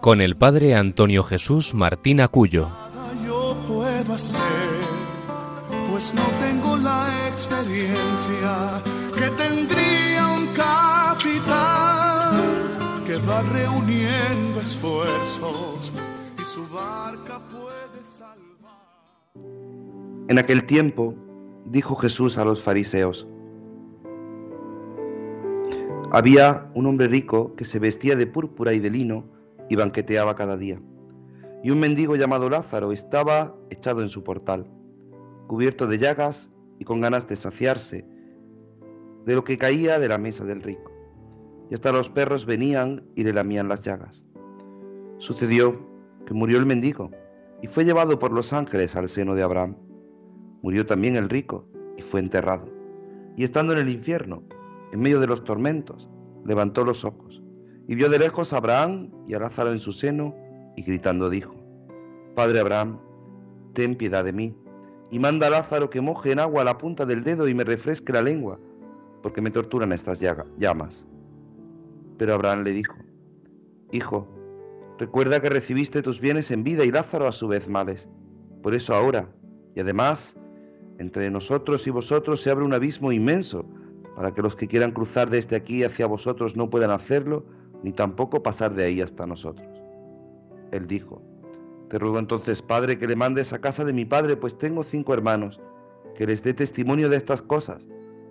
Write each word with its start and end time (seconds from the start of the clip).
con 0.00 0.20
el 0.20 0.36
padre 0.36 0.74
Antonio 0.74 1.24
Jesús 1.24 1.74
Martín 1.74 2.20
Acuyo. 2.20 2.68
Yo 3.26 3.56
puedo 3.66 4.12
hacer, 4.14 4.40
pues 5.90 6.14
no 6.14 6.22
tengo 6.40 6.76
la 6.76 7.28
experiencia 7.28 8.82
que 9.14 9.28
tendría 9.30 10.28
un 10.28 10.46
capitán 10.54 12.36
que 13.04 13.16
va 13.16 13.42
reuniendo 13.42 14.60
esfuerzos 14.60 15.92
y 16.40 16.44
su 16.44 16.66
barca 16.68 17.40
puede 17.50 18.04
salvar. 18.04 18.78
En 20.28 20.38
aquel 20.38 20.64
tiempo 20.64 21.14
dijo 21.64 21.96
Jesús 21.96 22.38
a 22.38 22.44
los 22.44 22.62
fariseos, 22.62 23.26
había 26.10 26.70
un 26.74 26.86
hombre 26.86 27.08
rico 27.08 27.54
que 27.56 27.66
se 27.66 27.78
vestía 27.78 28.16
de 28.16 28.26
púrpura 28.26 28.72
y 28.72 28.78
de 28.78 28.88
lino 28.90 29.37
y 29.68 29.76
banqueteaba 29.76 30.36
cada 30.36 30.56
día. 30.56 30.80
Y 31.62 31.70
un 31.70 31.80
mendigo 31.80 32.16
llamado 32.16 32.48
Lázaro 32.48 32.92
estaba 32.92 33.54
echado 33.70 34.02
en 34.02 34.08
su 34.08 34.22
portal, 34.22 34.66
cubierto 35.46 35.86
de 35.86 35.98
llagas 35.98 36.50
y 36.78 36.84
con 36.84 37.00
ganas 37.00 37.26
de 37.28 37.36
saciarse 37.36 38.06
de 39.26 39.34
lo 39.34 39.44
que 39.44 39.58
caía 39.58 39.98
de 39.98 40.08
la 40.08 40.18
mesa 40.18 40.44
del 40.44 40.62
rico. 40.62 40.92
Y 41.70 41.74
hasta 41.74 41.92
los 41.92 42.08
perros 42.08 42.46
venían 42.46 43.02
y 43.14 43.24
le 43.24 43.32
lamían 43.32 43.68
las 43.68 43.82
llagas. 43.82 44.24
Sucedió 45.18 45.78
que 46.24 46.34
murió 46.34 46.58
el 46.58 46.66
mendigo 46.66 47.10
y 47.60 47.66
fue 47.66 47.84
llevado 47.84 48.18
por 48.18 48.32
los 48.32 48.52
ángeles 48.52 48.96
al 48.96 49.08
seno 49.08 49.34
de 49.34 49.42
Abraham. 49.42 49.76
Murió 50.62 50.86
también 50.86 51.16
el 51.16 51.28
rico 51.28 51.66
y 51.96 52.02
fue 52.02 52.20
enterrado. 52.20 52.68
Y 53.36 53.44
estando 53.44 53.72
en 53.72 53.80
el 53.80 53.88
infierno, 53.88 54.42
en 54.92 55.00
medio 55.00 55.20
de 55.20 55.26
los 55.26 55.44
tormentos, 55.44 56.08
levantó 56.44 56.84
los 56.84 57.04
ojos 57.04 57.27
y 57.88 57.94
vio 57.94 58.08
de 58.10 58.18
lejos 58.18 58.52
a 58.52 58.58
Abraham 58.58 59.10
y 59.26 59.34
a 59.34 59.40
Lázaro 59.40 59.72
en 59.72 59.78
su 59.78 59.92
seno 59.92 60.36
y 60.76 60.82
gritando 60.82 61.30
dijo, 61.30 61.54
Padre 62.36 62.60
Abraham, 62.60 63.00
ten 63.72 63.96
piedad 63.96 64.24
de 64.24 64.32
mí 64.32 64.54
y 65.10 65.18
manda 65.18 65.46
a 65.46 65.50
Lázaro 65.50 65.88
que 65.88 66.02
moje 66.02 66.32
en 66.32 66.38
agua 66.38 66.64
la 66.64 66.78
punta 66.78 67.06
del 67.06 67.24
dedo 67.24 67.48
y 67.48 67.54
me 67.54 67.64
refresque 67.64 68.12
la 68.12 68.22
lengua, 68.22 68.60
porque 69.22 69.40
me 69.40 69.50
torturan 69.50 69.92
estas 69.92 70.20
llamas. 70.20 71.06
Pero 72.18 72.34
Abraham 72.34 72.62
le 72.64 72.72
dijo, 72.72 72.94
Hijo, 73.90 74.28
recuerda 74.98 75.40
que 75.40 75.48
recibiste 75.48 76.02
tus 76.02 76.20
bienes 76.20 76.50
en 76.50 76.62
vida 76.62 76.84
y 76.84 76.90
Lázaro 76.90 77.26
a 77.26 77.32
su 77.32 77.48
vez 77.48 77.68
males. 77.68 78.06
Por 78.62 78.74
eso 78.74 78.94
ahora, 78.94 79.30
y 79.74 79.80
además, 79.80 80.36
entre 80.98 81.30
nosotros 81.30 81.86
y 81.86 81.90
vosotros 81.90 82.42
se 82.42 82.50
abre 82.50 82.66
un 82.66 82.74
abismo 82.74 83.12
inmenso 83.12 83.64
para 84.14 84.34
que 84.34 84.42
los 84.42 84.56
que 84.56 84.68
quieran 84.68 84.90
cruzar 84.90 85.30
desde 85.30 85.56
aquí 85.56 85.84
hacia 85.84 86.06
vosotros 86.06 86.54
no 86.54 86.68
puedan 86.68 86.90
hacerlo, 86.90 87.46
ni 87.82 87.92
tampoco 87.92 88.42
pasar 88.42 88.74
de 88.74 88.84
ahí 88.84 89.00
hasta 89.00 89.26
nosotros. 89.26 89.68
Él 90.72 90.86
dijo, 90.86 91.22
Te 91.88 91.98
ruego 91.98 92.18
entonces, 92.18 92.62
Padre, 92.62 92.98
que 92.98 93.06
le 93.06 93.16
mandes 93.16 93.52
a 93.52 93.60
casa 93.60 93.84
de 93.84 93.92
mi 93.92 94.04
padre, 94.04 94.36
pues 94.36 94.58
tengo 94.58 94.84
cinco 94.84 95.14
hermanos, 95.14 95.60
que 96.16 96.26
les 96.26 96.42
dé 96.42 96.54
testimonio 96.54 97.08
de 97.08 97.16
estas 97.16 97.42
cosas, 97.42 97.86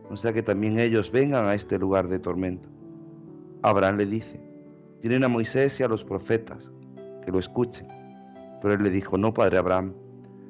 no 0.09 0.17
sea 0.17 0.33
que 0.33 0.43
también 0.43 0.79
ellos 0.79 1.11
vengan 1.11 1.45
a 1.45 1.55
este 1.55 1.79
lugar 1.79 2.07
de 2.07 2.19
tormento. 2.19 2.69
Abraham 3.61 3.97
le 3.97 4.05
dice, 4.05 4.39
Tienen 4.99 5.23
a 5.23 5.27
Moisés 5.27 5.79
y 5.79 5.83
a 5.83 5.87
los 5.87 6.03
profetas, 6.03 6.71
que 7.25 7.31
lo 7.31 7.39
escuchen. 7.39 7.87
Pero 8.61 8.73
él 8.73 8.83
le 8.83 8.89
dijo, 8.89 9.17
No, 9.17 9.33
Padre 9.33 9.57
Abraham, 9.57 9.93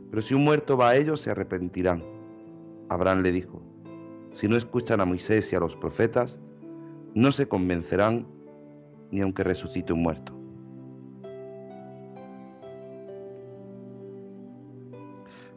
pero 0.09 0.21
si 0.21 0.33
un 0.33 0.43
muerto 0.43 0.77
va 0.77 0.89
a 0.89 0.95
ellos, 0.95 1.21
se 1.21 1.31
arrepentirán. 1.31 2.03
Abraham 2.89 3.21
le 3.21 3.31
dijo, 3.31 3.61
si 4.31 4.47
no 4.47 4.55
escuchan 4.55 5.01
a 5.01 5.05
Moisés 5.05 5.51
y 5.51 5.55
a 5.55 5.59
los 5.59 5.75
profetas, 5.75 6.39
no 7.13 7.31
se 7.31 7.47
convencerán 7.47 8.27
ni 9.11 9.21
aunque 9.21 9.43
resucite 9.43 9.93
un 9.93 10.01
muerto. 10.01 10.33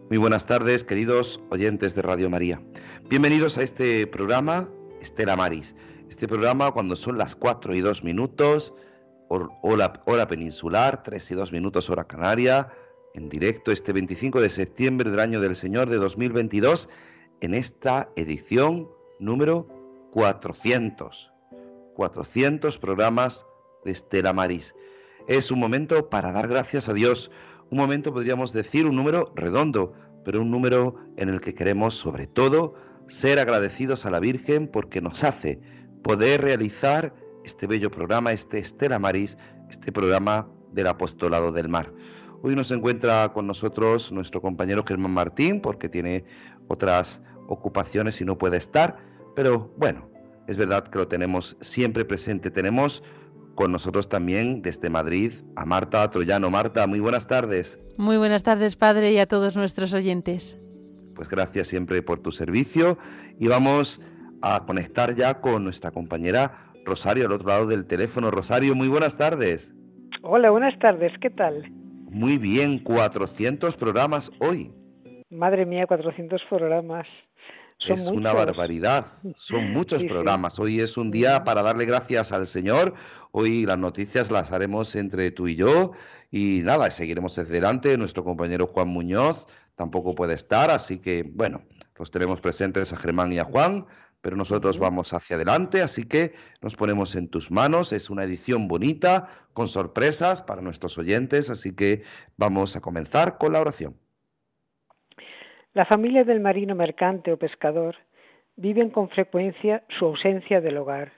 Muy 0.09 0.19
buenas 0.19 0.45
tardes, 0.45 0.83
queridos 0.83 1.41
oyentes 1.51 1.95
de 1.95 2.03
Radio 2.03 2.29
María. 2.29 2.61
Bienvenidos 3.09 3.59
a 3.59 3.63
este 3.63 4.09
programa 4.09 4.69
Estela 5.01 5.37
Maris. 5.37 5.77
Este 6.09 6.27
programa 6.27 6.73
cuando 6.73 6.97
son 6.97 7.17
las 7.17 7.37
4 7.37 7.77
y 7.77 7.81
2 7.81 8.03
minutos, 8.03 8.75
hora, 9.29 10.03
hora 10.07 10.27
peninsular, 10.27 11.05
3 11.05 11.31
y 11.31 11.35
2 11.35 11.53
minutos 11.53 11.91
hora 11.91 12.09
canaria, 12.09 12.73
en 13.15 13.29
directo 13.29 13.71
este 13.71 13.93
25 13.93 14.41
de 14.41 14.49
septiembre 14.49 15.11
del 15.11 15.21
año 15.21 15.41
del 15.41 15.55
Señor 15.55 15.89
de 15.89 15.99
2022 15.99 16.89
en 17.41 17.55
esta 17.55 18.11
edición 18.17 18.89
número 19.19 19.69
400. 20.13 21.30
400 22.01 22.79
programas 22.79 23.47
de 23.85 23.91
Estela 23.91 24.33
Maris. 24.33 24.75
Es 25.29 25.51
un 25.51 25.61
momento 25.61 26.09
para 26.09 26.33
dar 26.33 26.49
gracias 26.49 26.89
a 26.89 26.95
Dios, 26.95 27.31
un 27.71 27.77
momento 27.77 28.15
podríamos 28.15 28.55
decir 28.55 28.87
un 28.87 28.97
número 28.97 29.35
redondo, 29.37 29.93
pero 30.25 30.41
un 30.41 30.51
número 30.51 30.97
en 31.19 31.29
el 31.29 31.43
que 31.43 31.55
queremos 31.55 31.93
sobre 31.93 32.27
todo 32.27 32.73
ser 33.07 33.39
agradecidos 33.39 34.07
a 34.07 34.11
la 34.11 34.19
Virgen 34.19 34.67
porque 34.67 35.03
nos 35.03 35.25
hace 35.25 35.61
poder 36.03 36.41
realizar 36.41 37.15
este 37.45 37.67
bello 37.67 37.91
programa, 37.91 38.33
este 38.33 38.61
Estela 38.61 38.99
Maris, 38.99 39.37
este 39.69 39.93
programa 39.93 40.49
del 40.73 40.87
Apostolado 40.87 41.53
del 41.53 41.69
Mar. 41.69 41.93
Hoy 42.41 42.57
nos 42.57 42.71
encuentra 42.71 43.31
con 43.35 43.47
nosotros 43.47 44.11
nuestro 44.11 44.41
compañero 44.41 44.87
Germán 44.89 45.13
Martín 45.13 45.61
porque 45.61 45.91
tiene 45.91 46.25
otras 46.67 47.21
ocupaciones 47.47 48.19
y 48.23 48.25
no 48.25 48.39
puede 48.39 48.57
estar, 48.57 48.97
pero 49.37 49.71
bueno, 49.77 50.10
es 50.51 50.57
verdad 50.57 50.89
que 50.89 50.99
lo 50.99 51.07
tenemos 51.07 51.57
siempre 51.61 52.05
presente. 52.05 52.51
Tenemos 52.51 53.05
con 53.55 53.71
nosotros 53.71 54.09
también 54.09 54.63
desde 54.63 54.91
Madrid 54.91 55.33
a 55.55 55.65
Marta 55.65 56.11
Troyano. 56.11 56.51
Marta, 56.51 56.89
muy 56.89 56.99
buenas 56.99 57.29
tardes. 57.29 57.79
Muy 57.97 58.17
buenas 58.17 58.43
tardes, 58.43 58.75
padre, 58.75 59.13
y 59.13 59.19
a 59.19 59.27
todos 59.27 59.57
nuestros 59.57 59.95
oyentes. 59.95 60.59
Pues 61.15 61.29
gracias 61.29 61.69
siempre 61.69 62.03
por 62.03 62.19
tu 62.19 62.33
servicio 62.33 62.99
y 63.39 63.47
vamos 63.47 64.01
a 64.43 64.67
conectar 64.67 65.15
ya 65.15 65.41
con 65.41 65.63
nuestra 65.63 65.93
compañera 65.93 66.73
Rosario 66.85 67.27
al 67.27 67.33
otro 67.33 67.47
lado 67.47 67.67
del 67.69 67.87
teléfono. 67.87 68.33
Rosario, 68.33 68.75
muy 68.75 68.89
buenas 68.89 69.17
tardes. 69.17 69.73
Hola, 70.23 70.51
buenas 70.51 70.77
tardes, 70.81 71.13
¿qué 71.21 71.31
tal? 71.31 71.71
Muy 72.11 72.39
bien, 72.39 72.81
400 72.81 73.77
programas 73.77 74.33
hoy. 74.41 74.73
Madre 75.31 75.65
mía, 75.65 75.87
400 75.87 76.43
programas 76.51 77.07
es 77.87 78.09
una 78.09 78.33
barbaridad, 78.33 79.07
son 79.35 79.73
muchos 79.73 80.05
programas. 80.05 80.59
Hoy 80.59 80.81
es 80.81 80.97
un 80.97 81.11
día 81.11 81.45
para 81.45 81.63
darle 81.63 81.87
gracias 81.87 82.33
al 82.33 82.47
Señor. 82.47 82.95
Hoy 83.33 83.65
las 83.65 83.79
noticias 83.79 84.31
las 84.31 84.53
haremos 84.53 84.95
entre 84.97 85.31
tú 85.31 85.49
y 85.49 85.57
yo 85.57 85.93
y 86.31 86.61
nada, 86.65 86.91
seguiremos 86.91 87.39
hacia 87.39 87.51
adelante. 87.51 87.97
Nuestro 87.97 88.25
compañero 88.25 88.67
Juan 88.67 88.89
Muñoz 88.89 89.47
tampoco 89.77 90.15
puede 90.15 90.35
estar, 90.35 90.71
así 90.71 90.99
que 90.99 91.23
bueno, 91.23 91.63
los 91.97 92.11
tenemos 92.11 92.41
presentes 92.41 92.93
a 92.93 92.97
Germán 92.97 93.33
y 93.33 93.39
a 93.39 93.45
Juan, 93.45 93.87
pero 94.21 94.37
nosotros 94.37 94.79
vamos 94.79 95.13
hacia 95.13 95.37
adelante, 95.37 95.83
así 95.83 96.05
que 96.05 96.35
nos 96.61 96.77
ponemos 96.77 97.15
en 97.15 97.29
tus 97.29 97.51
manos. 97.51 97.93
Es 97.93 98.11
una 98.11 98.25
edición 98.25 98.69
bonita, 98.69 99.29
con 99.53 99.69
sorpresas 99.69 100.43
para 100.43 100.63
nuestros 100.63 100.99
oyentes, 100.99 101.51
así 101.51 101.73
que 101.73 102.03
vamos 102.37 102.77
a 102.77 102.81
comenzar 102.81 103.39
con 103.39 103.53
la 103.53 103.61
oración. 103.61 104.00
La 105.73 105.85
familia 105.85 106.25
del 106.25 106.41
marino 106.41 106.75
mercante 106.75 107.33
o 107.33 107.37
pescador 107.37 107.95
viven 108.57 108.91
con 108.91 109.09
frecuencia 109.09 109.85
su 109.89 110.05
ausencia 110.05 110.61
del 110.61 110.77
hogar. 110.77 111.13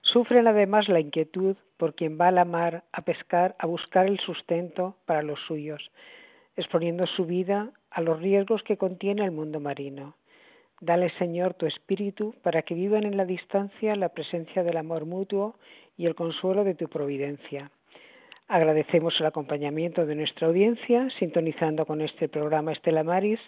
Sufren 0.00 0.48
además 0.48 0.88
la 0.88 0.98
inquietud 0.98 1.56
por 1.76 1.94
quien 1.94 2.18
va 2.20 2.26
a 2.26 2.32
la 2.32 2.44
mar 2.44 2.82
a 2.90 3.02
pescar 3.02 3.54
a 3.60 3.66
buscar 3.66 4.06
el 4.06 4.18
sustento 4.18 4.96
para 5.06 5.22
los 5.22 5.38
suyos, 5.46 5.92
exponiendo 6.56 7.06
su 7.06 7.26
vida 7.26 7.70
a 7.90 8.00
los 8.00 8.20
riesgos 8.20 8.64
que 8.64 8.76
contiene 8.76 9.24
el 9.24 9.30
mundo 9.30 9.60
marino. 9.60 10.16
Dale, 10.80 11.10
Señor, 11.10 11.54
tu 11.54 11.66
espíritu 11.66 12.34
para 12.42 12.62
que 12.62 12.74
vivan 12.74 13.04
en 13.04 13.16
la 13.16 13.24
distancia 13.24 13.94
la 13.94 14.08
presencia 14.08 14.64
del 14.64 14.78
amor 14.78 15.06
mutuo 15.06 15.54
y 15.96 16.06
el 16.06 16.16
consuelo 16.16 16.64
de 16.64 16.74
tu 16.74 16.88
providencia. 16.88 17.70
Agradecemos 18.48 19.18
el 19.18 19.26
acompañamiento 19.26 20.06
de 20.06 20.14
nuestra 20.14 20.46
audiencia, 20.46 21.08
sintonizando 21.18 21.84
con 21.84 22.00
este 22.00 22.28
programa 22.28 22.72
Estela 22.72 23.02
Maris, 23.02 23.40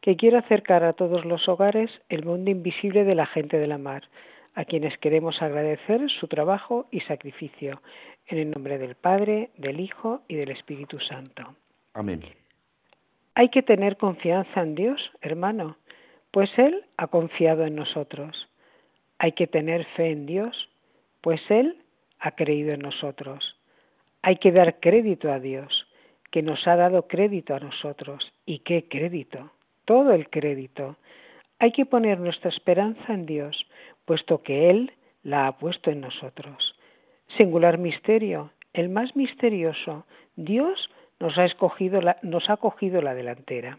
que 0.00 0.16
quiere 0.16 0.38
acercar 0.38 0.82
a 0.82 0.92
todos 0.92 1.24
los 1.24 1.48
hogares 1.48 1.90
el 2.08 2.24
mundo 2.24 2.50
invisible 2.50 3.04
de 3.04 3.14
la 3.14 3.26
gente 3.26 3.58
de 3.58 3.68
la 3.68 3.78
mar, 3.78 4.08
a 4.54 4.64
quienes 4.64 4.98
queremos 4.98 5.40
agradecer 5.40 6.10
su 6.10 6.26
trabajo 6.26 6.86
y 6.90 7.00
sacrificio. 7.00 7.80
En 8.26 8.38
el 8.38 8.50
nombre 8.50 8.78
del 8.78 8.96
Padre, 8.96 9.50
del 9.56 9.78
Hijo 9.78 10.22
y 10.26 10.34
del 10.34 10.50
Espíritu 10.50 10.98
Santo. 10.98 11.54
Amén. 11.94 12.22
Hay 13.34 13.50
que 13.50 13.62
tener 13.62 13.96
confianza 13.96 14.62
en 14.62 14.74
Dios, 14.74 15.12
hermano, 15.20 15.76
pues 16.32 16.50
Él 16.58 16.84
ha 16.96 17.06
confiado 17.06 17.64
en 17.64 17.76
nosotros. 17.76 18.48
Hay 19.18 19.32
que 19.32 19.46
tener 19.46 19.84
fe 19.96 20.10
en 20.10 20.26
Dios, 20.26 20.68
pues 21.20 21.40
Él 21.50 21.76
ha 22.18 22.32
creído 22.32 22.72
en 22.72 22.80
nosotros. 22.80 23.59
Hay 24.22 24.36
que 24.36 24.52
dar 24.52 24.80
crédito 24.80 25.32
a 25.32 25.40
Dios, 25.40 25.86
que 26.30 26.42
nos 26.42 26.66
ha 26.66 26.76
dado 26.76 27.08
crédito 27.08 27.54
a 27.54 27.60
nosotros. 27.60 28.32
¿Y 28.46 28.60
qué 28.60 28.86
crédito? 28.88 29.50
Todo 29.84 30.12
el 30.12 30.28
crédito. 30.28 30.96
Hay 31.58 31.72
que 31.72 31.86
poner 31.86 32.20
nuestra 32.20 32.50
esperanza 32.50 33.12
en 33.12 33.26
Dios, 33.26 33.66
puesto 34.04 34.42
que 34.42 34.70
Él 34.70 34.92
la 35.22 35.46
ha 35.46 35.58
puesto 35.58 35.90
en 35.90 36.00
nosotros. 36.00 36.74
Singular 37.38 37.78
misterio, 37.78 38.50
el 38.72 38.88
más 38.88 39.14
misterioso, 39.16 40.06
Dios 40.36 40.90
nos 41.18 41.36
ha 41.38 41.44
escogido 41.44 42.00
la, 42.00 42.16
nos 42.22 42.48
ha 42.48 42.56
cogido 42.56 43.02
la 43.02 43.14
delantera. 43.14 43.78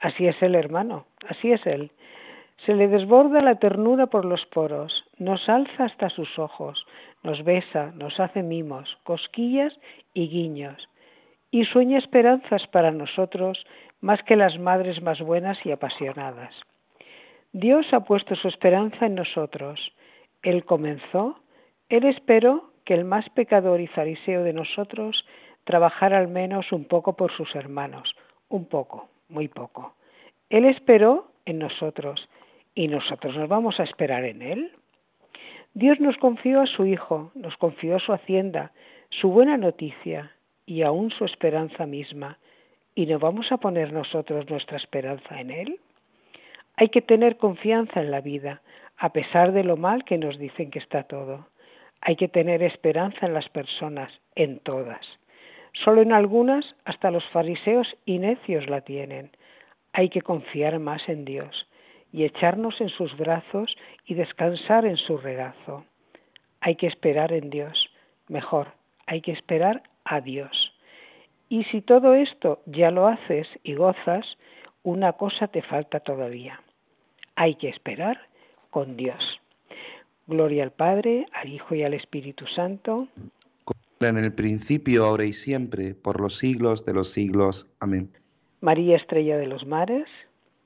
Así 0.00 0.26
es 0.26 0.40
el 0.42 0.54
hermano, 0.54 1.06
así 1.28 1.52
es 1.52 1.64
él. 1.66 1.90
Se 2.66 2.74
le 2.74 2.88
desborda 2.88 3.40
la 3.40 3.56
ternura 3.56 4.06
por 4.06 4.24
los 4.24 4.44
poros, 4.46 5.04
nos 5.18 5.48
alza 5.48 5.84
hasta 5.84 6.08
sus 6.10 6.38
ojos, 6.38 6.86
nos 7.24 7.42
besa, 7.42 7.92
nos 7.96 8.20
hace 8.20 8.42
mimos, 8.42 8.96
cosquillas 9.02 9.72
y 10.12 10.28
guiños, 10.28 10.88
y 11.50 11.64
sueña 11.64 11.98
esperanzas 11.98 12.66
para 12.68 12.92
nosotros 12.92 13.66
más 14.00 14.22
que 14.22 14.36
las 14.36 14.58
madres 14.58 15.02
más 15.02 15.20
buenas 15.20 15.58
y 15.64 15.72
apasionadas. 15.72 16.54
Dios 17.52 17.86
ha 17.92 18.00
puesto 18.00 18.36
su 18.36 18.48
esperanza 18.48 19.06
en 19.06 19.14
nosotros. 19.14 19.92
Él 20.42 20.64
comenzó, 20.64 21.40
Él 21.88 22.04
esperó 22.04 22.72
que 22.84 22.94
el 22.94 23.04
más 23.04 23.28
pecador 23.30 23.80
y 23.80 23.86
fariseo 23.86 24.42
de 24.42 24.52
nosotros 24.52 25.24
trabajara 25.64 26.18
al 26.18 26.28
menos 26.28 26.70
un 26.72 26.84
poco 26.84 27.16
por 27.16 27.32
sus 27.32 27.54
hermanos, 27.54 28.14
un 28.48 28.66
poco, 28.66 29.08
muy 29.28 29.48
poco. 29.48 29.94
Él 30.50 30.66
esperó 30.66 31.32
en 31.46 31.58
nosotros 31.58 32.28
y 32.74 32.88
nosotros 32.88 33.36
nos 33.36 33.48
vamos 33.48 33.80
a 33.80 33.84
esperar 33.84 34.24
en 34.24 34.42
Él. 34.42 34.72
Dios 35.76 35.98
nos 35.98 36.16
confió 36.18 36.60
a 36.60 36.66
su 36.66 36.86
Hijo, 36.86 37.32
nos 37.34 37.56
confió 37.56 37.98
su 37.98 38.12
hacienda, 38.12 38.70
su 39.10 39.30
buena 39.30 39.56
noticia 39.56 40.30
y 40.66 40.82
aún 40.82 41.10
su 41.10 41.24
esperanza 41.24 41.84
misma. 41.84 42.38
¿Y 42.94 43.06
no 43.06 43.18
vamos 43.18 43.50
a 43.50 43.56
poner 43.56 43.92
nosotros 43.92 44.48
nuestra 44.48 44.76
esperanza 44.76 45.40
en 45.40 45.50
Él? 45.50 45.80
Hay 46.76 46.90
que 46.90 47.02
tener 47.02 47.38
confianza 47.38 48.00
en 48.00 48.12
la 48.12 48.20
vida, 48.20 48.62
a 48.98 49.12
pesar 49.12 49.50
de 49.50 49.64
lo 49.64 49.76
mal 49.76 50.04
que 50.04 50.16
nos 50.16 50.38
dicen 50.38 50.70
que 50.70 50.78
está 50.78 51.02
todo. 51.02 51.48
Hay 52.00 52.14
que 52.14 52.28
tener 52.28 52.62
esperanza 52.62 53.26
en 53.26 53.34
las 53.34 53.48
personas, 53.48 54.12
en 54.36 54.60
todas. 54.60 55.04
Solo 55.72 56.02
en 56.02 56.12
algunas, 56.12 56.76
hasta 56.84 57.10
los 57.10 57.24
fariseos 57.30 57.96
y 58.04 58.20
necios 58.20 58.70
la 58.70 58.82
tienen. 58.82 59.32
Hay 59.92 60.08
que 60.08 60.22
confiar 60.22 60.78
más 60.78 61.08
en 61.08 61.24
Dios 61.24 61.66
y 62.14 62.22
echarnos 62.22 62.80
en 62.80 62.90
sus 62.90 63.16
brazos 63.16 63.74
y 64.06 64.14
descansar 64.14 64.86
en 64.86 64.96
su 64.96 65.18
regazo. 65.18 65.84
Hay 66.60 66.76
que 66.76 66.86
esperar 66.86 67.32
en 67.32 67.50
Dios. 67.50 67.90
Mejor, 68.28 68.68
hay 69.04 69.20
que 69.20 69.32
esperar 69.32 69.82
a 70.04 70.20
Dios. 70.20 70.72
Y 71.48 71.64
si 71.64 71.80
todo 71.80 72.14
esto 72.14 72.62
ya 72.66 72.92
lo 72.92 73.08
haces 73.08 73.48
y 73.64 73.74
gozas, 73.74 74.24
una 74.84 75.14
cosa 75.14 75.48
te 75.48 75.60
falta 75.62 75.98
todavía. 75.98 76.60
Hay 77.34 77.56
que 77.56 77.68
esperar 77.68 78.20
con 78.70 78.96
Dios. 78.96 79.40
Gloria 80.28 80.62
al 80.62 80.70
Padre, 80.70 81.26
al 81.32 81.52
Hijo 81.52 81.74
y 81.74 81.82
al 81.82 81.94
Espíritu 81.94 82.46
Santo. 82.46 83.08
En 83.98 84.18
el 84.18 84.32
principio, 84.32 85.04
ahora 85.04 85.24
y 85.24 85.32
siempre, 85.32 85.96
por 85.96 86.20
los 86.20 86.38
siglos 86.38 86.86
de 86.86 86.94
los 86.94 87.10
siglos. 87.10 87.66
Amén. 87.80 88.12
María 88.60 88.98
Estrella 88.98 89.36
de 89.36 89.48
los 89.48 89.66
Mares. 89.66 90.06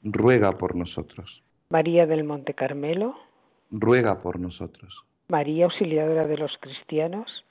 Ruega 0.02 0.56
por 0.56 0.76
nosotros. 0.76 1.42
María 1.70 2.06
del 2.06 2.24
Monte 2.24 2.54
Carmelo. 2.54 3.16
Ruega 3.70 4.18
por 4.18 4.38
nosotros. 4.38 5.04
María 5.28 5.66
Auxiliadora 5.66 6.26
de 6.26 6.38
los 6.38 6.52
Cristianos. 6.60 7.44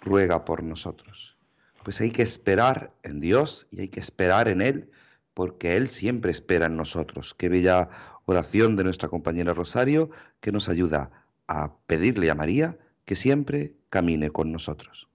Ruega 0.00 0.44
por 0.44 0.62
nosotros. 0.62 1.36
Pues 1.84 2.00
hay 2.00 2.10
que 2.10 2.22
esperar 2.22 2.92
en 3.02 3.20
Dios 3.20 3.68
y 3.70 3.82
hay 3.82 3.88
que 3.88 4.00
esperar 4.00 4.48
en 4.48 4.62
Él 4.62 4.90
porque 5.34 5.76
Él 5.76 5.88
siempre 5.88 6.30
espera 6.30 6.66
en 6.66 6.76
nosotros. 6.76 7.34
Qué 7.34 7.48
bella 7.48 7.88
oración 8.24 8.76
de 8.76 8.84
nuestra 8.84 9.08
compañera 9.08 9.54
Rosario 9.54 10.10
que 10.40 10.52
nos 10.52 10.68
ayuda 10.68 11.10
a 11.46 11.74
pedirle 11.86 12.30
a 12.30 12.34
María 12.34 12.78
que 13.04 13.14
siempre 13.14 13.74
camine 13.90 14.30
con 14.30 14.52
nosotros. 14.52 15.08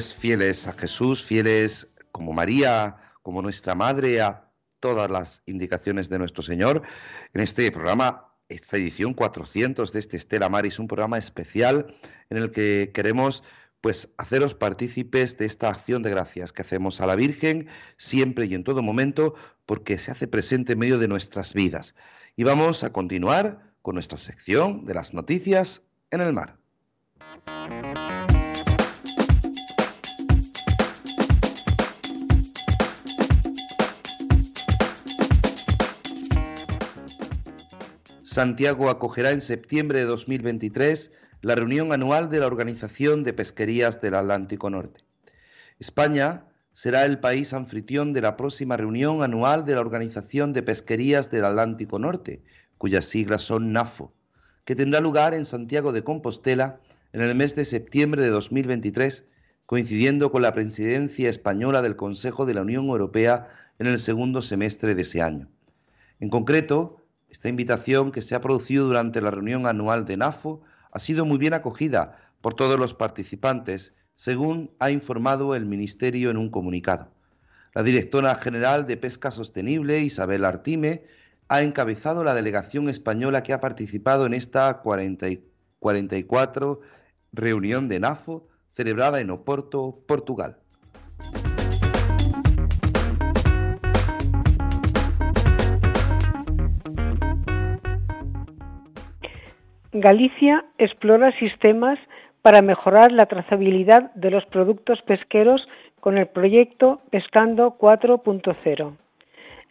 Fieles 0.00 0.66
a 0.66 0.72
Jesús, 0.72 1.22
fieles 1.22 1.88
como 2.10 2.32
María, 2.32 2.96
como 3.22 3.42
nuestra 3.42 3.74
madre, 3.74 4.20
a 4.20 4.50
todas 4.80 5.10
las 5.10 5.42
indicaciones 5.46 6.08
de 6.08 6.18
nuestro 6.18 6.42
Señor 6.42 6.82
en 7.34 7.40
este 7.42 7.70
programa 7.70 8.26
esta 8.48 8.78
edición 8.78 9.14
400 9.14 9.92
de 9.92 9.98
este 9.98 10.16
Estela 10.16 10.48
Maris, 10.48 10.78
un 10.78 10.88
programa 10.88 11.18
especial 11.18 11.94
en 12.30 12.38
el 12.38 12.50
que 12.50 12.90
queremos 12.92 13.44
pues 13.80 14.10
haceros 14.18 14.54
partícipes 14.54 15.38
de 15.38 15.46
esta 15.46 15.68
acción 15.68 16.02
de 16.02 16.10
gracias 16.10 16.52
que 16.52 16.62
hacemos 16.62 17.00
a 17.00 17.06
la 17.06 17.14
Virgen 17.14 17.68
siempre 17.96 18.46
y 18.46 18.54
en 18.54 18.64
todo 18.64 18.82
momento 18.82 19.34
porque 19.66 19.98
se 19.98 20.10
hace 20.10 20.26
presente 20.26 20.72
en 20.72 20.80
medio 20.80 20.98
de 20.98 21.08
nuestras 21.08 21.54
vidas. 21.54 21.94
Y 22.36 22.44
vamos 22.44 22.84
a 22.84 22.92
continuar 22.92 23.72
con 23.82 23.94
nuestra 23.94 24.18
sección 24.18 24.84
de 24.84 24.94
las 24.94 25.14
noticias 25.14 25.82
en 26.10 26.20
el 26.20 26.32
mar. 26.32 26.59
Santiago 38.30 38.90
acogerá 38.90 39.32
en 39.32 39.40
septiembre 39.40 39.98
de 39.98 40.04
2023 40.04 41.10
la 41.42 41.56
reunión 41.56 41.92
anual 41.92 42.30
de 42.30 42.38
la 42.38 42.46
Organización 42.46 43.24
de 43.24 43.32
Pesquerías 43.32 44.00
del 44.00 44.14
Atlántico 44.14 44.70
Norte. 44.70 45.00
España 45.80 46.44
será 46.72 47.06
el 47.06 47.18
país 47.18 47.52
anfitrión 47.52 48.12
de 48.12 48.20
la 48.20 48.36
próxima 48.36 48.76
reunión 48.76 49.24
anual 49.24 49.64
de 49.64 49.74
la 49.74 49.80
Organización 49.80 50.52
de 50.52 50.62
Pesquerías 50.62 51.28
del 51.32 51.44
Atlántico 51.44 51.98
Norte, 51.98 52.44
cuyas 52.78 53.04
siglas 53.04 53.42
son 53.42 53.72
NAFO, 53.72 54.14
que 54.64 54.76
tendrá 54.76 55.00
lugar 55.00 55.34
en 55.34 55.44
Santiago 55.44 55.90
de 55.90 56.04
Compostela 56.04 56.78
en 57.12 57.22
el 57.22 57.34
mes 57.34 57.56
de 57.56 57.64
septiembre 57.64 58.22
de 58.22 58.28
2023, 58.28 59.24
coincidiendo 59.66 60.30
con 60.30 60.42
la 60.42 60.54
presidencia 60.54 61.28
española 61.28 61.82
del 61.82 61.96
Consejo 61.96 62.46
de 62.46 62.54
la 62.54 62.62
Unión 62.62 62.86
Europea 62.86 63.48
en 63.80 63.88
el 63.88 63.98
segundo 63.98 64.40
semestre 64.40 64.94
de 64.94 65.02
ese 65.02 65.20
año. 65.20 65.48
En 66.20 66.28
concreto, 66.28 66.99
esta 67.30 67.48
invitación 67.48 68.12
que 68.12 68.22
se 68.22 68.34
ha 68.34 68.40
producido 68.40 68.86
durante 68.86 69.20
la 69.20 69.30
reunión 69.30 69.66
anual 69.66 70.04
de 70.04 70.16
NAFO 70.16 70.62
ha 70.90 70.98
sido 70.98 71.24
muy 71.24 71.38
bien 71.38 71.54
acogida 71.54 72.18
por 72.40 72.54
todos 72.54 72.78
los 72.78 72.92
participantes, 72.94 73.94
según 74.14 74.72
ha 74.80 74.90
informado 74.90 75.54
el 75.54 75.64
Ministerio 75.64 76.30
en 76.30 76.36
un 76.36 76.50
comunicado. 76.50 77.12
La 77.72 77.84
directora 77.84 78.34
general 78.34 78.86
de 78.86 78.96
Pesca 78.96 79.30
Sostenible, 79.30 80.00
Isabel 80.00 80.44
Artime, 80.44 81.04
ha 81.48 81.62
encabezado 81.62 82.24
la 82.24 82.34
delegación 82.34 82.88
española 82.88 83.42
que 83.42 83.52
ha 83.52 83.60
participado 83.60 84.26
en 84.26 84.34
esta 84.34 84.82
44 84.82 86.80
reunión 87.32 87.88
de 87.88 88.00
NAFO 88.00 88.48
celebrada 88.72 89.20
en 89.20 89.30
Oporto, 89.30 90.02
Portugal. 90.06 90.58
Galicia 100.00 100.64
explora 100.78 101.30
sistemas 101.32 101.98
para 102.40 102.62
mejorar 102.62 103.12
la 103.12 103.26
trazabilidad 103.26 104.10
de 104.14 104.30
los 104.30 104.46
productos 104.46 105.02
pesqueros 105.02 105.68
con 106.00 106.16
el 106.16 106.26
proyecto 106.26 107.02
Pescando 107.10 107.76
4.0. 107.78 108.96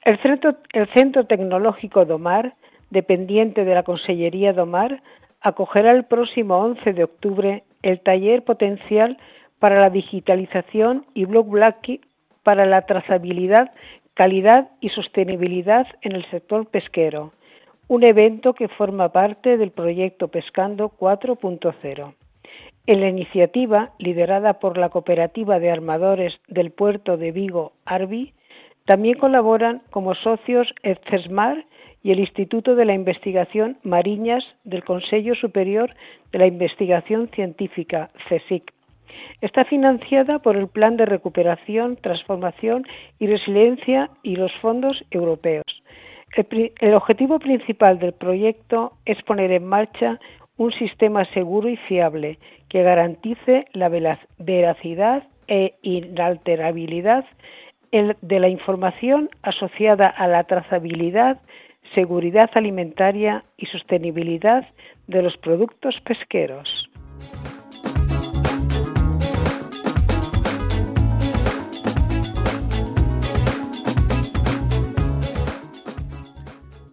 El 0.06 0.22
Centro, 0.22 0.56
el 0.74 0.88
Centro 0.94 1.26
Tecnológico 1.26 2.06
Domar, 2.06 2.54
dependiente 2.92 3.66
de 3.66 3.74
la 3.74 3.82
Consellería 3.82 4.54
Domar, 4.54 5.02
acogerá 5.42 5.94
el 5.94 6.04
próximo 6.04 6.58
11 6.58 6.94
de 6.94 7.04
octubre 7.06 7.64
el 7.82 8.00
taller 8.02 8.44
potencial 8.44 9.18
para 9.58 9.82
la 9.82 9.90
digitalización 9.90 11.08
y 11.16 11.26
Block 11.26 11.50
Black 11.50 12.02
para 12.44 12.68
la 12.68 12.84
trazabilidad, 12.84 13.72
calidad 14.14 14.70
y 14.80 14.90
sostenibilidad 14.90 15.88
en 16.02 16.12
el 16.12 16.24
sector 16.30 16.68
pesquero 16.68 17.34
un 17.90 18.04
evento 18.04 18.54
que 18.54 18.68
forma 18.68 19.10
parte 19.10 19.58
del 19.58 19.72
proyecto 19.72 20.28
Pescando 20.28 20.92
4.0. 20.92 22.14
En 22.86 23.02
la 23.02 23.10
iniciativa, 23.10 23.94
liderada 23.98 24.60
por 24.60 24.78
la 24.78 24.90
Cooperativa 24.90 25.60
de 25.60 25.72
Armadores 25.72 26.40
del 26.48 26.70
Puerto 26.70 27.18
de 27.18 27.32
Vigo, 27.32 27.74
Arbi, 27.86 28.34
también 28.86 29.18
colaboran 29.18 29.82
como 29.90 30.14
socios 30.14 30.72
EFCESMAR 30.84 31.66
y 32.04 32.12
el 32.12 32.20
Instituto 32.20 32.76
de 32.76 32.86
la 32.86 32.94
Investigación 32.94 33.78
Mariñas 33.82 34.44
del 34.64 34.84
Consejo 34.84 35.34
Superior 35.34 35.96
de 36.32 36.40
la 36.40 36.46
Investigación 36.46 37.28
Científica, 37.30 38.12
CSIC. 38.30 38.72
Está 39.42 39.66
financiada 39.66 40.40
por 40.40 40.56
el 40.56 40.68
Plan 40.68 40.96
de 40.96 41.08
Recuperación, 41.08 41.98
Transformación 41.98 42.86
y 43.18 43.26
Resiliencia 43.26 44.12
y 44.22 44.36
los 44.36 44.52
fondos 44.62 45.04
europeos. 45.10 45.79
El, 46.36 46.94
objetivo 46.94 47.40
principal 47.40 48.00
del 48.00 48.14
proyecto 48.14 48.94
es 49.06 49.22
poner 49.24 49.52
en 49.52 49.66
marcha 49.66 50.20
un 50.58 50.72
sistema 50.72 51.26
seguro 51.34 51.70
y 51.70 51.78
fiable 51.78 52.38
que 52.68 52.84
garantice 52.84 53.66
la 53.74 53.90
veracidad 54.38 55.24
e 55.48 55.76
inalterabilidad 55.82 57.26
de 57.92 58.40
la 58.40 58.50
información 58.50 59.30
asociada 59.42 60.08
a 60.08 60.28
la 60.28 60.44
trazabilidad, 60.44 61.42
seguridad 61.96 62.50
alimentaria 62.54 63.44
y 63.58 63.66
sostenibilidad 63.66 64.68
de 65.08 65.24
los 65.24 65.36
productos 65.38 66.00
pesqueros. 66.02 66.90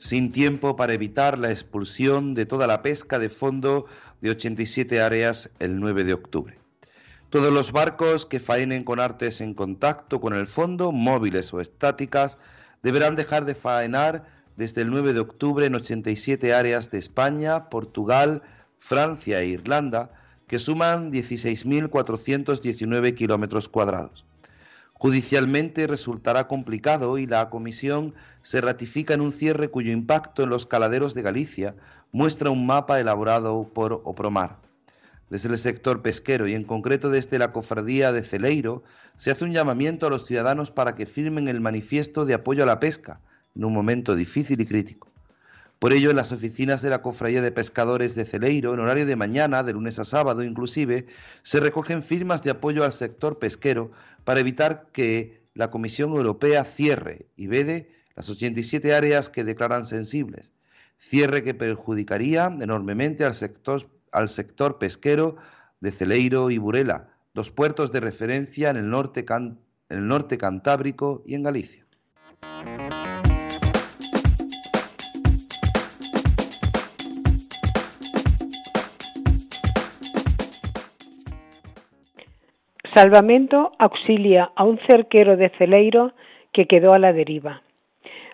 Sin 0.06 0.30
tiempo 0.30 0.76
para 0.76 0.94
evitar 0.94 1.36
la 1.36 1.50
expulsión 1.50 2.34
de 2.34 2.46
toda 2.46 2.66
la 2.66 2.80
pesca 2.80 3.18
de 3.18 3.28
fondo 3.28 3.86
de 4.20 4.30
87 4.30 5.00
áreas 5.00 5.50
el 5.58 5.80
9 5.80 6.04
de 6.04 6.12
octubre. 6.12 6.58
Todos 7.28 7.52
los 7.52 7.72
barcos 7.72 8.24
que 8.24 8.38
faenen 8.38 8.84
con 8.84 9.00
artes 9.00 9.40
en 9.40 9.52
contacto 9.52 10.20
con 10.20 10.34
el 10.34 10.46
fondo, 10.46 10.92
móviles 10.92 11.52
o 11.52 11.60
estáticas, 11.60 12.38
deberán 12.84 13.16
dejar 13.16 13.46
de 13.46 13.56
faenar 13.56 14.26
desde 14.56 14.82
el 14.82 14.90
9 14.90 15.12
de 15.12 15.20
octubre 15.20 15.66
en 15.66 15.74
87 15.74 16.54
áreas 16.54 16.92
de 16.92 16.98
España, 16.98 17.68
Portugal, 17.68 18.42
Francia 18.78 19.40
e 19.40 19.48
Irlanda, 19.48 20.12
que 20.46 20.60
suman 20.60 21.10
16.419 21.10 23.14
kilómetros 23.16 23.68
cuadrados. 23.68 24.24
Judicialmente 24.98 25.86
resultará 25.86 26.48
complicado 26.48 27.18
y 27.18 27.26
la 27.26 27.50
Comisión 27.50 28.14
se 28.42 28.62
ratifica 28.62 29.12
en 29.12 29.20
un 29.20 29.30
cierre 29.30 29.68
cuyo 29.68 29.92
impacto 29.92 30.42
en 30.42 30.48
los 30.48 30.64
caladeros 30.64 31.12
de 31.12 31.20
Galicia 31.20 31.74
muestra 32.12 32.48
un 32.48 32.64
mapa 32.64 32.98
elaborado 32.98 33.70
por 33.74 34.00
Opromar. 34.04 34.56
Desde 35.28 35.50
el 35.50 35.58
sector 35.58 36.00
pesquero 36.00 36.46
y 36.46 36.54
en 36.54 36.62
concreto 36.62 37.10
desde 37.10 37.38
la 37.38 37.52
cofradía 37.52 38.10
de 38.12 38.22
Celeiro 38.22 38.84
se 39.16 39.30
hace 39.30 39.44
un 39.44 39.52
llamamiento 39.52 40.06
a 40.06 40.10
los 40.10 40.24
ciudadanos 40.24 40.70
para 40.70 40.94
que 40.94 41.04
firmen 41.04 41.48
el 41.48 41.60
manifiesto 41.60 42.24
de 42.24 42.34
apoyo 42.34 42.62
a 42.62 42.66
la 42.66 42.80
pesca 42.80 43.20
en 43.54 43.64
un 43.64 43.74
momento 43.74 44.14
difícil 44.14 44.60
y 44.62 44.66
crítico. 44.66 45.10
Por 45.78 45.92
ello, 45.92 46.10
en 46.10 46.16
las 46.16 46.32
oficinas 46.32 46.80
de 46.80 46.88
la 46.88 47.02
Cofradía 47.02 47.42
de 47.42 47.52
Pescadores 47.52 48.14
de 48.14 48.24
Celeiro, 48.24 48.72
en 48.72 48.80
horario 48.80 49.04
de 49.04 49.14
mañana, 49.14 49.62
de 49.62 49.74
lunes 49.74 49.98
a 49.98 50.04
sábado 50.04 50.42
inclusive, 50.42 51.06
se 51.42 51.60
recogen 51.60 52.02
firmas 52.02 52.42
de 52.42 52.50
apoyo 52.50 52.82
al 52.82 52.92
sector 52.92 53.38
pesquero 53.38 53.90
para 54.24 54.40
evitar 54.40 54.88
que 54.92 55.42
la 55.54 55.70
Comisión 55.70 56.12
Europea 56.12 56.64
cierre 56.64 57.26
y 57.36 57.46
vede 57.46 57.90
las 58.14 58.30
87 58.30 58.94
áreas 58.94 59.28
que 59.28 59.44
declaran 59.44 59.84
sensibles, 59.84 60.52
cierre 60.96 61.42
que 61.42 61.52
perjudicaría 61.52 62.46
enormemente 62.46 63.26
al 63.26 63.34
sector, 63.34 64.78
pesquero 64.78 65.36
de 65.80 65.92
Celeiro 65.92 66.50
y 66.50 66.56
Burela, 66.56 67.10
dos 67.34 67.50
puertos 67.50 67.92
de 67.92 68.00
referencia 68.00 68.70
en 68.70 68.76
el 68.78 68.88
norte 68.88 70.38
cantábrico 70.38 71.22
y 71.26 71.34
en 71.34 71.42
Galicia. 71.42 71.84
Salvamento 82.96 83.72
auxilia 83.78 84.52
a 84.56 84.64
un 84.64 84.78
cerquero 84.88 85.36
de 85.36 85.50
Celeiro 85.58 86.12
que 86.54 86.64
quedó 86.64 86.94
a 86.94 86.98
la 86.98 87.12
deriva. 87.12 87.60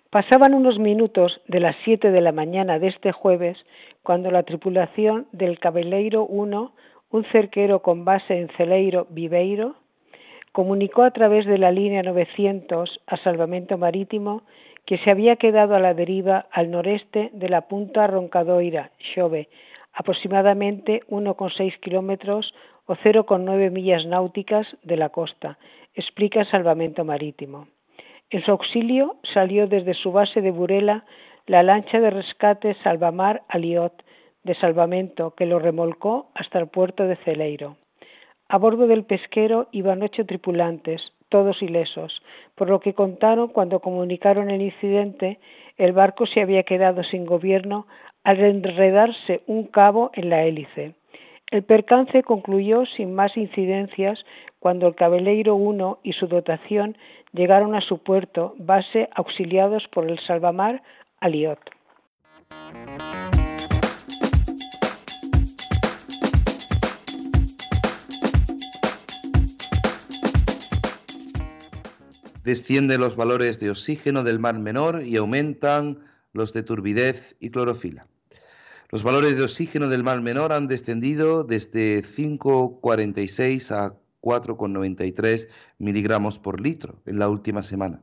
Pasaban 0.08 0.54
unos 0.54 0.78
minutos 0.78 1.40
de 1.48 1.58
las 1.58 1.74
siete 1.82 2.12
de 2.12 2.20
la 2.20 2.30
mañana 2.30 2.78
de 2.78 2.86
este 2.86 3.10
jueves 3.10 3.58
cuando 4.04 4.30
la 4.30 4.44
tripulación 4.44 5.26
del 5.32 5.58
Cabeleiro 5.58 6.24
1, 6.26 6.72
un 7.10 7.24
cerquero 7.32 7.82
con 7.82 8.04
base 8.04 8.38
en 8.38 8.50
Celeiro 8.56 9.08
Viveiro, 9.10 9.74
comunicó 10.52 11.02
a 11.02 11.10
través 11.10 11.44
de 11.44 11.58
la 11.58 11.72
línea 11.72 12.04
900 12.04 13.00
a 13.04 13.16
Salvamento 13.16 13.78
Marítimo 13.78 14.42
que 14.86 14.98
se 14.98 15.10
había 15.10 15.34
quedado 15.34 15.74
a 15.74 15.80
la 15.80 15.92
deriva 15.92 16.46
al 16.52 16.70
noreste 16.70 17.30
de 17.32 17.48
la 17.48 17.62
punta 17.62 18.06
Roncadoira, 18.06 18.92
Xove, 19.12 19.48
aproximadamente 19.92 21.02
1,6 21.10 21.80
kilómetros 21.80 22.54
o 22.86 22.94
0,9 22.96 23.70
millas 23.70 24.04
náuticas 24.06 24.66
de 24.82 24.96
la 24.96 25.08
costa, 25.10 25.58
explica 25.94 26.44
Salvamento 26.44 27.04
Marítimo. 27.04 27.68
En 28.30 28.42
su 28.42 28.50
auxilio 28.50 29.16
salió 29.34 29.66
desde 29.66 29.94
su 29.94 30.12
base 30.12 30.40
de 30.40 30.50
Burela 30.50 31.04
la 31.46 31.62
lancha 31.62 32.00
de 32.00 32.10
rescate 32.10 32.76
Salvamar 32.82 33.42
Aliot 33.48 34.02
de 34.44 34.54
salvamento 34.54 35.34
que 35.34 35.46
lo 35.46 35.58
remolcó 35.58 36.30
hasta 36.34 36.58
el 36.58 36.68
puerto 36.68 37.04
de 37.04 37.16
Celeiro. 37.16 37.76
A 38.48 38.58
bordo 38.58 38.86
del 38.86 39.04
pesquero 39.04 39.68
iban 39.72 40.02
ocho 40.02 40.26
tripulantes, 40.26 41.12
todos 41.28 41.62
ilesos, 41.62 42.22
por 42.54 42.68
lo 42.68 42.80
que 42.80 42.94
contaron 42.94 43.48
cuando 43.48 43.80
comunicaron 43.80 44.50
el 44.50 44.60
incidente, 44.60 45.38
el 45.78 45.92
barco 45.92 46.26
se 46.26 46.42
había 46.42 46.64
quedado 46.64 47.02
sin 47.04 47.24
gobierno 47.24 47.86
al 48.24 48.40
enredarse 48.40 49.42
un 49.46 49.66
cabo 49.68 50.10
en 50.14 50.28
la 50.28 50.44
hélice. 50.44 50.94
El 51.52 51.64
percance 51.64 52.22
concluyó 52.22 52.86
sin 52.96 53.14
más 53.14 53.36
incidencias 53.36 54.24
cuando 54.58 54.86
el 54.86 54.94
Cabeleiro 54.94 55.54
1 55.54 55.98
y 56.02 56.14
su 56.14 56.26
dotación 56.26 56.96
llegaron 57.34 57.74
a 57.74 57.82
su 57.82 57.98
puerto, 57.98 58.54
base 58.56 59.10
auxiliados 59.14 59.86
por 59.92 60.10
el 60.10 60.18
salvamar 60.20 60.82
Aliot. 61.20 61.58
Descienden 72.44 72.98
los 72.98 73.14
valores 73.14 73.60
de 73.60 73.68
oxígeno 73.68 74.24
del 74.24 74.38
mar 74.38 74.58
menor 74.58 75.02
y 75.02 75.16
aumentan 75.16 75.98
los 76.32 76.54
de 76.54 76.62
turbidez 76.62 77.36
y 77.40 77.50
clorofila. 77.50 78.06
Los 78.92 79.04
valores 79.04 79.38
de 79.38 79.42
oxígeno 79.42 79.88
del 79.88 80.04
mar 80.04 80.20
menor 80.20 80.52
han 80.52 80.68
descendido 80.68 81.44
desde 81.44 82.02
5,46 82.02 83.70
a 83.70 83.96
4,93 84.20 85.48
miligramos 85.78 86.38
por 86.38 86.60
litro 86.60 87.00
en 87.06 87.18
la 87.18 87.30
última 87.30 87.62
semana, 87.62 88.02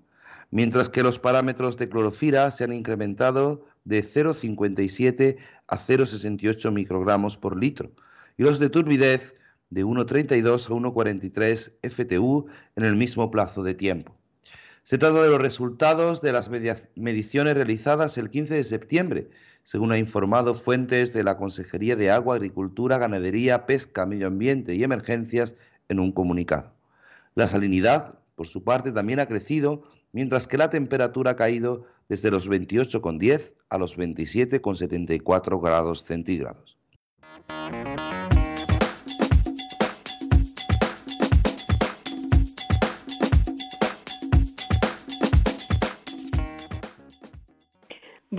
mientras 0.49 0.89
que 0.89 1.03
los 1.03 1.19
parámetros 1.19 1.77
de 1.77 1.89
clorofila 1.89 2.49
se 2.49 2.63
han 2.63 2.73
incrementado 2.73 3.67
de 3.83 4.03
0,57 4.03 5.37
a 5.67 5.77
0,68 5.77 6.71
microgramos 6.71 7.37
por 7.37 7.55
litro 7.55 7.91
y 8.35 8.41
los 8.41 8.57
de 8.57 8.71
turbidez 8.71 9.35
de 9.69 9.85
1,32 9.85 10.65
a 10.65 10.73
1,43 10.73 11.71
FTU 11.87 12.47
en 12.75 12.83
el 12.83 12.95
mismo 12.95 13.29
plazo 13.29 13.61
de 13.61 13.75
tiempo. 13.75 14.17
Se 14.81 14.97
trata 14.97 15.21
de 15.21 15.29
los 15.29 15.39
resultados 15.39 16.21
de 16.21 16.31
las 16.31 16.49
mediciones 16.49 17.53
realizadas 17.53 18.17
el 18.17 18.31
15 18.31 18.55
de 18.55 18.63
septiembre, 18.63 19.29
según 19.63 19.91
ha 19.91 19.97
informado 19.97 20.53
fuentes 20.53 21.13
de 21.13 21.23
la 21.23 21.37
Consejería 21.37 21.95
de 21.95 22.11
Agua, 22.11 22.35
Agricultura, 22.35 22.97
Ganadería, 22.97 23.65
Pesca, 23.65 24.05
Medio 24.05 24.27
Ambiente 24.27 24.75
y 24.75 24.83
Emergencias 24.83 25.55
en 25.89 25.99
un 25.99 26.11
comunicado. 26.11 26.73
La 27.35 27.47
salinidad, 27.47 28.19
por 28.35 28.47
su 28.47 28.63
parte, 28.63 28.91
también 28.91 29.19
ha 29.19 29.27
crecido, 29.27 29.83
mientras 30.11 30.47
que 30.47 30.57
la 30.57 30.69
temperatura 30.69 31.31
ha 31.31 31.35
caído 31.35 31.85
desde 32.07 32.31
los 32.31 32.49
28,10 32.49 33.53
a 33.69 33.77
los 33.77 33.97
27,74 33.97 35.61
grados 35.61 36.03
centígrados. 36.03 36.77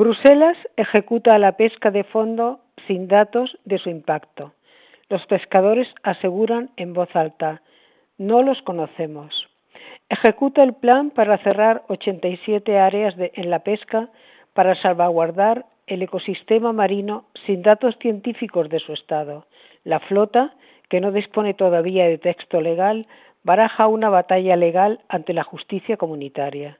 Bruselas 0.00 0.56
ejecuta 0.78 1.38
la 1.38 1.58
pesca 1.58 1.90
de 1.90 2.04
fondo 2.04 2.60
sin 2.86 3.06
datos 3.06 3.58
de 3.66 3.76
su 3.76 3.90
impacto. 3.90 4.54
Los 5.10 5.26
pescadores 5.26 5.88
aseguran 6.02 6.70
en 6.78 6.94
voz 6.94 7.14
alta, 7.14 7.60
no 8.16 8.42
los 8.42 8.62
conocemos. 8.62 9.46
Ejecuta 10.08 10.62
el 10.62 10.72
plan 10.72 11.10
para 11.10 11.36
cerrar 11.44 11.82
87 11.88 12.78
áreas 12.78 13.14
en 13.18 13.50
la 13.50 13.58
pesca 13.58 14.08
para 14.54 14.74
salvaguardar 14.74 15.66
el 15.86 16.00
ecosistema 16.00 16.72
marino 16.72 17.26
sin 17.44 17.60
datos 17.60 17.94
científicos 18.00 18.70
de 18.70 18.78
su 18.78 18.94
estado. 18.94 19.44
La 19.84 20.00
flota, 20.00 20.54
que 20.88 21.02
no 21.02 21.12
dispone 21.12 21.52
todavía 21.52 22.06
de 22.06 22.16
texto 22.16 22.62
legal, 22.62 23.06
baraja 23.42 23.86
una 23.86 24.08
batalla 24.08 24.56
legal 24.56 25.00
ante 25.10 25.34
la 25.34 25.44
justicia 25.44 25.98
comunitaria. 25.98 26.78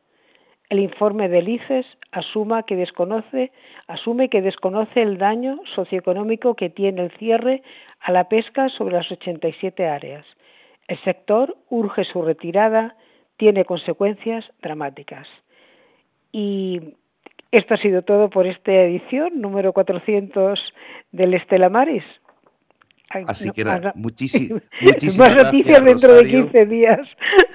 El 0.71 0.79
informe 0.79 1.29
del 1.29 1.49
ICES 1.49 1.85
asuma 2.13 2.63
que 2.63 2.77
desconoce, 2.77 3.51
asume 3.89 4.29
que 4.29 4.41
desconoce 4.41 5.03
el 5.03 5.19
daño 5.19 5.59
socioeconómico 5.75 6.55
que 6.55 6.71
tiene 6.71 7.03
el 7.03 7.11
cierre 7.19 7.63
a 7.99 8.13
la 8.13 8.29
pesca 8.29 8.69
sobre 8.69 8.95
las 8.95 9.11
87 9.11 9.89
áreas. 9.89 10.25
El 10.87 10.99
sector 11.03 11.57
urge 11.71 12.05
su 12.05 12.23
retirada, 12.23 12.95
tiene 13.37 13.65
consecuencias 13.65 14.45
dramáticas. 14.63 15.27
Y 16.31 16.95
esto 17.51 17.75
ha 17.75 17.79
sido 17.79 18.03
todo 18.03 18.31
por 18.31 18.47
esta 18.47 18.73
edición 18.73 19.41
número 19.41 19.73
400 19.73 20.73
del 21.11 21.35
Estela 21.35 21.69
Maris. 21.69 22.05
Así 23.27 23.51
que 23.51 23.65
nada, 23.65 23.93
muchísimas, 23.97 24.63
Más 25.19 25.35
noticias 25.35 25.85
dentro 25.85 26.15
de 26.15 26.27
15 26.27 26.67
días. 26.67 27.01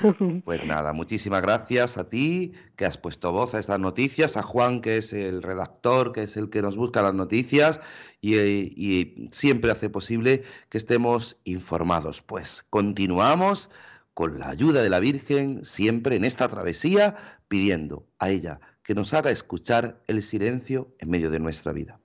Pues 0.43 0.63
nada, 0.65 0.93
muchísimas 0.93 1.41
gracias 1.41 1.97
a 1.97 2.09
ti 2.09 2.51
que 2.75 2.85
has 2.85 2.97
puesto 2.97 3.31
voz 3.31 3.55
a 3.55 3.59
estas 3.59 3.79
noticias, 3.79 4.37
a 4.37 4.43
Juan 4.43 4.81
que 4.81 4.97
es 4.97 5.13
el 5.13 5.41
redactor, 5.41 6.11
que 6.11 6.23
es 6.23 6.37
el 6.37 6.49
que 6.49 6.61
nos 6.61 6.75
busca 6.75 7.01
las 7.01 7.13
noticias 7.13 7.81
y, 8.21 8.35
y 8.35 9.29
siempre 9.31 9.71
hace 9.71 9.89
posible 9.89 10.43
que 10.69 10.77
estemos 10.77 11.37
informados. 11.43 12.21
Pues 12.21 12.63
continuamos 12.69 13.71
con 14.13 14.37
la 14.37 14.49
ayuda 14.49 14.83
de 14.83 14.89
la 14.89 14.99
Virgen 14.99 15.63
siempre 15.65 16.17
en 16.17 16.25
esta 16.25 16.47
travesía 16.49 17.15
pidiendo 17.47 18.05
a 18.19 18.29
ella 18.29 18.59
que 18.83 18.93
nos 18.93 19.13
haga 19.13 19.31
escuchar 19.31 20.03
el 20.07 20.21
silencio 20.21 20.93
en 20.99 21.09
medio 21.09 21.31
de 21.31 21.39
nuestra 21.39 21.71
vida. 21.71 21.99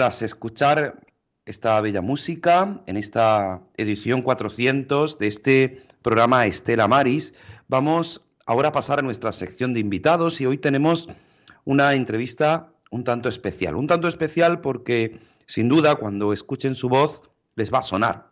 Tras 0.00 0.22
escuchar 0.22 0.98
esta 1.44 1.78
bella 1.82 2.00
música 2.00 2.80
en 2.86 2.96
esta 2.96 3.60
edición 3.76 4.22
400 4.22 5.18
de 5.18 5.26
este 5.26 5.82
programa 6.00 6.46
Estela 6.46 6.88
Maris, 6.88 7.34
vamos 7.68 8.22
ahora 8.46 8.68
a 8.70 8.72
pasar 8.72 9.00
a 9.00 9.02
nuestra 9.02 9.30
sección 9.34 9.74
de 9.74 9.80
invitados 9.80 10.40
y 10.40 10.46
hoy 10.46 10.56
tenemos 10.56 11.10
una 11.66 11.92
entrevista 11.92 12.72
un 12.90 13.04
tanto 13.04 13.28
especial. 13.28 13.76
Un 13.76 13.88
tanto 13.88 14.08
especial 14.08 14.62
porque 14.62 15.18
sin 15.44 15.68
duda 15.68 15.96
cuando 15.96 16.32
escuchen 16.32 16.74
su 16.74 16.88
voz 16.88 17.20
les 17.54 17.70
va 17.70 17.80
a 17.80 17.82
sonar. 17.82 18.30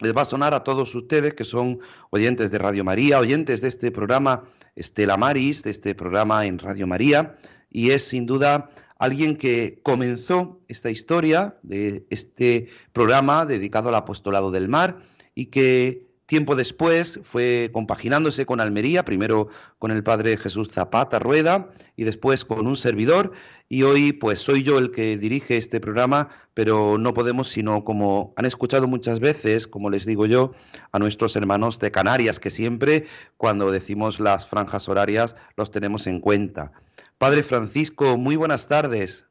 Les 0.00 0.12
va 0.12 0.22
a 0.22 0.24
sonar 0.24 0.54
a 0.54 0.64
todos 0.64 0.92
ustedes 0.96 1.34
que 1.34 1.44
son 1.44 1.78
oyentes 2.10 2.50
de 2.50 2.58
Radio 2.58 2.82
María, 2.82 3.20
oyentes 3.20 3.60
de 3.60 3.68
este 3.68 3.92
programa 3.92 4.42
Estela 4.74 5.16
Maris, 5.16 5.62
de 5.62 5.70
este 5.70 5.94
programa 5.94 6.46
en 6.46 6.58
Radio 6.58 6.88
María, 6.88 7.36
y 7.70 7.92
es 7.92 8.02
sin 8.02 8.26
duda 8.26 8.70
alguien 8.98 9.36
que 9.36 9.80
comenzó 9.82 10.60
esta 10.68 10.90
historia 10.90 11.58
de 11.62 12.06
este 12.10 12.68
programa 12.92 13.46
dedicado 13.46 13.88
al 13.88 13.94
apostolado 13.94 14.50
del 14.50 14.68
mar 14.68 14.98
y 15.34 15.46
que 15.46 16.06
tiempo 16.26 16.56
después 16.56 17.20
fue 17.22 17.70
compaginándose 17.72 18.46
con 18.46 18.60
Almería, 18.60 19.04
primero 19.04 19.48
con 19.78 19.92
el 19.92 20.02
padre 20.02 20.36
Jesús 20.36 20.70
Zapata 20.70 21.20
Rueda 21.20 21.70
y 21.94 22.02
después 22.02 22.44
con 22.44 22.66
un 22.66 22.76
servidor 22.76 23.32
y 23.68 23.84
hoy 23.84 24.12
pues 24.12 24.40
soy 24.40 24.64
yo 24.64 24.78
el 24.78 24.90
que 24.90 25.16
dirige 25.16 25.56
este 25.56 25.80
programa, 25.80 26.28
pero 26.52 26.98
no 26.98 27.14
podemos 27.14 27.48
sino 27.48 27.84
como 27.84 28.34
han 28.36 28.44
escuchado 28.44 28.88
muchas 28.88 29.20
veces, 29.20 29.68
como 29.68 29.88
les 29.88 30.04
digo 30.04 30.26
yo, 30.26 30.52
a 30.90 30.98
nuestros 30.98 31.36
hermanos 31.36 31.78
de 31.78 31.92
Canarias 31.92 32.40
que 32.40 32.50
siempre 32.50 33.06
cuando 33.36 33.70
decimos 33.70 34.18
las 34.18 34.48
franjas 34.48 34.88
horarias 34.88 35.36
los 35.56 35.70
tenemos 35.70 36.08
en 36.08 36.20
cuenta. 36.20 36.72
Padre 37.18 37.42
Francisco, 37.42 38.18
muy 38.18 38.36
buenas 38.36 38.68
tardes. 38.68 39.24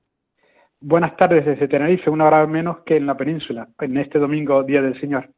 Buenas 0.80 1.16
tardes 1.18 1.46
desde 1.46 1.68
Tenerife, 1.68 2.10
una 2.10 2.26
hora 2.26 2.46
menos 2.48 2.78
que 2.86 2.98
en 2.98 3.06
la 3.06 3.16
península, 3.16 3.70
en 3.80 3.98
este 3.98 4.18
domingo, 4.18 4.64
Día 4.64 4.82
del 4.82 5.00
Señor. 5.00 5.30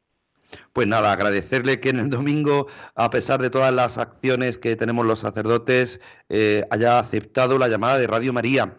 Pues 0.72 0.88
nada, 0.88 1.12
agradecerle 1.12 1.82
que 1.82 1.90
en 1.90 2.00
el 2.00 2.10
domingo, 2.10 2.68
a 2.96 3.10
pesar 3.10 3.42
de 3.42 3.50
todas 3.50 3.74
las 3.74 3.98
acciones 3.98 4.58
que 4.58 4.78
tenemos 4.78 5.06
los 5.06 5.20
sacerdotes, 5.20 6.00
eh, 6.30 6.64
haya 6.72 7.00
aceptado 7.00 7.58
la 7.58 7.68
llamada 7.68 7.98
de 7.98 8.08
Radio 8.08 8.32
María. 8.32 8.76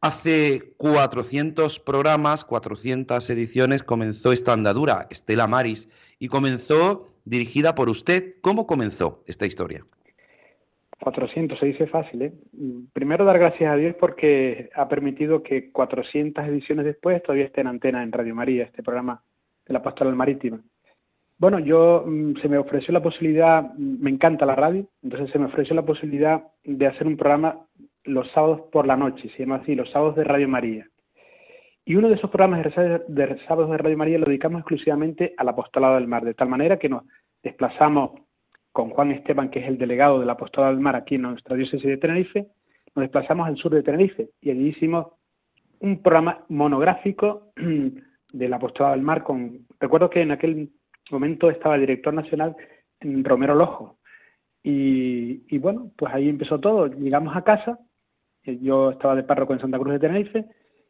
Hace 0.00 0.74
400 0.76 1.78
programas, 1.78 2.44
400 2.44 3.30
ediciones, 3.30 3.84
comenzó 3.84 4.32
esta 4.32 4.52
andadura, 4.52 5.06
Estela 5.10 5.46
Maris, 5.46 5.88
y 6.18 6.28
comenzó 6.28 7.14
dirigida 7.24 7.76
por 7.76 7.88
usted. 7.88 8.32
¿Cómo 8.40 8.66
comenzó 8.66 9.22
esta 9.26 9.46
historia? 9.46 9.86
400, 11.04 11.58
se 11.58 11.66
dice 11.66 11.86
fácil, 11.86 12.22
¿eh? 12.22 12.32
Primero 12.92 13.24
dar 13.24 13.38
gracias 13.38 13.70
a 13.70 13.76
Dios 13.76 13.94
porque 14.00 14.70
ha 14.74 14.88
permitido 14.88 15.42
que 15.42 15.70
400 15.70 16.44
ediciones 16.46 16.84
después 16.84 17.22
todavía 17.22 17.44
esté 17.44 17.60
en 17.60 17.68
antena 17.68 18.02
en 18.02 18.10
Radio 18.10 18.34
María, 18.34 18.64
este 18.64 18.82
programa 18.82 19.22
de 19.66 19.74
la 19.74 19.82
Pastoral 19.82 20.16
Marítima. 20.16 20.60
Bueno, 21.38 21.58
yo 21.58 22.04
mm, 22.06 22.36
se 22.40 22.48
me 22.48 22.58
ofreció 22.58 22.92
la 22.92 23.02
posibilidad, 23.02 23.62
mm, 23.62 24.02
me 24.02 24.10
encanta 24.10 24.46
la 24.46 24.54
radio, 24.54 24.86
entonces 25.02 25.30
se 25.30 25.38
me 25.38 25.46
ofreció 25.46 25.74
la 25.74 25.84
posibilidad 25.84 26.42
de 26.64 26.86
hacer 26.86 27.06
un 27.06 27.16
programa 27.16 27.66
los 28.04 28.30
sábados 28.32 28.62
por 28.72 28.86
la 28.86 28.96
noche, 28.96 29.28
se 29.30 29.40
llama 29.40 29.56
así, 29.56 29.74
los 29.74 29.90
sábados 29.90 30.16
de 30.16 30.24
Radio 30.24 30.48
María. 30.48 30.88
Y 31.84 31.96
uno 31.96 32.08
de 32.08 32.14
esos 32.14 32.30
programas 32.30 32.64
de, 32.64 33.38
sábados 33.46 33.70
de 33.70 33.78
Radio 33.78 33.96
María 33.96 34.18
lo 34.18 34.26
dedicamos 34.26 34.60
exclusivamente 34.60 35.34
al 35.36 35.48
apostolado 35.48 35.96
del 35.96 36.08
mar, 36.08 36.24
de 36.24 36.34
tal 36.34 36.48
manera 36.48 36.78
que 36.78 36.88
nos 36.88 37.02
desplazamos 37.42 38.22
con 38.74 38.90
Juan 38.90 39.12
Esteban, 39.12 39.50
que 39.50 39.60
es 39.60 39.68
el 39.68 39.78
delegado 39.78 40.18
del 40.18 40.28
Apostolado 40.28 40.74
del 40.74 40.82
Mar 40.82 40.96
aquí 40.96 41.14
en 41.14 41.22
nuestra 41.22 41.54
diócesis 41.54 41.86
de 41.86 41.96
Tenerife, 41.96 42.48
nos 42.96 43.04
desplazamos 43.04 43.46
al 43.46 43.56
sur 43.56 43.72
de 43.72 43.84
Tenerife 43.84 44.30
y 44.40 44.50
allí 44.50 44.70
hicimos 44.70 45.12
un 45.78 46.02
programa 46.02 46.44
monográfico 46.48 47.52
del 48.32 48.52
Apostolado 48.52 48.96
del 48.96 49.04
Mar. 49.04 49.22
Con, 49.22 49.64
recuerdo 49.78 50.10
que 50.10 50.22
en 50.22 50.32
aquel 50.32 50.72
momento 51.12 51.50
estaba 51.50 51.76
el 51.76 51.82
director 51.82 52.12
nacional 52.12 52.56
Romero 53.00 53.54
Lojo. 53.54 53.98
Y, 54.60 55.44
y, 55.54 55.58
bueno, 55.58 55.92
pues 55.96 56.12
ahí 56.12 56.28
empezó 56.28 56.58
todo. 56.58 56.88
Llegamos 56.88 57.36
a 57.36 57.44
casa, 57.44 57.78
eh, 58.42 58.58
yo 58.60 58.90
estaba 58.90 59.14
de 59.14 59.22
párroco 59.22 59.52
en 59.52 59.60
Santa 59.60 59.78
Cruz 59.78 59.92
de 59.92 60.00
Tenerife, 60.00 60.46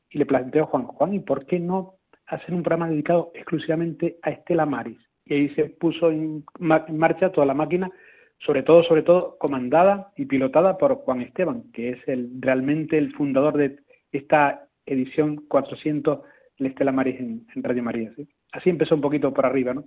y 0.08 0.16
le 0.16 0.24
planteo 0.24 0.64
a 0.64 0.66
Juan, 0.68 0.84
Juan, 0.84 1.12
¿y 1.12 1.18
por 1.18 1.44
qué 1.44 1.60
no 1.60 1.96
hacer 2.24 2.54
un 2.54 2.62
programa 2.62 2.88
dedicado 2.88 3.30
exclusivamente 3.34 4.18
a 4.22 4.30
Estela 4.30 4.64
Maris? 4.64 4.98
Y 5.26 5.34
ahí 5.34 5.54
se 5.54 5.64
puso 5.66 6.10
en, 6.10 6.44
marcha 6.58 7.32
toda 7.32 7.46
la 7.46 7.54
máquina, 7.54 7.90
sobre 8.38 8.62
todo, 8.62 8.84
sobre 8.84 9.02
todo 9.02 9.36
comandada 9.38 10.12
y 10.16 10.26
pilotada 10.26 10.76
por 10.76 10.96
Juan 10.96 11.22
Esteban, 11.22 11.64
que 11.72 11.90
es 11.90 11.98
el, 12.06 12.30
realmente 12.40 12.98
el 12.98 13.14
fundador 13.14 13.56
de 13.56 13.78
esta 14.12 14.68
edición 14.86 15.36
400 15.48 16.20
de 16.58 16.68
Estela 16.68 16.92
Maris 16.92 17.18
en, 17.20 17.46
Radio 17.56 17.82
María. 17.82 18.12
Así 18.52 18.70
empezó 18.70 18.94
un 18.94 19.00
poquito 19.00 19.32
por 19.32 19.46
arriba, 19.46 19.74
¿no? 19.74 19.86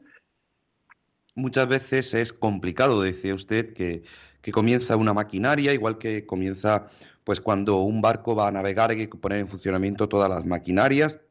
Muchas 1.35 1.67
veces 1.67 2.15
es 2.15 2.33
complicado, 2.33 3.01
decía 3.01 3.35
usted, 3.35 3.73
que, 3.73 4.01
que 4.41 4.51
comienza 4.51 4.97
una 4.97 5.13
maquinaria, 5.13 5.71
igual 5.71 5.99
que 5.99 6.25
comienza 6.25 6.87
pues 7.23 7.41
cuando 7.41 7.81
un 7.81 8.01
barco 8.01 8.35
va 8.35 8.47
a 8.47 8.51
navegar 8.51 8.89
hay 8.89 9.07
que 9.07 9.17
poner 9.17 9.39
en 9.39 9.47
funcionamiento 9.47 10.09
todas 10.09 10.29
las 10.29 10.45
maquinarias, 10.45 11.21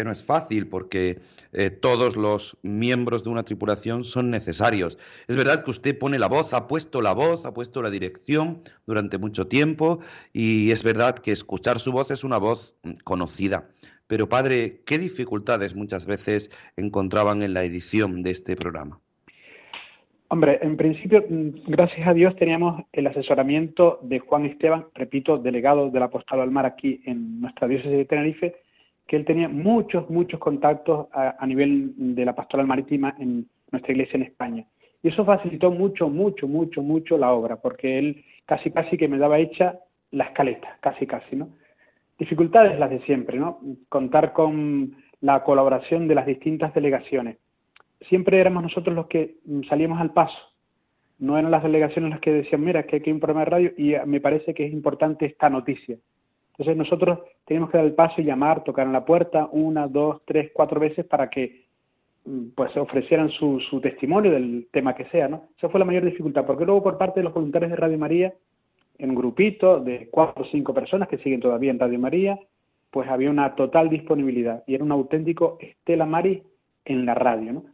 que 0.00 0.04
no 0.04 0.12
es 0.12 0.24
fácil 0.24 0.66
porque 0.66 1.18
eh, 1.52 1.68
todos 1.68 2.16
los 2.16 2.56
miembros 2.62 3.22
de 3.22 3.28
una 3.28 3.42
tripulación 3.42 4.04
son 4.04 4.30
necesarios. 4.30 4.96
Es 5.28 5.36
verdad 5.36 5.62
que 5.62 5.72
usted 5.72 5.98
pone 5.98 6.18
la 6.18 6.26
voz, 6.26 6.54
ha 6.54 6.66
puesto 6.66 7.02
la 7.02 7.12
voz, 7.12 7.44
ha 7.44 7.52
puesto 7.52 7.82
la 7.82 7.90
dirección 7.90 8.62
durante 8.86 9.18
mucho 9.18 9.46
tiempo 9.46 10.00
y 10.32 10.70
es 10.70 10.82
verdad 10.82 11.18
que 11.18 11.32
escuchar 11.32 11.80
su 11.80 11.92
voz 11.92 12.10
es 12.10 12.24
una 12.24 12.38
voz 12.38 12.74
mm, 12.82 12.92
conocida. 13.04 13.68
Pero 14.06 14.26
padre, 14.26 14.80
¿qué 14.86 14.96
dificultades 14.96 15.74
muchas 15.76 16.06
veces 16.06 16.50
encontraban 16.78 17.42
en 17.42 17.52
la 17.52 17.62
edición 17.62 18.22
de 18.22 18.30
este 18.30 18.56
programa? 18.56 19.00
Hombre, 20.28 20.60
en 20.62 20.78
principio, 20.78 21.26
mm, 21.28 21.70
gracias 21.70 22.08
a 22.08 22.14
Dios 22.14 22.34
teníamos 22.36 22.86
el 22.92 23.06
asesoramiento 23.06 23.98
de 24.00 24.18
Juan 24.20 24.46
Esteban, 24.46 24.86
repito, 24.94 25.36
delegado 25.36 25.90
del 25.90 26.02
Apostado 26.04 26.40
al 26.40 26.50
Mar 26.50 26.64
aquí 26.64 27.02
en 27.04 27.42
nuestra 27.42 27.68
diócesis 27.68 27.98
de 27.98 28.06
Tenerife, 28.06 28.54
que 29.10 29.16
él 29.16 29.24
tenía 29.24 29.48
muchos, 29.48 30.08
muchos 30.08 30.38
contactos 30.38 31.08
a, 31.12 31.44
nivel 31.44 32.14
de 32.14 32.24
la 32.24 32.32
pastoral 32.32 32.68
marítima 32.68 33.16
en 33.18 33.44
nuestra 33.72 33.90
iglesia 33.90 34.16
en 34.16 34.22
España. 34.22 34.64
Y 35.02 35.08
eso 35.08 35.24
facilitó 35.24 35.72
mucho, 35.72 36.08
mucho, 36.08 36.46
mucho, 36.46 36.80
mucho 36.80 37.18
la 37.18 37.32
obra, 37.32 37.56
porque 37.56 37.98
él 37.98 38.24
casi, 38.46 38.70
casi 38.70 38.96
que 38.96 39.08
me 39.08 39.18
daba 39.18 39.40
hecha 39.40 39.80
la 40.12 40.26
escaleta, 40.26 40.78
casi, 40.78 41.08
casi, 41.08 41.34
¿no? 41.34 41.48
Dificultades 42.20 42.78
las 42.78 42.88
de 42.88 43.00
siempre, 43.00 43.36
¿no? 43.36 43.58
Contar 43.88 44.32
con 44.32 44.94
la 45.20 45.42
colaboración 45.42 46.06
de 46.06 46.14
las 46.14 46.26
distintas 46.26 46.72
delegaciones. 46.72 47.36
Siempre 48.02 48.38
éramos 48.38 48.62
nosotros 48.62 48.94
los 48.94 49.08
que 49.08 49.38
salíamos 49.68 50.00
al 50.00 50.12
paso. 50.12 50.38
No 51.18 51.36
eran 51.36 51.50
las 51.50 51.64
delegaciones 51.64 52.10
las 52.10 52.20
que 52.20 52.30
decían, 52.30 52.62
mira, 52.62 52.84
que 52.84 52.98
aquí 52.98 53.10
hay 53.10 53.14
un 53.14 53.20
programa 53.20 53.44
de 53.44 53.50
radio 53.50 53.72
y 53.76 53.96
me 54.06 54.20
parece 54.20 54.54
que 54.54 54.66
es 54.66 54.72
importante 54.72 55.26
esta 55.26 55.50
noticia. 55.50 55.96
Entonces 56.60 56.76
nosotros 56.76 57.20
tenemos 57.46 57.70
que 57.70 57.78
dar 57.78 57.86
el 57.86 57.94
paso 57.94 58.20
y 58.20 58.24
llamar, 58.24 58.62
tocar 58.64 58.86
en 58.86 58.92
la 58.92 59.06
puerta 59.06 59.48
una, 59.50 59.88
dos, 59.88 60.20
tres, 60.26 60.50
cuatro 60.52 60.78
veces 60.78 61.06
para 61.06 61.30
que 61.30 61.64
mm, 62.26 62.48
pues 62.54 62.76
ofrecieran 62.76 63.30
su, 63.30 63.60
su 63.60 63.80
testimonio 63.80 64.30
del 64.30 64.68
tema 64.70 64.94
que 64.94 65.06
sea, 65.06 65.26
¿no? 65.26 65.48
Esa 65.56 65.70
fue 65.70 65.80
la 65.80 65.86
mayor 65.86 66.04
dificultad, 66.04 66.44
porque 66.44 66.66
luego 66.66 66.82
por 66.82 66.98
parte 66.98 67.20
de 67.20 67.24
los 67.24 67.32
voluntarios 67.32 67.70
de 67.70 67.78
Radio 67.78 67.96
María, 67.96 68.34
en 68.98 69.14
grupito 69.14 69.80
de 69.80 70.10
cuatro 70.10 70.44
o 70.44 70.46
cinco 70.48 70.74
personas 70.74 71.08
que 71.08 71.16
siguen 71.16 71.40
todavía 71.40 71.70
en 71.70 71.78
Radio 71.78 71.98
María, 71.98 72.38
pues 72.90 73.08
había 73.08 73.30
una 73.30 73.54
total 73.54 73.88
disponibilidad 73.88 74.62
y 74.66 74.74
era 74.74 74.84
un 74.84 74.92
auténtico 74.92 75.56
Estela 75.60 76.04
Maris 76.04 76.42
en 76.84 77.06
la 77.06 77.14
radio, 77.14 77.54
¿no? 77.54 77.64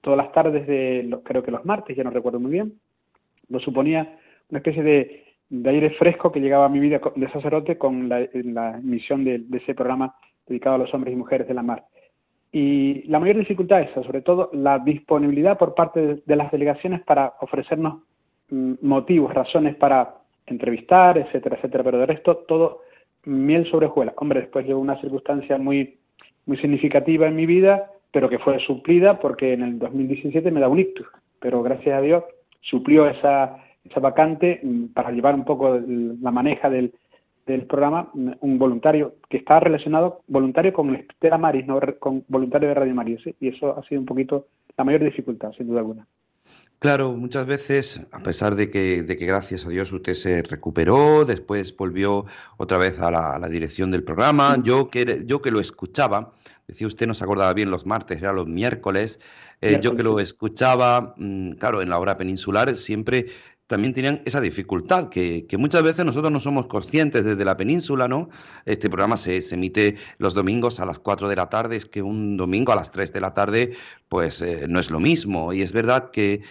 Todas 0.00 0.16
las 0.16 0.32
tardes 0.32 0.66
de, 0.66 1.20
creo 1.22 1.44
que 1.44 1.52
los 1.52 1.64
martes, 1.64 1.96
ya 1.96 2.02
no 2.02 2.10
recuerdo 2.10 2.40
muy 2.40 2.50
bien, 2.50 2.80
lo 3.48 3.60
suponía 3.60 4.18
una 4.48 4.58
especie 4.58 4.82
de, 4.82 5.23
aire 5.64 5.90
fresco 5.90 6.32
que 6.32 6.40
llegaba 6.40 6.66
a 6.66 6.68
mi 6.68 6.80
vida 6.80 7.00
de 7.14 7.30
sacerdote 7.30 7.78
con 7.78 8.08
la, 8.08 8.20
emisión 8.22 9.24
de, 9.24 9.44
ese 9.52 9.74
programa 9.74 10.14
dedicado 10.46 10.76
a 10.76 10.78
los 10.78 10.92
hombres 10.94 11.14
y 11.14 11.16
mujeres 11.16 11.48
de 11.48 11.54
la 11.54 11.62
mar. 11.62 11.84
Y 12.52 13.02
la 13.08 13.18
mayor 13.18 13.38
dificultad 13.38 13.82
es 13.82 13.90
sobre 13.90 14.22
todo 14.22 14.50
la 14.52 14.78
disponibilidad 14.78 15.58
por 15.58 15.74
parte 15.74 16.22
de, 16.24 16.36
las 16.36 16.52
delegaciones 16.52 17.02
para 17.02 17.34
ofrecernos 17.40 18.02
mm, 18.50 18.74
motivos, 18.82 19.34
razones 19.34 19.74
para 19.76 20.14
entrevistar, 20.46 21.18
etcétera, 21.18 21.56
etcétera, 21.56 21.84
pero 21.84 21.98
de 21.98 22.06
resto 22.06 22.36
todo 22.48 22.82
miel 23.24 23.68
sobre 23.70 23.86
hojuelas. 23.86 24.14
Hombre, 24.18 24.40
después 24.40 24.66
llegó 24.66 24.78
una 24.78 25.00
circunstancia 25.00 25.58
muy, 25.58 25.98
muy 26.46 26.56
significativa 26.58 27.26
en 27.26 27.36
mi 27.36 27.46
vida, 27.46 27.90
pero 28.12 28.28
que 28.28 28.38
fue 28.38 28.58
suplida 28.60 29.18
porque 29.18 29.52
en 29.52 29.62
el 29.62 29.78
2017 29.78 30.50
me 30.50 30.60
da 30.60 30.68
un 30.68 30.78
ictus, 30.78 31.06
pero 31.40 31.62
gracias 31.62 31.98
a 31.98 32.00
Dios 32.00 32.24
suplió 32.60 33.08
esa, 33.08 33.58
esa 33.84 34.00
vacante 34.00 34.60
mm, 34.62 34.86
para 34.86 35.10
llevar 35.10 35.34
un 35.34 35.44
poco 35.44 35.78
la 35.78 36.30
maneja 36.30 36.70
del, 36.70 36.94
del 37.46 37.66
programa 37.66 38.10
mm, 38.14 38.32
un 38.40 38.58
voluntario 38.58 39.16
que 39.28 39.38
está 39.38 39.60
relacionado, 39.60 40.22
voluntario 40.26 40.72
con 40.72 40.94
Estela 40.94 41.38
Maris, 41.38 41.66
no 41.66 41.80
con 41.98 42.24
voluntario 42.28 42.68
de 42.68 42.74
Radio 42.74 42.94
María, 42.94 43.18
y 43.40 43.48
eso 43.48 43.78
ha 43.78 43.82
sido 43.84 44.00
un 44.00 44.06
poquito 44.06 44.46
la 44.76 44.84
mayor 44.84 45.04
dificultad, 45.04 45.52
sin 45.52 45.68
duda 45.68 45.80
alguna. 45.80 46.06
Claro, 46.78 47.12
muchas 47.12 47.46
veces, 47.46 48.06
a 48.12 48.20
pesar 48.20 48.56
de 48.56 48.70
que, 48.70 49.02
de 49.02 49.16
que 49.16 49.24
gracias 49.24 49.64
a 49.64 49.70
Dios 49.70 49.90
usted 49.90 50.12
se 50.12 50.42
recuperó, 50.42 51.24
después 51.24 51.74
volvió 51.74 52.26
otra 52.58 52.76
vez 52.76 53.00
a 53.00 53.10
la, 53.10 53.48
dirección 53.48 53.90
del 53.90 54.04
programa, 54.04 54.58
yo, 54.62 54.90
que, 54.90 55.22
yo 55.24 55.40
que 55.40 55.50
lo 55.50 55.60
escuchaba, 55.60 56.34
decía 56.68 56.86
usted 56.86 57.06
no 57.06 57.14
se 57.14 57.24
acordaba 57.24 57.54
bien 57.54 57.70
los 57.70 57.86
martes, 57.86 58.20
era 58.20 58.34
los 58.34 58.48
miércoles, 58.48 59.18
eh, 59.62 59.78
yo 59.80 59.96
que 59.96 60.02
lo 60.02 60.20
escuchaba, 60.20 61.14
mm, 61.16 61.52
claro, 61.52 61.80
en 61.80 61.88
la 61.88 61.98
hora 61.98 62.18
peninsular 62.18 62.76
siempre 62.76 63.28
también 63.66 63.94
tenían 63.94 64.22
esa 64.24 64.40
dificultad, 64.40 65.08
que, 65.08 65.46
muchas 65.58 65.82
veces 65.82 66.04
nosotros 66.04 66.30
no 66.30 66.40
somos 66.40 66.66
conscientes 66.66 67.24
desde 67.24 67.44
la 67.44 67.56
península, 67.56 68.08
¿no? 68.08 68.28
Este 68.66 68.90
programa 68.90 69.16
se, 69.16 69.38
emite 69.54 69.96
los 70.18 70.34
domingos 70.34 70.80
a 70.80 70.86
las 70.86 70.98
4 70.98 71.28
de 71.28 71.36
la 71.36 71.48
tarde, 71.48 71.76
es 71.76 71.86
que 71.86 72.02
un 72.02 72.36
domingo 72.36 72.72
a 72.72 72.76
las 72.76 72.90
3 72.90 73.12
de 73.12 73.20
la 73.20 73.32
tarde, 73.32 73.72
pues 74.08 74.42
eh, 74.42 74.66
no 74.68 74.80
es 74.80 74.90
lo 74.90 75.00
mismo. 75.00 75.52
Y 75.52 75.62
es 75.62 75.72
verdad 75.72 76.10
que, 76.10 76.42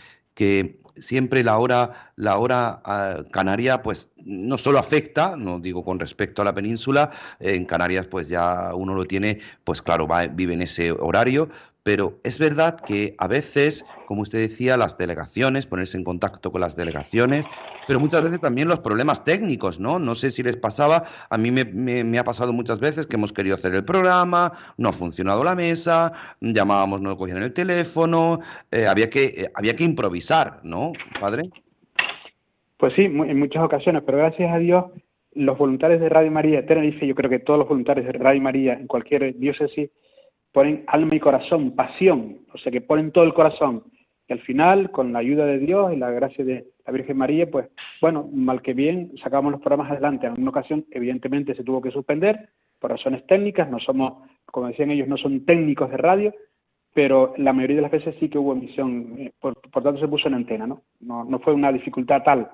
siempre 0.95 1.43
la 1.43 1.57
hora, 1.57 2.13
la 2.15 2.37
hora 2.37 2.81
ah, 2.85 3.23
canaria, 3.31 3.81
pues 3.81 4.11
no 4.17 4.59
solo 4.59 4.77
afecta, 4.77 5.35
no 5.35 5.59
digo 5.59 5.83
con 5.83 5.99
respecto 5.99 6.43
a 6.43 6.45
la 6.45 6.53
península, 6.53 7.09
en 7.39 7.65
Canarias 7.65 8.05
pues 8.05 8.29
ya 8.29 8.75
uno 8.75 8.93
lo 8.93 9.05
tiene, 9.05 9.39
pues 9.63 9.81
claro, 9.81 10.07
va, 10.07 10.27
vive 10.27 10.53
en 10.53 10.61
ese 10.61 10.91
horario, 10.91 11.49
pero 11.83 12.17
es 12.23 12.39
verdad 12.39 12.79
que 12.79 13.13
a 13.17 13.27
veces, 13.27 13.85
como 14.05 14.21
usted 14.21 14.39
decía, 14.39 14.77
las 14.77 14.97
delegaciones, 14.97 15.67
ponerse 15.67 15.97
en 15.97 16.05
contacto 16.05 16.51
con 16.51 16.61
las 16.61 16.77
delegaciones, 16.77 17.45
pero 17.87 17.99
muchas 17.99 18.23
veces 18.23 18.39
también 18.39 18.69
los 18.69 18.79
problemas 18.79 19.25
técnicos, 19.25 19.81
¿no? 19.81 19.99
No 19.99 20.15
sé 20.15 20.31
si 20.31 20.43
les 20.43 20.55
pasaba, 20.55 21.03
a 21.29 21.37
mí 21.37 21.51
me, 21.51 22.17
ha 22.17 22.23
pasado 22.23 22.53
muchas 22.53 22.79
veces 22.79 23.05
que 23.05 23.17
hemos 23.17 23.33
querido 23.33 23.55
hacer 23.55 23.75
el 23.75 23.83
programa, 23.83 24.53
no 24.77 24.89
ha 24.89 24.93
funcionado 24.93 25.43
la 25.43 25.55
mesa, 25.55 26.13
llamábamos, 26.39 27.01
no 27.01 27.17
cogían 27.17 27.43
el 27.43 27.51
teléfono, 27.51 28.39
eh, 28.71 28.87
había, 28.87 29.09
que, 29.09 29.23
eh, 29.25 29.51
había 29.53 29.73
que 29.73 29.83
improvisar, 29.83 30.61
¿no, 30.63 30.93
padre? 31.19 31.43
Pues 32.77 32.93
sí, 32.93 33.03
en 33.03 33.39
muchas 33.39 33.63
ocasiones, 33.63 34.03
pero 34.05 34.19
gracias 34.19 34.53
a 34.53 34.57
Dios 34.57 34.85
los 35.35 35.57
voluntarios 35.57 35.99
de 35.99 36.09
Radio 36.09 36.31
María 36.31 36.65
Tenerife, 36.65 37.07
yo 37.07 37.15
creo 37.15 37.29
que 37.29 37.39
todos 37.39 37.59
los 37.59 37.67
voluntarios 37.67 38.05
de 38.05 38.13
Radio 38.13 38.41
María 38.41 38.73
en 38.73 38.87
cualquier 38.87 39.35
diócesis, 39.37 39.89
ponen 40.53 40.83
alma 40.87 41.15
y 41.15 41.19
corazón, 41.19 41.71
pasión, 41.71 42.37
o 42.53 42.57
sea 42.57 42.71
que 42.71 42.79
ponen 42.79 43.11
todo 43.11 43.25
el 43.25 43.33
corazón. 43.33 43.83
Y 44.27 44.33
al 44.33 44.39
final, 44.39 44.91
con 44.91 45.11
la 45.11 45.19
ayuda 45.19 45.45
de 45.45 45.59
Dios 45.59 45.91
y 45.91 45.97
la 45.97 46.11
gracia 46.11 46.45
de 46.45 46.67
la 46.85 46.93
Virgen 46.93 47.17
María, 47.17 47.49
pues 47.49 47.67
bueno, 47.99 48.29
mal 48.31 48.61
que 48.61 48.73
bien, 48.73 49.11
sacamos 49.21 49.51
los 49.51 49.59
programas 49.59 49.91
adelante. 49.91 50.27
En 50.27 50.39
una 50.39 50.51
ocasión, 50.51 50.85
evidentemente, 50.91 51.55
se 51.55 51.63
tuvo 51.63 51.81
que 51.81 51.91
suspender 51.91 52.49
por 52.79 52.91
razones 52.91 53.25
técnicas, 53.27 53.69
no 53.69 53.79
somos, 53.79 54.29
como 54.45 54.67
decían 54.67 54.91
ellos, 54.91 55.07
no 55.07 55.17
son 55.17 55.45
técnicos 55.45 55.89
de 55.89 55.97
radio, 55.97 56.33
pero 56.93 57.33
la 57.37 57.51
mayoría 57.51 57.77
de 57.77 57.81
las 57.81 57.91
veces 57.91 58.15
sí 58.19 58.29
que 58.29 58.37
hubo 58.37 58.53
emisión, 58.53 59.15
eh, 59.17 59.31
por, 59.39 59.55
tanto 59.55 59.97
se 59.97 60.07
puso 60.07 60.27
en 60.27 60.35
antena, 60.35 60.67
¿no? 60.67 60.83
¿no? 60.99 61.23
No 61.23 61.39
fue 61.39 61.53
una 61.53 61.71
dificultad 61.71 62.23
tal. 62.23 62.51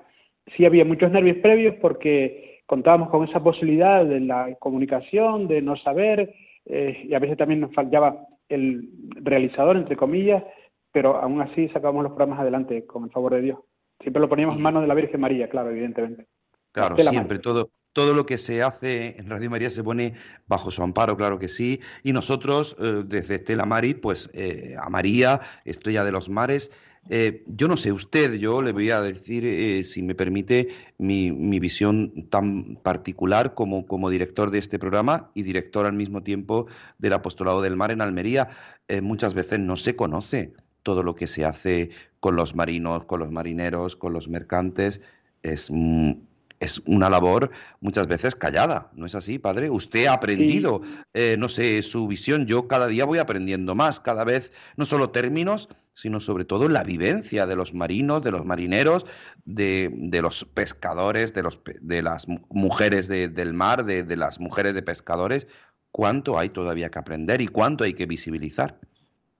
Sí 0.56 0.64
había 0.64 0.84
muchos 0.84 1.10
nervios 1.10 1.36
previos 1.38 1.74
porque 1.80 2.62
contábamos 2.66 3.10
con 3.10 3.28
esa 3.28 3.42
posibilidad 3.42 4.04
de 4.04 4.20
la 4.20 4.54
comunicación, 4.58 5.46
de 5.46 5.60
no 5.60 5.76
saber, 5.76 6.32
eh, 6.70 7.02
y 7.04 7.14
a 7.14 7.18
veces 7.18 7.36
también 7.36 7.60
nos 7.60 7.74
fallaba 7.74 8.26
el 8.48 8.90
realizador, 9.16 9.76
entre 9.76 9.96
comillas, 9.96 10.44
pero 10.92 11.16
aún 11.16 11.40
así 11.40 11.68
sacábamos 11.68 12.04
los 12.04 12.12
programas 12.12 12.40
adelante 12.40 12.86
con 12.86 13.04
el 13.04 13.10
favor 13.10 13.34
de 13.34 13.42
Dios. 13.42 13.58
Siempre 14.00 14.20
lo 14.20 14.28
poníamos 14.28 14.56
en 14.56 14.62
manos 14.62 14.82
de 14.82 14.88
la 14.88 14.94
Virgen 14.94 15.20
María, 15.20 15.48
claro, 15.48 15.70
evidentemente. 15.70 16.26
Claro, 16.72 16.96
siempre, 16.96 17.38
todo, 17.38 17.70
todo 17.92 18.14
lo 18.14 18.24
que 18.24 18.38
se 18.38 18.62
hace 18.62 19.18
en 19.18 19.28
Radio 19.28 19.50
María 19.50 19.70
se 19.70 19.82
pone 19.82 20.14
bajo 20.46 20.70
su 20.70 20.82
amparo, 20.82 21.16
claro 21.16 21.38
que 21.38 21.48
sí. 21.48 21.80
Y 22.02 22.12
nosotros, 22.12 22.76
eh, 22.78 23.02
desde 23.04 23.36
Estela 23.36 23.66
Mari, 23.66 23.94
pues 23.94 24.30
eh, 24.32 24.76
a 24.80 24.88
María, 24.88 25.40
Estrella 25.64 26.04
de 26.04 26.12
los 26.12 26.28
Mares, 26.28 26.70
eh, 27.08 27.42
yo 27.46 27.66
no 27.66 27.76
sé 27.76 27.92
usted, 27.92 28.34
yo 28.34 28.62
le 28.62 28.72
voy 28.72 28.90
a 28.90 29.00
decir, 29.00 29.44
eh, 29.46 29.84
si 29.84 30.02
me 30.02 30.14
permite, 30.14 30.68
mi, 30.98 31.58
visión 31.58 32.28
tan 32.28 32.76
particular 32.76 33.54
como, 33.54 34.10
director 34.10 34.50
de 34.50 34.58
este 34.58 34.78
programa 34.78 35.30
y 35.34 35.42
director 35.42 35.86
al 35.86 35.94
mismo 35.94 36.22
tiempo 36.22 36.66
del 36.98 37.14
Apostolado 37.14 37.62
del 37.62 37.76
Mar 37.76 37.90
en 37.90 38.02
Almería. 38.02 38.48
Eh, 38.88 39.00
muchas 39.00 39.34
veces 39.34 39.58
no 39.58 39.76
se 39.76 39.96
conoce 39.96 40.52
todo 40.82 41.02
lo 41.02 41.14
que 41.14 41.26
se 41.26 41.44
hace 41.44 41.90
con 42.20 42.36
los 42.36 42.54
marinos, 42.54 43.04
con 43.06 43.20
los 43.20 43.30
marineros, 43.30 43.96
con 43.96 44.12
los 44.12 44.28
mercantes. 44.28 45.00
Es 45.42 45.70
mm, 45.70 46.12
es 46.60 46.82
una 46.86 47.08
labor 47.08 47.50
muchas 47.80 48.06
veces 48.06 48.36
callada, 48.36 48.90
¿no 48.94 49.06
es 49.06 49.14
así, 49.14 49.38
padre? 49.38 49.70
Usted 49.70 50.06
ha 50.06 50.12
aprendido, 50.12 50.82
eh, 51.14 51.36
no 51.38 51.48
sé, 51.48 51.82
su 51.82 52.06
visión, 52.06 52.46
yo 52.46 52.68
cada 52.68 52.86
día 52.86 53.06
voy 53.06 53.18
aprendiendo 53.18 53.74
más, 53.74 53.98
cada 53.98 54.24
vez, 54.24 54.52
no 54.76 54.84
solo 54.84 55.08
términos, 55.10 55.70
sino 55.94 56.20
sobre 56.20 56.44
todo 56.44 56.68
la 56.68 56.84
vivencia 56.84 57.46
de 57.46 57.56
los 57.56 57.72
marinos, 57.72 58.22
de 58.22 58.30
los 58.30 58.44
marineros, 58.44 59.06
de, 59.44 59.90
los 60.22 60.44
pescadores, 60.44 61.32
de, 61.32 61.42
los, 61.42 61.60
de 61.80 62.02
las 62.02 62.28
mujeres 62.50 63.08
del 63.08 63.54
mar, 63.54 63.84
de, 63.84 64.02
de 64.02 64.16
las 64.16 64.38
mujeres 64.38 64.74
de 64.74 64.82
pescadores, 64.82 65.48
cuánto 65.90 66.38
hay 66.38 66.50
todavía 66.50 66.90
que 66.90 66.98
aprender 66.98 67.40
y 67.40 67.48
cuánto 67.48 67.84
hay 67.84 67.94
que 67.94 68.06
visibilizar. 68.06 68.78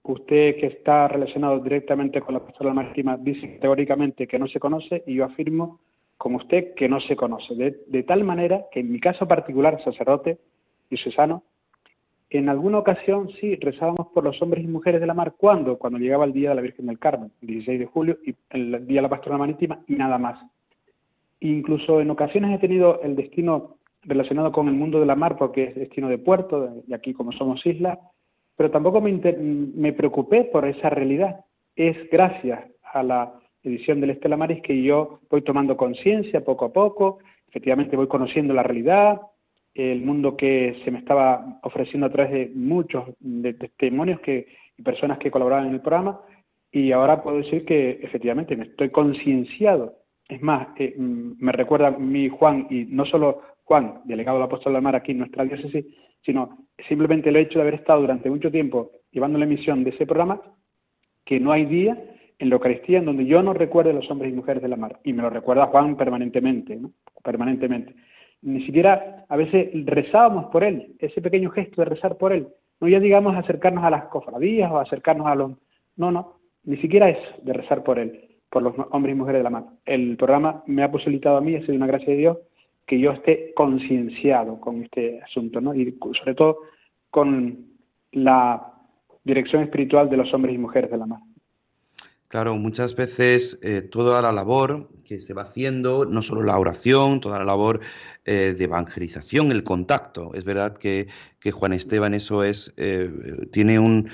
Usted 0.03 0.57
que 0.57 0.67
está 0.67 1.09
relacionado 1.09 1.61
directamente 1.61 2.23
con 2.23 2.35
la 2.35 2.41
pastoral 2.41 2.75
marítima 2.75 3.19
dice 3.19 3.59
teóricamente 3.61 4.27
que 4.27 4.39
no 4.39 4.49
se 4.49 4.59
conoce 4.59 5.05
y 5.07 5.15
yo 5.17 5.27
afirmo 5.27 5.81
como 6.21 6.37
usted 6.37 6.75
que 6.75 6.87
no 6.87 7.01
se 7.01 7.17
conoce, 7.17 7.55
de, 7.55 8.03
tal 8.03 8.25
manera 8.25 8.67
que 8.71 8.81
en 8.81 8.93
mi 8.93 9.01
caso 9.01 9.27
particular, 9.27 9.83
sacerdote 9.83 10.37
y 10.91 10.99
Susano, 10.99 11.45
en 12.29 12.51
alguna 12.51 12.77
ocasión 12.77 13.31
sí 13.41 13.57
rezábamos 13.57 14.09
por 14.09 14.25
los 14.25 14.41
hombres 14.43 14.63
y 14.63 14.67
mujeres 14.67 15.01
de 15.01 15.07
la 15.07 15.15
mar. 15.15 15.33
¿Cuándo? 15.39 15.79
Cuando 15.79 15.99
llegaba 15.99 16.27
el 16.27 16.35
día 16.35 16.51
de 16.51 16.57
la 16.57 16.61
Virgen 16.61 16.85
del 16.89 16.99
Carmen, 16.99 17.33
el 17.41 17.49
16 17.49 17.81
de 17.81 17.87
julio, 17.87 18.19
y 18.23 18.35
el 18.51 18.87
día 18.87 18.99
de 18.99 19.03
la 19.03 19.09
pastoral 19.09 19.39
marítima, 19.39 19.81
y 19.89 19.95
nada 19.95 20.19
más. 20.19 20.39
Incluso 21.41 22.03
en 22.03 22.11
ocasiones 22.11 22.55
he 22.55 22.61
tenido 22.61 23.01
el 23.01 23.17
destino 23.17 23.79
relacionado 24.03 24.53
con 24.53 24.69
el 24.69 24.75
mundo 24.75 25.01
de 25.01 25.07
la 25.07 25.17
mar, 25.17 25.39
porque 25.39 25.65
es 25.65 25.75
destino 25.75 26.11
de 26.11 26.19
puerto, 26.19 26.83
y 26.87 26.93
aquí 26.93 27.15
como 27.15 27.33
somos 27.33 27.65
isla, 27.65 27.99
pero 28.59 28.71
tampoco 28.71 29.01
me, 29.01 29.11
me 29.11 29.95
preocupé 29.95 30.45
por 30.45 30.67
esa 30.67 30.91
realidad. 30.91 31.47
Es 31.77 31.97
gracias 32.11 32.61
a 32.93 33.03
la 33.03 33.40
edición 33.63 34.01
del 34.01 34.11
Estela 34.11 34.37
Maris 34.37 34.63
que 34.63 34.83
yo 34.83 35.21
voy 35.31 35.43
tomando 35.43 35.77
conciencia 35.77 36.45
poco 36.45 36.67
a 36.67 36.73
poco, 36.73 37.19
efectivamente 37.49 37.97
voy 37.97 38.09
conociendo 38.09 38.55
la 38.55 38.63
realidad, 38.63 39.21
el 39.75 40.03
mundo 40.03 40.37
que 40.37 40.81
se 40.85 40.91
me 40.91 40.99
estaba 40.99 41.61
ofreciendo 41.63 42.07
a 42.07 42.11
través 42.11 42.33
de 42.33 42.53
muchos 42.55 43.05
testimonios 43.59 44.21
que, 44.21 44.47
y 44.77 44.83
personas 44.83 45.19
que 45.19 45.31
colaboraban 45.31 45.69
en 45.69 45.75
el 45.75 45.81
programa, 45.81 46.21
y 46.73 46.93
ahora 46.93 47.23
puedo 47.23 47.39
decir 47.39 47.65
que 47.65 48.01
efectivamente 48.03 48.57
me 48.57 48.65
estoy 48.65 48.91
concienciado. 48.91 49.97
Es 50.29 50.41
más, 50.41 50.69
eh, 50.77 50.95
mm, 50.97 51.33
me 51.39 51.53
recuerda 51.53 51.91
mi 51.91 52.29
Juan, 52.29 52.67
y 52.71 52.85
no 52.85 53.05
solo 53.05 53.43
Juan, 53.65 54.01
delegado 54.05 54.39
del 54.39 54.47
apóstol 54.47 54.75
de 54.75 54.81
mar 54.81 54.97
aquí 54.97 55.13
en 55.13 55.19
nuestra 55.19 55.45
diócesis, 55.45 55.85
sino 56.23 56.67
simplemente 56.89 57.29
el 57.29 57.37
hecho 57.37 57.59
de 57.59 57.63
haber 57.63 57.75
estado 57.75 58.01
durante 58.01 58.31
mucho 58.31 58.51
tiempo 58.51 58.91
llevando 59.11 59.39
la 59.39 59.45
emisión 59.45 59.83
de 59.85 59.91
ese 59.91 60.07
programa, 60.07 60.41
que 61.25 61.41
no 61.41 61.53
hay 61.53 61.67
día 61.67 61.97
en 62.41 62.49
la 62.49 62.55
Eucaristía 62.57 62.99
en 62.99 63.05
donde 63.05 63.27
yo 63.27 63.43
no 63.43 63.53
recuerde 63.53 63.91
a 63.91 63.93
los 63.95 64.11
hombres 64.11 64.33
y 64.33 64.37
mujeres 64.37 64.63
de 64.63 64.69
la 64.69 64.77
mar. 64.77 64.99
Y 65.05 65.13
me 65.13 65.23
lo 65.23 65.31
recuerda 65.31 65.67
Juan 65.67 65.97
permanentemente, 65.97 66.75
¿no? 66.75 66.91
Permanentemente. 67.23 67.95
Ni 68.43 68.65
siquiera 68.65 69.27
a 69.29 69.37
veces 69.37 69.69
rezábamos 69.85 70.47
por 70.47 70.65
él, 70.65 70.95
ese 70.99 71.21
pequeño 71.21 71.51
gesto 71.51 71.83
de 71.83 71.85
rezar 71.85 72.17
por 72.17 72.33
él, 72.33 72.49
No 72.81 72.89
ya 72.89 72.99
digamos 72.99 73.37
acercarnos 73.37 73.85
a 73.85 73.91
las 73.91 74.05
cofradías 74.05 74.73
o 74.73 74.79
acercarnos 74.79 75.27
a 75.27 75.35
los... 75.35 75.53
No, 75.97 76.11
no, 76.11 76.39
ni 76.65 76.79
siquiera 76.79 77.11
es 77.11 77.19
de 77.45 77.53
rezar 77.53 77.85
por 77.85 77.99
él, 77.99 78.39
por 78.49 78.63
los 78.63 78.75
hombres 78.91 79.15
y 79.15 79.19
mujeres 79.19 79.41
de 79.41 79.45
la 79.45 79.51
mano. 79.51 79.79
El 79.85 80.17
programa 80.17 80.63
me 80.67 80.83
ha 80.83 80.91
posibilitado 80.91 81.37
a 81.37 81.43
mí, 81.43 81.61
sido 81.61 81.75
una 81.75 81.87
gracia 81.87 82.09
de 82.09 82.17
Dios, 82.17 82.39
que 82.87 82.99
yo 82.99 83.13
esté 83.13 83.53
concienciado 83.55 84.59
con 84.59 84.83
este 84.83 85.21
asunto, 85.21 85.61
¿no? 85.61 85.75
Y 85.75 85.99
sobre 86.19 86.35
todo 86.35 86.61
con 87.11 87.67
la 88.13 88.73
dirección 89.25 89.63
espiritual 89.63 90.09
de 90.09 90.17
los 90.17 90.33
hombres 90.33 90.55
y 90.55 90.59
mujeres 90.59 90.91
de 90.91 90.97
la 90.97 91.07
mano. 91.07 91.30
Claro, 92.31 92.55
muchas 92.55 92.95
veces 92.95 93.59
eh, 93.61 93.83
toda 93.83 94.23
la 94.23 94.31
labor 94.31 94.89
que 95.05 95.19
se 95.19 95.35
va 95.35 95.43
haciendo, 95.43 96.05
no 96.05 96.23
solo 96.23 96.45
la 96.45 96.57
oración, 96.61 97.21
toda 97.21 97.41
la 97.41 97.45
labor 97.45 97.81
eh, 98.25 98.55
de 98.57 98.65
evangelización, 98.67 99.51
el 99.51 99.65
contacto. 99.65 100.31
Es 100.35 100.45
verdad 100.45 100.77
que, 100.77 101.09
Juan 101.51 101.73
Esteban 101.73 102.15
eso 102.15 102.45
es, 102.45 102.73
eh, 102.77 103.11
tiene 103.51 103.81
un, 103.81 104.09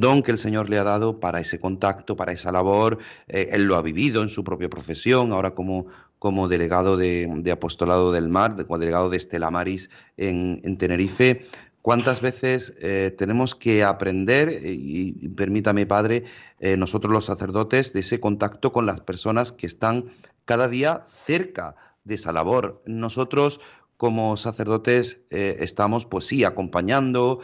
don 0.00 0.22
que 0.22 0.30
el 0.30 0.38
Señor 0.38 0.70
le 0.70 0.78
ha 0.78 0.84
dado 0.84 1.20
para 1.20 1.38
ese 1.38 1.58
contacto, 1.58 2.16
para 2.16 2.32
esa 2.32 2.50
labor. 2.52 3.00
él 3.28 3.64
lo 3.64 3.76
ha 3.76 3.82
vivido 3.82 4.22
en 4.22 4.30
su 4.30 4.42
propia 4.42 4.70
profesión, 4.70 5.32
ahora 5.32 5.50
como, 5.50 6.48
delegado 6.48 6.96
de, 6.96 7.50
apostolado 7.52 8.12
del 8.12 8.30
mar, 8.30 8.56
como 8.66 8.78
delegado 8.78 9.10
de 9.10 9.18
Estela 9.18 9.50
Maris 9.50 9.90
en 10.16 10.78
Tenerife. 10.78 11.42
¿Cuántas 11.86 12.20
veces 12.20 12.76
eh, 12.80 13.14
tenemos 13.16 13.54
que 13.54 13.84
aprender, 13.84 14.48
eh, 14.48 14.74
y, 14.76 15.28
permítame, 15.28 15.86
Padre, 15.86 16.24
eh, 16.58 16.76
nosotros 16.76 17.12
los 17.12 17.26
sacerdotes, 17.26 17.92
de 17.92 18.00
ese 18.00 18.18
contacto 18.18 18.72
con 18.72 18.86
las 18.86 18.98
personas 18.98 19.52
que 19.52 19.68
están 19.68 20.06
cada 20.46 20.66
día 20.66 21.04
cerca 21.06 21.76
de 22.02 22.16
esa 22.16 22.32
labor? 22.32 22.82
Nosotros, 22.86 23.60
como 23.98 24.36
sacerdotes, 24.36 25.20
estamos, 25.30 26.06
pues 26.06 26.24
sí, 26.24 26.42
acompañando, 26.42 27.38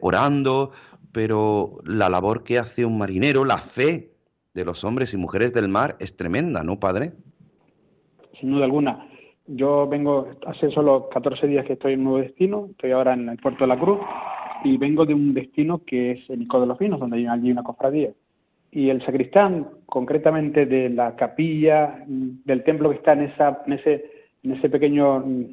orando, 0.00 0.70
pero 1.12 1.80
la 1.84 2.08
labor 2.08 2.44
que 2.44 2.58
hace 2.58 2.86
un 2.86 2.96
marinero, 2.96 3.44
la 3.44 3.58
fe 3.58 4.14
de 4.54 4.64
los 4.64 4.82
hombres 4.82 5.12
y 5.12 5.18
mujeres 5.18 5.52
del 5.52 5.68
mar 5.68 5.98
es 6.00 6.16
tremenda, 6.16 6.64
¿no, 6.64 6.80
Padre? 6.80 7.12
Sin 8.40 8.50
duda 8.50 8.64
alguna. 8.64 9.07
Yo 9.50 9.88
vengo, 9.88 10.28
hace 10.46 10.70
solo 10.70 11.08
14 11.08 11.46
días 11.46 11.64
que 11.64 11.72
estoy 11.72 11.94
en 11.94 12.00
un 12.00 12.04
nuevo 12.04 12.18
destino, 12.18 12.68
estoy 12.70 12.90
ahora 12.90 13.14
en 13.14 13.30
el 13.30 13.38
puerto 13.38 13.64
de 13.64 13.68
la 13.68 13.80
Cruz 13.80 13.98
y 14.62 14.76
vengo 14.76 15.06
de 15.06 15.14
un 15.14 15.32
destino 15.32 15.82
que 15.86 16.10
es 16.12 16.30
el 16.30 16.42
Ico 16.42 16.60
de 16.60 16.66
los 16.66 16.78
Vinos, 16.78 17.00
donde 17.00 17.16
hay 17.16 17.26
allí 17.26 17.50
una 17.50 17.62
cofradía. 17.62 18.10
Y 18.70 18.90
el 18.90 19.02
sacristán, 19.06 19.66
concretamente 19.86 20.66
de 20.66 20.90
la 20.90 21.16
capilla 21.16 22.04
del 22.06 22.62
templo 22.62 22.90
que 22.90 22.96
está 22.96 23.14
en, 23.14 23.22
esa, 23.22 23.62
en, 23.64 23.72
ese, 23.72 24.10
en 24.42 24.52
ese 24.52 24.68
pequeño 24.68 25.20
mm, 25.20 25.44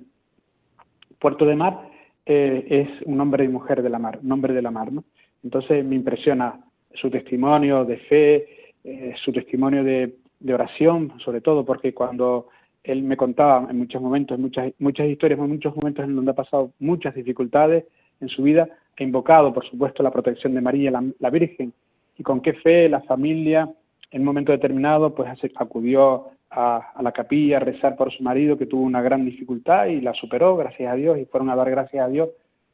puerto 1.17 1.45
de 1.45 1.55
mar, 1.55 1.89
eh, 2.25 2.65
es 2.69 3.01
un 3.05 3.21
hombre 3.21 3.45
y 3.45 3.47
mujer 3.47 3.81
de 3.81 3.89
la 3.89 3.99
mar, 3.99 4.19
un 4.21 4.29
hombre 4.29 4.53
de 4.53 4.61
la 4.61 4.71
mar. 4.71 4.91
¿no? 4.91 5.05
Entonces 5.41 5.85
me 5.85 5.95
impresiona 5.95 6.59
su 6.95 7.09
testimonio 7.09 7.85
de 7.85 7.97
fe, 7.97 8.47
eh, 8.83 9.15
su 9.23 9.31
testimonio 9.31 9.85
de, 9.85 10.17
de 10.41 10.53
oración, 10.53 11.13
sobre 11.23 11.39
todo 11.39 11.63
porque 11.63 11.93
cuando 11.93 12.49
él 12.85 13.03
me 13.03 13.17
contaba 13.17 13.67
en 13.69 13.77
muchos 13.77 14.01
momentos, 14.01 14.37
muchas, 14.39 14.71
muchas 14.79 15.07
historias, 15.07 15.39
en 15.39 15.49
muchos 15.49 15.75
momentos 15.75 16.05
en 16.05 16.15
donde 16.15 16.31
ha 16.31 16.35
pasado 16.35 16.71
muchas 16.79 17.15
dificultades 17.15 17.85
en 18.21 18.29
su 18.29 18.43
vida, 18.43 18.67
ha 18.97 19.03
invocado, 19.03 19.53
por 19.53 19.65
supuesto, 19.69 20.03
la 20.03 20.11
protección 20.11 20.53
de 20.53 20.61
María, 20.61 20.91
la, 21.19 21.29
Virgen, 21.29 21.73
y 22.17 22.23
con 22.23 22.41
qué 22.41 22.53
fe 22.53 22.87
la 22.87 23.01
familia, 23.01 23.69
en 24.11 24.21
un 24.21 24.25
momento 24.25 24.51
determinado, 24.51 25.13
pues 25.13 25.29
acudió 25.55 26.29
a, 26.49 26.93
la 27.01 27.11
capilla 27.11 27.57
a 27.57 27.59
rezar 27.59 27.97
por 27.97 28.11
su 28.13 28.23
marido, 28.23 28.57
que 28.57 28.65
tuvo 28.65 28.83
una 28.83 29.01
gran 29.01 29.25
dificultad 29.25 29.87
y 29.87 29.99
la 29.99 30.13
superó, 30.13 30.55
gracias 30.55 30.91
a 30.91 30.95
Dios, 30.95 31.17
y 31.17 31.25
fueron 31.25 31.49
a 31.49 31.55
dar 31.55 31.69
gracias 31.69 32.05
a 32.05 32.09
Dios 32.09 32.29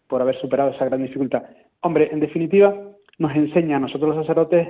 por 0.08 0.22
haber 0.22 0.40
superado 0.40 0.72
esa 0.72 0.86
gran 0.86 1.02
dificultad. 1.02 1.44
Hombre, 1.82 2.10
en 2.12 2.20
definitiva, 2.20 2.76
nos 3.18 3.36
enseña 3.36 3.78
a 3.78 3.80
nosotros 3.80 4.16
los 4.16 4.26
sacerdotes 4.26 4.68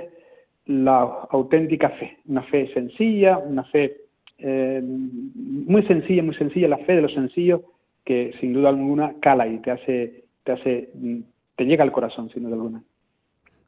la 0.66 1.00
auténtica 1.30 1.90
fe, 1.90 2.18
una 2.26 2.42
fe 2.44 2.72
sencilla, 2.72 3.38
una 3.38 3.64
fe 3.64 4.01
eh, 4.42 4.82
muy 4.82 5.82
sencilla, 5.86 6.22
muy 6.22 6.34
sencilla, 6.34 6.68
la 6.68 6.78
fe 6.78 6.96
de 6.96 7.02
lo 7.02 7.08
sencillo, 7.08 7.62
que 8.04 8.32
sin 8.40 8.52
duda 8.52 8.70
alguna 8.70 9.14
cala 9.20 9.46
y 9.46 9.58
te 9.58 9.70
hace, 9.70 10.24
te 10.42 10.52
hace, 10.52 10.90
te 11.56 11.64
llega 11.64 11.84
al 11.84 11.92
corazón, 11.92 12.28
sin 12.30 12.42
duda 12.42 12.54
alguna. 12.54 12.82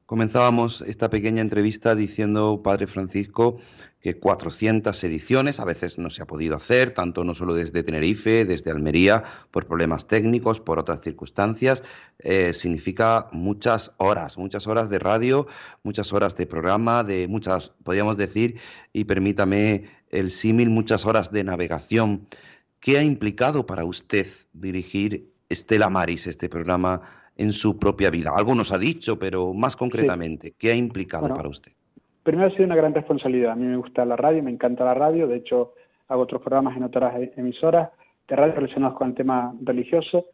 Comenzábamos 0.07 0.83
esta 0.83 1.09
pequeña 1.09 1.41
entrevista 1.41 1.95
diciendo, 1.95 2.61
Padre 2.63 2.87
Francisco, 2.87 3.57
que 4.03 4.19
400 4.19 5.03
ediciones, 5.03 5.61
a 5.61 5.65
veces 5.65 5.99
no 5.99 6.11
se 6.11 6.23
ha 6.23 6.27
podido 6.27 6.57
hacer, 6.57 6.91
tanto 6.91 7.25
no 7.25 7.35
solo 7.35 7.55
desde 7.55 7.83
Tenerife, 7.83 8.45
desde 8.45 8.71
Almería, 8.71 9.23
por 9.51 9.67
problemas 9.67 10.07
técnicos, 10.07 10.61
por 10.61 10.79
otras 10.79 11.01
circunstancias, 11.01 11.83
eh, 12.19 12.53
significa 12.53 13.29
muchas 13.33 13.95
horas, 13.97 14.37
muchas 14.37 14.67
horas 14.67 14.91
de 14.91 14.99
radio, 14.99 15.47
muchas 15.83 16.13
horas 16.13 16.37
de 16.37 16.47
programa, 16.47 17.03
de 17.03 17.27
muchas, 17.27 17.73
podríamos 17.83 18.19
decir, 18.19 18.61
y 18.93 19.05
permítame 19.05 19.85
el 20.15 20.31
símil, 20.31 20.71
muchas 20.71 21.07
horas 21.07 21.31
de 21.31 21.45
navegación. 21.45 22.27
¿Qué 22.81 22.99
ha 22.99 23.03
implicado 23.03 23.67
para 23.67 23.85
usted 23.85 24.27
dirigir 24.53 25.31
Estela 25.49 25.91
Maris, 25.91 26.27
este 26.27 26.49
programa? 26.49 27.03
en 27.37 27.53
su 27.53 27.79
propia 27.79 28.11
vida. 28.11 28.31
Algo 28.35 28.55
nos 28.55 28.73
ha 28.73 28.79
dicho, 28.79 29.19
pero 29.19 29.53
más 29.53 29.77
concretamente, 29.77 30.55
¿qué 30.59 30.71
ha 30.71 30.75
implicado 30.75 31.29
para 31.29 31.49
usted? 31.49 31.73
Primero 32.23 32.49
ha 32.49 32.51
sido 32.53 32.65
una 32.65 32.77
gran 32.77 32.95
responsabilidad. 32.95 33.53
A 33.53 33.57
mí 33.57 33.67
me 33.67 33.77
gusta 33.77 34.05
la 34.05 34.17
radio, 34.17 34.43
me 34.43 34.51
encanta 34.51 34.85
la 34.85 34.95
radio. 34.95 35.27
De 35.27 35.37
hecho, 35.37 35.75
hago 36.09 36.23
otros 36.23 36.41
programas 36.41 36.77
en 36.77 36.85
otras 36.85 37.15
emisoras 37.37 37.91
de 38.29 38.37
radio 38.37 38.55
relacionados 38.55 38.97
con 38.97 39.09
el 39.09 39.15
tema 39.15 39.55
religioso 39.63 40.27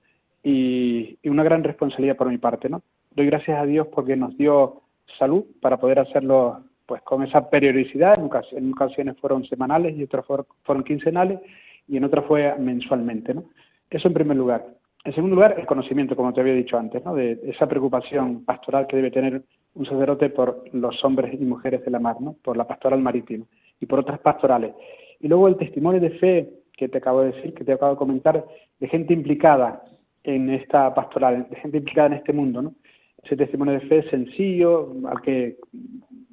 y, 0.43 1.19
una 1.25 1.43
gran 1.43 1.65
responsabilidad 1.65 2.17
por 2.17 2.29
mi 2.29 2.39
parte. 2.39 2.69
¿no? 2.69 2.83
Doy 3.15 3.27
gracias 3.27 3.59
a 3.59 3.67
Dios 3.67 3.89
porque 3.89 4.17
nos 4.17 4.37
dio 4.37 4.83
salud 5.19 5.45
para 5.61 5.79
poder 5.79 5.99
hacerlo 5.99 6.63
pues 6.91 7.03
con 7.03 7.23
esa 7.23 7.49
periodicidad. 7.49 8.19
En 8.19 8.25
ocasiones, 8.25 8.65
en 8.65 8.73
ocasiones 8.73 9.17
fueron 9.21 9.45
semanales 9.45 9.97
y 9.97 10.03
otras 10.03 10.27
fueron, 10.27 10.83
quincenales 10.83 11.39
y 11.87 11.97
en 11.97 12.03
otras 12.03 12.25
fue 12.25 12.53
mensualmente. 12.59 13.33
¿no? 13.33 13.45
Eso 13.89 14.09
en 14.09 14.15
primer 14.15 14.37
lugar. 14.37 14.67
En 15.05 15.15
segundo 15.15 15.37
lugar, 15.37 15.55
el 15.57 15.67
conocimiento, 15.67 16.17
como 16.17 16.33
te 16.33 16.41
había 16.41 16.53
dicho 16.53 16.77
antes, 16.77 17.05
¿no? 17.05 17.15
de 17.15 17.39
esa 17.45 17.69
preocupación 17.69 18.45
pastoral 18.45 18.89
que 18.89 18.97
debe 18.97 19.13
tener 19.13 19.45
un 19.75 19.87
sacerdote 19.87 20.31
por 20.31 20.65
los 20.73 21.05
hombres 21.05 21.33
y 21.33 21.45
mujeres 21.45 21.85
de 21.85 21.93
la 21.93 22.01
mar, 22.01 22.21
¿no? 22.21 22.35
por 22.43 22.57
la 22.57 22.67
pastoral 22.67 23.01
marítima 23.01 23.45
y 23.79 23.87
por 23.87 24.01
otras 24.01 24.19
pastorales. 24.19 24.75
Y 25.21 25.29
luego 25.29 25.47
el 25.47 25.59
testimonio 25.59 26.01
de 26.01 26.11
fe 26.19 26.51
que 26.77 26.89
te 26.89 26.99
acabo 26.99 27.21
de 27.21 27.31
decir, 27.31 27.55
que 27.55 27.63
te 27.63 27.73
acabo 27.73 27.93
de 27.93 27.99
comentar, 27.99 28.45
de 28.81 28.89
gente 28.89 29.15
implicada 29.15 29.85
en 30.25 30.51
esta 30.51 30.93
pastoral, 30.93 31.47
de 31.49 31.57
gente 31.57 31.79
implicada 31.79 32.09
en 32.09 32.15
este 32.15 32.33
mundo. 32.33 32.63
¿no? 32.63 32.75
Ese 33.23 33.37
testimonio 33.37 33.75
de 33.75 33.81
fe 33.81 34.11
sencillo, 34.11 34.93
al 35.07 35.21
que 35.21 35.59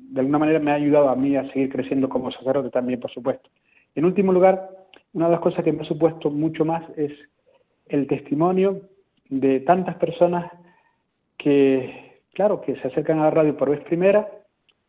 de 0.09 0.19
alguna 0.19 0.39
manera 0.39 0.59
me 0.59 0.71
ha 0.71 0.75
ayudado 0.75 1.09
a 1.09 1.15
mí 1.15 1.35
a 1.35 1.47
seguir 1.51 1.69
creciendo 1.69 2.09
como 2.09 2.31
sacerdote 2.31 2.69
también, 2.69 2.99
por 2.99 3.11
supuesto. 3.11 3.49
En 3.95 4.05
último 4.05 4.31
lugar, 4.31 4.69
una 5.13 5.25
de 5.25 5.31
las 5.31 5.41
cosas 5.41 5.63
que 5.63 5.71
me 5.71 5.81
ha 5.81 5.85
supuesto 5.85 6.29
mucho 6.29 6.65
más 6.65 6.83
es 6.95 7.11
el 7.87 8.07
testimonio 8.07 8.81
de 9.29 9.59
tantas 9.61 9.95
personas 9.95 10.51
que, 11.37 12.21
claro, 12.33 12.61
que 12.61 12.75
se 12.77 12.87
acercan 12.87 13.19
a 13.19 13.23
la 13.23 13.31
radio 13.31 13.57
por 13.57 13.69
vez 13.69 13.81
primera 13.81 14.27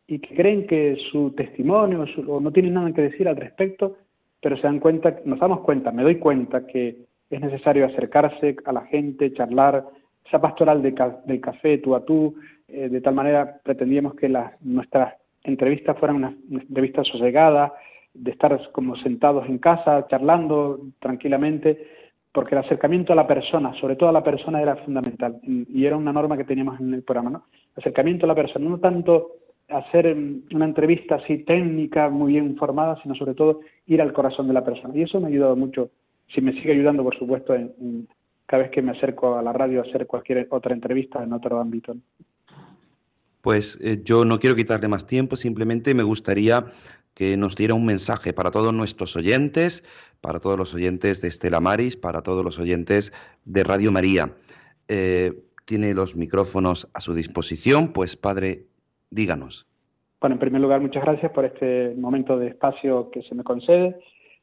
y 0.07 0.19
que 0.19 0.35
creen 0.35 0.65
que 0.65 0.97
su 1.11 1.31
testimonio 1.31 2.05
o 2.27 2.39
no 2.39 2.51
tienen 2.51 2.73
nada 2.73 2.91
que 2.93 3.01
decir 3.01 3.27
al 3.27 3.35
respecto, 3.35 3.97
pero 4.41 4.55
se 4.55 4.63
dan 4.63 4.79
cuenta, 4.79 5.19
nos 5.25 5.39
damos 5.39 5.61
cuenta, 5.61 5.91
me 5.91 6.03
doy 6.03 6.17
cuenta 6.17 6.65
que 6.65 7.05
es 7.29 7.41
necesario 7.41 7.85
acercarse 7.85 8.55
a 8.65 8.71
la 8.71 8.81
gente, 8.85 9.33
charlar, 9.33 9.85
esa 10.25 10.39
pastoral 10.39 10.81
de, 10.81 10.95
del 11.25 11.41
café 11.41 11.77
tú 11.79 11.95
a 11.95 12.05
tú, 12.05 12.35
eh, 12.67 12.89
de 12.89 13.01
tal 13.01 13.15
manera 13.15 13.59
pretendíamos 13.63 14.15
que 14.15 14.29
las, 14.29 14.59
nuestras 14.61 15.15
entrevistas 15.43 15.97
fueran 15.97 16.17
unas 16.17 16.33
entrevistas 16.51 17.07
sosegadas, 17.07 17.71
de 18.13 18.31
estar 18.31 18.71
como 18.71 18.95
sentados 18.97 19.47
en 19.47 19.59
casa, 19.59 20.07
charlando 20.07 20.79
tranquilamente, 20.99 21.87
porque 22.31 22.55
el 22.55 22.59
acercamiento 22.59 23.13
a 23.13 23.15
la 23.15 23.27
persona, 23.27 23.73
sobre 23.79 23.95
todo 23.95 24.09
a 24.09 24.13
la 24.13 24.23
persona, 24.23 24.61
era 24.61 24.75
fundamental 24.77 25.39
y 25.43 25.85
era 25.85 25.97
una 25.97 26.13
norma 26.13 26.37
que 26.37 26.43
teníamos 26.43 26.79
en 26.79 26.93
el 26.93 27.03
programa, 27.03 27.29
¿no? 27.29 27.43
Acercamiento 27.75 28.25
a 28.25 28.27
la 28.27 28.35
persona, 28.35 28.69
no 28.69 28.79
tanto 28.79 29.31
hacer 29.69 30.15
una 30.51 30.65
entrevista 30.65 31.15
así 31.15 31.39
técnica, 31.39 32.09
muy 32.09 32.33
bien 32.33 32.45
informada, 32.45 32.99
sino 33.01 33.15
sobre 33.15 33.35
todo 33.35 33.61
ir 33.85 34.01
al 34.01 34.13
corazón 34.13 34.47
de 34.47 34.53
la 34.53 34.63
persona. 34.63 34.95
Y 34.95 35.03
eso 35.03 35.19
me 35.19 35.27
ha 35.27 35.29
ayudado 35.29 35.55
mucho, 35.55 35.89
si 36.33 36.41
me 36.41 36.53
sigue 36.53 36.71
ayudando, 36.71 37.03
por 37.03 37.17
supuesto, 37.17 37.53
en, 37.55 38.07
cada 38.45 38.63
vez 38.63 38.71
que 38.71 38.81
me 38.81 38.91
acerco 38.91 39.37
a 39.37 39.43
la 39.43 39.53
radio 39.53 39.79
a 39.79 39.83
hacer 39.83 40.07
cualquier 40.07 40.47
otra 40.49 40.73
entrevista 40.73 41.23
en 41.23 41.33
otro 41.33 41.59
ámbito. 41.59 41.95
Pues 43.41 43.79
eh, 43.81 44.01
yo 44.03 44.25
no 44.25 44.39
quiero 44.39 44.55
quitarle 44.55 44.87
más 44.87 45.07
tiempo, 45.07 45.35
simplemente 45.35 45.93
me 45.93 46.03
gustaría 46.03 46.65
que 47.13 47.35
nos 47.37 47.55
diera 47.55 47.73
un 47.73 47.85
mensaje 47.85 48.33
para 48.33 48.51
todos 48.51 48.73
nuestros 48.73 49.15
oyentes, 49.15 49.83
para 50.21 50.39
todos 50.39 50.57
los 50.57 50.73
oyentes 50.73 51.21
de 51.21 51.27
Estela 51.27 51.59
Maris, 51.59 51.95
para 51.95 52.21
todos 52.21 52.43
los 52.43 52.59
oyentes 52.59 53.11
de 53.45 53.63
Radio 53.63 53.91
María. 53.91 54.31
Eh, 54.87 55.33
tiene 55.65 55.93
los 55.93 56.15
micrófonos 56.15 56.89
a 56.93 57.01
su 57.01 57.13
disposición, 57.13 57.93
pues 57.93 58.15
Padre, 58.15 58.65
díganos. 59.11 59.67
Bueno, 60.19 60.35
en 60.35 60.39
primer 60.39 60.61
lugar, 60.61 60.81
muchas 60.81 61.03
gracias 61.03 61.31
por 61.31 61.45
este 61.45 61.93
momento 61.95 62.37
de 62.37 62.47
espacio 62.47 63.09
que 63.11 63.21
se 63.23 63.35
me 63.35 63.43
concede. 63.43 63.99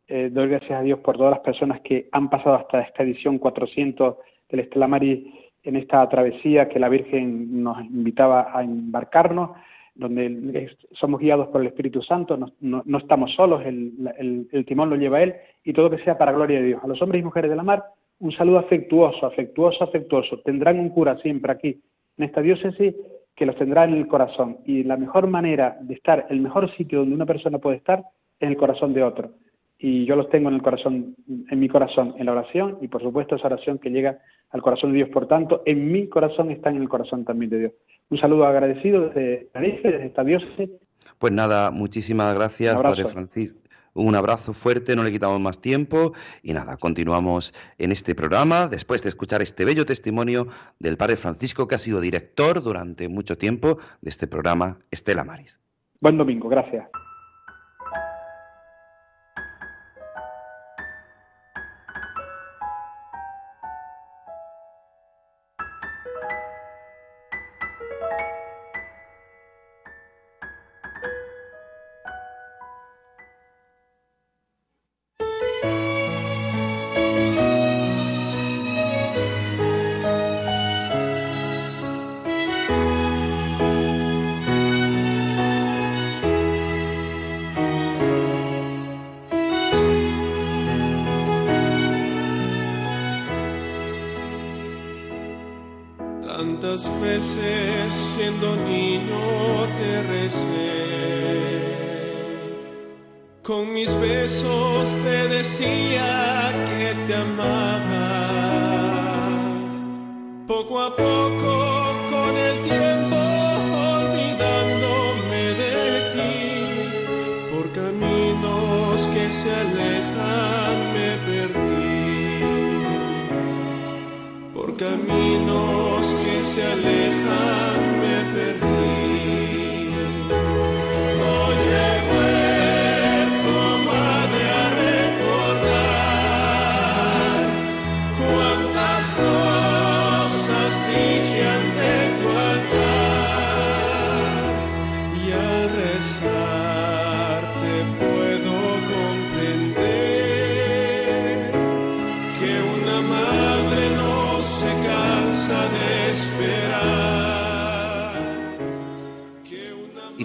Eh, 0.08 0.30
doy 0.32 0.48
gracias 0.48 0.78
a 0.78 0.82
Dios 0.82 1.00
por 1.00 1.16
todas 1.16 1.32
las 1.32 1.40
personas 1.40 1.80
que 1.80 2.08
han 2.12 2.30
pasado 2.30 2.54
hasta 2.54 2.80
esta 2.80 3.02
edición 3.02 3.38
400 3.38 4.16
del 4.48 4.60
Estela 4.60 4.86
Maris 4.86 5.26
en 5.66 5.76
esta 5.76 6.08
travesía 6.08 6.68
que 6.68 6.78
la 6.78 6.88
Virgen 6.88 7.62
nos 7.62 7.80
invitaba 7.84 8.56
a 8.56 8.62
embarcarnos, 8.62 9.50
donde 9.96 10.70
somos 10.92 11.20
guiados 11.20 11.48
por 11.48 11.60
el 11.60 11.66
Espíritu 11.66 12.02
Santo, 12.02 12.38
no, 12.60 12.98
estamos 12.98 13.34
solos, 13.34 13.64
el, 13.64 14.46
el, 14.52 14.64
timón 14.66 14.90
lo 14.90 14.96
lleva 14.96 15.22
Él, 15.22 15.34
y 15.64 15.72
todo 15.72 15.90
que 15.90 16.02
sea 16.04 16.16
para 16.16 16.32
gloria 16.32 16.60
de 16.60 16.66
Dios. 16.66 16.84
A 16.84 16.86
los 16.86 17.00
hombres 17.02 17.20
y 17.20 17.24
mujeres 17.24 17.50
de 17.50 17.56
la 17.56 17.62
mar, 17.62 17.84
un 18.20 18.30
saludo 18.32 18.58
afectuoso, 18.58 19.26
afectuoso, 19.26 19.82
afectuoso. 19.82 20.38
Tendrán 20.40 20.78
un 20.78 20.90
cura 20.90 21.18
siempre 21.18 21.50
aquí, 21.50 21.80
en 22.18 22.24
esta 22.24 22.42
diócesis, 22.42 22.94
que 23.34 23.46
los 23.46 23.56
tendrá 23.56 23.84
en 23.84 23.94
el 23.94 24.06
corazón. 24.06 24.58
Y 24.64 24.84
la 24.84 24.96
mejor 24.96 25.26
manera 25.26 25.76
de 25.80 25.94
estar, 25.94 26.26
el 26.30 26.40
mejor 26.40 26.70
sitio 26.76 27.00
donde 27.00 27.14
una 27.14 27.26
persona 27.26 27.58
puede 27.58 27.78
estar, 27.78 28.04
es 28.38 28.48
el 28.48 28.56
corazón 28.56 28.94
de 28.94 29.02
otro. 29.02 29.30
Y 29.78 30.06
yo 30.06 30.16
los 30.16 30.30
tengo 30.30 30.48
en 30.48 30.54
el 30.54 30.62
corazón, 30.62 31.14
en 31.50 31.60
mi 31.60 31.68
corazón, 31.68 32.14
en 32.18 32.26
la 32.26 32.32
oración, 32.32 32.78
y 32.80 32.88
por 32.88 33.02
supuesto 33.02 33.36
esa 33.36 33.48
oración 33.48 33.78
que 33.78 33.90
llega 33.90 34.18
al 34.50 34.62
corazón 34.62 34.92
de 34.92 34.96
Dios. 34.96 35.10
Por 35.10 35.28
tanto, 35.28 35.62
en 35.66 35.92
mi 35.92 36.08
corazón 36.08 36.50
está 36.50 36.70
en 36.70 36.76
el 36.76 36.88
corazón 36.88 37.24
también 37.24 37.50
de 37.50 37.58
Dios. 37.58 37.72
Un 38.08 38.18
saludo 38.18 38.46
agradecido 38.46 39.08
desde 39.08 39.48
Tenerife, 39.52 39.90
desde 39.90 40.06
esta 40.06 40.24
diócesis. 40.24 40.70
Pues 41.18 41.32
nada, 41.32 41.70
muchísimas 41.70 42.34
gracias, 42.34 42.80
Padre 42.80 43.06
Francisco. 43.06 43.60
Un 43.96 44.14
abrazo 44.14 44.52
fuerte, 44.52 44.94
no 44.94 45.04
le 45.04 45.10
quitamos 45.10 45.40
más 45.40 45.58
tiempo 45.58 46.12
y 46.42 46.52
nada, 46.52 46.76
continuamos 46.76 47.54
en 47.78 47.92
este 47.92 48.14
programa 48.14 48.68
después 48.68 49.02
de 49.02 49.08
escuchar 49.08 49.40
este 49.40 49.64
bello 49.64 49.86
testimonio 49.86 50.48
del 50.78 50.98
Padre 50.98 51.16
Francisco 51.16 51.66
que 51.66 51.76
ha 51.76 51.78
sido 51.78 52.02
director 52.02 52.62
durante 52.62 53.08
mucho 53.08 53.38
tiempo 53.38 53.78
de 54.02 54.10
este 54.10 54.26
programa 54.26 54.78
Estela 54.90 55.24
Maris. 55.24 55.62
Buen 56.00 56.18
domingo, 56.18 56.46
gracias. 56.50 56.86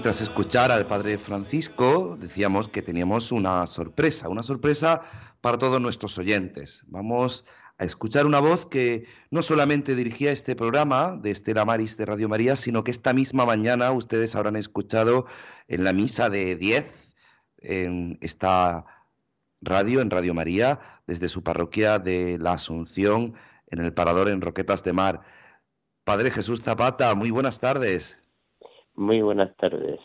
Tras 0.02 0.22
escuchar 0.22 0.72
al 0.72 0.88
Padre 0.88 1.18
Francisco, 1.18 2.18
decíamos 2.20 2.68
que 2.70 2.82
teníamos 2.82 3.32
una 3.32 3.68
sorpresa, 3.68 4.30
una 4.30 4.42
sorpresa 4.42 5.02
para 5.42 5.60
todos 5.60 5.80
nuestros 5.80 6.18
oyentes. 6.18 6.84
Vamos 6.88 7.46
a 7.78 7.86
escuchar 7.86 8.26
una 8.26 8.40
voz 8.40 8.66
que 8.66 9.06
no 9.30 9.44
solamente 9.44 9.96
dirigía 9.96 10.32
este 10.32 10.56
programa 10.56 11.18
de 11.22 11.32
Estela 11.32 11.66
Maris 11.66 11.98
de 11.98 12.06
Radio 12.06 12.30
María, 12.30 12.56
sino 12.56 12.84
que 12.84 12.92
esta 12.92 13.14
misma 13.14 13.46
mañana 13.46 13.92
ustedes 13.92 14.36
habrán 14.36 14.56
escuchado 14.56 15.28
en 15.68 15.84
la 15.84 15.94
misa 15.94 16.30
de 16.30 16.56
10 16.56 16.86
en 17.60 18.18
esta 18.22 18.86
radio, 19.62 20.02
en 20.02 20.10
Radio 20.10 20.34
María, 20.34 20.80
desde 21.06 21.30
su 21.30 21.44
parroquia 21.44 22.00
de 22.00 22.40
la 22.40 22.54
Asunción, 22.54 23.36
en 23.68 23.80
el 23.80 23.94
Parador 23.94 24.30
en 24.30 24.42
Roquetas 24.42 24.84
de 24.84 24.94
Mar. 24.94 25.22
Padre 26.04 26.32
Jesús 26.32 26.62
Zapata, 26.62 27.14
muy 27.14 27.30
buenas 27.30 27.60
tardes. 27.60 28.18
Muy 29.02 29.24
buenas 29.24 29.58
tardes. 29.58 30.00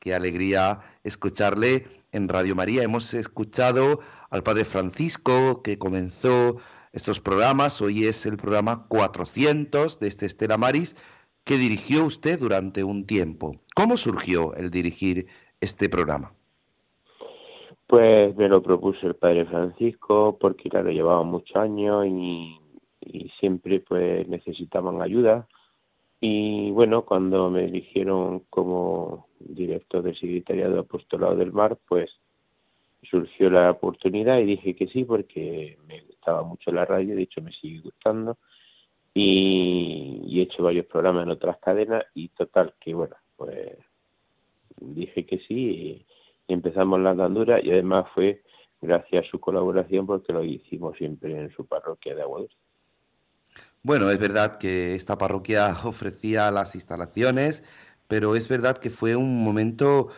Qué 0.00 0.12
alegría 0.12 0.80
escucharle 1.04 1.86
en 2.10 2.28
Radio 2.28 2.56
María. 2.56 2.82
Hemos 2.82 3.14
escuchado 3.14 4.00
al 4.28 4.42
Padre 4.42 4.64
Francisco 4.64 5.62
que 5.62 5.78
comenzó 5.78 6.56
estos 6.92 7.20
programas. 7.20 7.80
Hoy 7.80 8.06
es 8.06 8.26
el 8.26 8.36
programa 8.36 8.88
400 8.88 10.00
de 10.00 10.08
este 10.08 10.26
Estela 10.26 10.58
Maris 10.58 10.96
que 11.44 11.58
dirigió 11.58 12.04
usted 12.04 12.40
durante 12.40 12.82
un 12.82 13.06
tiempo. 13.06 13.60
¿Cómo 13.76 13.96
surgió 13.96 14.52
el 14.56 14.72
dirigir 14.72 15.28
este 15.60 15.88
programa? 15.88 16.32
Pues 17.86 18.34
me 18.34 18.48
lo 18.48 18.64
propuso 18.64 19.06
el 19.06 19.14
Padre 19.14 19.46
Francisco 19.46 20.36
porque 20.40 20.68
claro, 20.68 20.90
llevaba 20.90 21.22
muchos 21.22 21.54
años 21.54 22.04
y, 22.04 22.58
y 23.00 23.28
siempre 23.38 23.78
pues 23.78 24.26
necesitaban 24.26 25.02
ayuda 25.02 25.46
y 26.20 26.70
bueno, 26.72 27.04
cuando 27.04 27.50
me 27.50 27.64
eligieron 27.66 28.40
como 28.50 29.28
director 29.38 30.02
del 30.02 30.18
Secretariado 30.18 30.74
de 30.74 30.80
Apostolado 30.80 31.36
del 31.36 31.52
Mar, 31.52 31.78
pues 31.86 32.10
surgió 33.02 33.50
la 33.50 33.70
oportunidad 33.70 34.38
y 34.38 34.44
dije 34.44 34.74
que 34.74 34.88
sí 34.88 35.04
porque 35.04 35.78
me 35.86 36.00
gustaba 36.02 36.42
mucho 36.42 36.72
la 36.72 36.84
radio, 36.84 37.14
de 37.14 37.22
hecho 37.22 37.40
me 37.40 37.52
sigue 37.52 37.80
gustando 37.80 38.36
y, 39.14 40.38
he 40.38 40.42
hecho 40.42 40.62
varios 40.62 40.86
programas 40.86 41.24
en 41.24 41.30
otras 41.30 41.58
cadenas 41.58 42.04
y 42.14 42.28
total 42.28 42.74
que 42.80 42.94
bueno, 42.94 43.16
pues 43.36 43.76
dije 44.80 45.26
que 45.26 45.38
sí 45.38 45.54
y, 45.54 46.06
empezamos 46.48 46.98
la 47.00 47.10
andadura 47.10 47.60
y 47.62 47.70
además 47.70 48.06
fue 48.14 48.42
gracias 48.80 49.26
a 49.26 49.30
su 49.30 49.38
colaboración 49.38 50.06
porque 50.06 50.32
lo 50.32 50.42
hicimos 50.42 50.96
siempre 50.96 51.38
en 51.38 51.50
su 51.50 51.66
parroquia 51.66 52.14
de 52.14 52.22
Aguadulce. 52.22 52.56
Bueno, 53.82 54.10
es 54.10 54.18
verdad 54.18 54.58
que 54.58 54.94
esta 54.94 55.18
parroquia 55.18 55.76
ofrecía 55.84 56.50
las 56.50 56.74
instalaciones, 56.74 57.62
pero 58.08 58.36
es 58.36 58.48
verdad 58.48 58.78
que 58.78 58.90
fue 58.90 59.16
un 59.16 59.42
momento, 59.44 60.08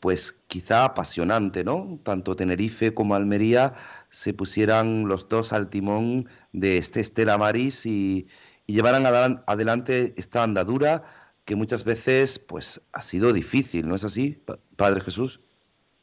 pues 0.00 0.32
quizá 0.48 0.84
apasionante, 0.84 1.64
¿no? 1.64 1.98
Tanto 2.02 2.36
Tenerife 2.36 2.94
como 2.94 3.14
Almería 3.14 3.74
se 4.10 4.32
pusieran 4.32 5.08
los 5.08 5.28
dos 5.28 5.52
al 5.52 5.68
timón 5.70 6.28
de 6.52 6.78
este 6.78 7.00
Estela 7.00 7.36
Maris 7.36 7.84
y, 7.86 8.28
llevaran 8.66 9.04
adelante 9.46 10.14
esta 10.16 10.42
andadura 10.42 11.02
que 11.44 11.54
muchas 11.54 11.84
veces, 11.84 12.38
pues, 12.38 12.80
ha 12.94 13.02
sido 13.02 13.34
difícil, 13.34 13.86
¿no 13.86 13.94
es 13.94 14.04
así, 14.04 14.42
Padre 14.76 15.02
Jesús? 15.02 15.40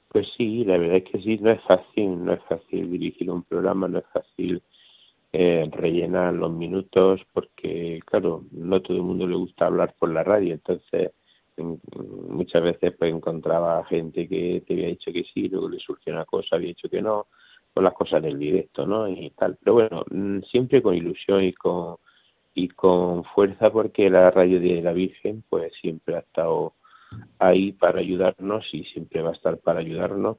Pues 0.09 0.27
sí, 0.37 0.63
la 0.65 0.77
verdad 0.77 0.97
es 0.97 1.05
que 1.05 1.21
sí, 1.21 1.37
no 1.37 1.51
es 1.51 1.61
fácil, 1.63 2.23
no 2.23 2.33
es 2.33 2.43
fácil 2.47 2.91
dirigir 2.91 3.31
un 3.31 3.41
programa, 3.43 3.87
no 3.87 3.97
es 3.97 4.05
fácil 4.13 4.61
eh, 5.33 5.69
los 6.33 6.51
minutos 6.51 7.21
porque, 7.33 7.99
claro, 8.05 8.45
no 8.51 8.81
todo 8.81 8.97
el 8.97 9.03
mundo 9.03 9.27
le 9.27 9.35
gusta 9.35 9.65
hablar 9.65 9.95
por 9.97 10.11
la 10.11 10.23
radio, 10.23 10.53
entonces 10.53 11.11
muchas 11.57 12.63
veces 12.63 12.93
pues 12.97 13.13
encontraba 13.13 13.83
gente 13.85 14.27
que 14.27 14.63
te 14.65 14.73
había 14.73 14.87
dicho 14.87 15.11
que 15.11 15.23
sí, 15.33 15.47
luego 15.47 15.69
le 15.69 15.79
surgió 15.79 16.13
una 16.13 16.25
cosa, 16.25 16.55
había 16.55 16.69
dicho 16.69 16.89
que 16.89 17.01
no, 17.01 17.27
con 17.73 17.83
las 17.83 17.93
cosas 17.93 18.21
del 18.23 18.39
directo, 18.39 18.85
¿no? 18.85 19.07
Y 19.07 19.29
tal. 19.31 19.57
Pero 19.63 19.73
bueno, 19.73 20.03
mm, 20.09 20.39
siempre 20.49 20.81
con 20.81 20.95
ilusión 20.95 21.43
y 21.43 21.53
con 21.53 21.97
y 22.53 22.67
con 22.67 23.23
fuerza 23.23 23.71
porque 23.71 24.09
la 24.09 24.29
radio 24.29 24.59
de 24.59 24.81
la 24.81 24.91
Virgen 24.91 25.43
pues 25.49 25.71
siempre 25.81 26.15
ha 26.15 26.19
estado 26.19 26.73
ahí 27.39 27.71
para 27.71 27.99
ayudarnos 27.99 28.65
y 28.73 28.83
siempre 28.85 29.21
va 29.21 29.29
a 29.29 29.33
estar 29.33 29.57
para 29.59 29.79
ayudarnos 29.79 30.37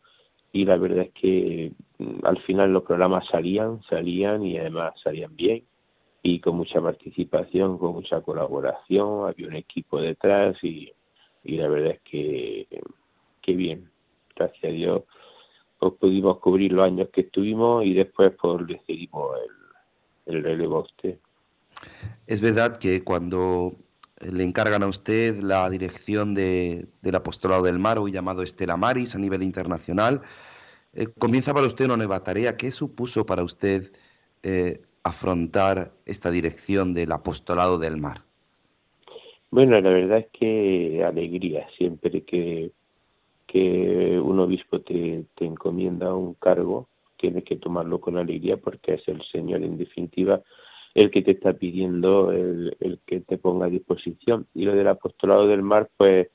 y 0.53 0.65
la 0.65 0.77
verdad 0.77 1.07
es 1.07 1.13
que 1.13 1.73
mm, 1.99 2.25
al 2.25 2.39
final 2.43 2.73
los 2.73 2.85
programas 2.85 3.27
salían, 3.29 3.83
salían 3.89 4.45
y 4.45 4.59
además 4.59 4.95
salían 5.03 5.35
bien 5.35 5.65
y 6.23 6.39
con 6.41 6.57
mucha 6.57 6.81
participación, 6.81 7.79
con 7.79 7.95
mucha 7.95 8.21
colaboración, 8.21 9.29
había 9.29 9.49
un 9.49 9.57
equipo 9.57 10.01
detrás 10.01 10.57
y, 10.63 10.93
y 11.43 11.57
la 11.57 11.69
verdad 11.69 11.93
es 11.93 12.01
que, 12.03 12.67
que 13.41 13.55
bien, 13.55 13.91
gracias 14.37 14.65
a 14.65 14.69
Dios 14.69 15.03
pues 15.79 15.95
pudimos 15.95 16.39
cubrir 16.39 16.73
los 16.73 16.85
años 16.85 17.09
que 17.13 17.23
estuvimos 17.23 17.85
y 17.85 17.93
después 17.93 18.33
pues 18.41 18.63
le 18.69 18.81
seguimos 18.87 19.37
el, 20.27 20.37
el 20.37 20.45
relevo 20.45 20.77
a 20.77 20.83
usted. 20.83 21.19
Es 22.29 22.41
verdad 22.41 22.79
que 22.79 23.03
cuando 23.03 23.73
le 24.31 24.45
encargan 24.45 24.83
a 24.83 24.89
usted 24.89 25.41
la 25.41 25.69
dirección 25.71 26.35
de, 26.35 26.87
del 27.03 27.15
apostolado 27.15 27.63
del 27.63 27.79
mar, 27.79 27.99
hoy 27.99 28.13
llamado 28.13 28.43
Estela 28.43 28.77
Maris 28.77 29.15
a 29.15 29.19
nivel 29.19 29.43
internacional, 29.43 30.23
eh, 30.95 31.09
comienza 31.19 31.55
para 31.55 31.67
usted 31.67 31.87
una 31.87 31.97
nueva 31.97 32.23
tarea. 32.23 32.57
¿Qué 32.57 32.71
supuso 32.71 33.25
para 33.25 33.43
usted 33.43 33.93
eh, 34.43 34.83
afrontar 35.03 35.93
esta 36.07 36.31
dirección 36.31 36.95
del 36.95 37.13
apostolado 37.13 37.79
del 37.79 37.97
mar? 37.97 38.23
Bueno, 39.51 39.81
la 39.81 39.91
verdad 39.91 40.19
es 40.19 40.29
que 40.33 41.05
alegría, 41.05 41.67
siempre 41.77 42.23
que, 42.23 42.71
que 43.47 44.19
un 44.23 44.39
obispo 44.41 44.81
te, 44.81 45.25
te 45.35 45.45
encomienda 45.45 46.15
un 46.15 46.35
cargo, 46.35 46.89
tienes 47.19 47.45
que 47.45 47.57
tomarlo 47.57 48.01
con 48.01 48.17
alegría 48.17 48.57
porque 48.57 48.95
es 48.95 49.07
el 49.09 49.23
Señor 49.31 49.63
en 49.63 49.77
definitiva 49.77 50.43
el 50.95 51.11
que 51.11 51.23
te 51.23 51.33
está 51.33 51.55
pidiendo 51.55 52.33
el, 52.33 52.77
el 52.81 52.99
que 53.07 53.21
te 53.21 53.39
ponga 53.39 53.67
a 53.67 53.71
disposición. 53.71 54.47
Y 54.55 54.65
lo 54.65 54.75
del 54.75 54.89
apostolado 54.89 55.47
del 55.47 55.63
mar, 55.63 55.89
pues 55.97 56.29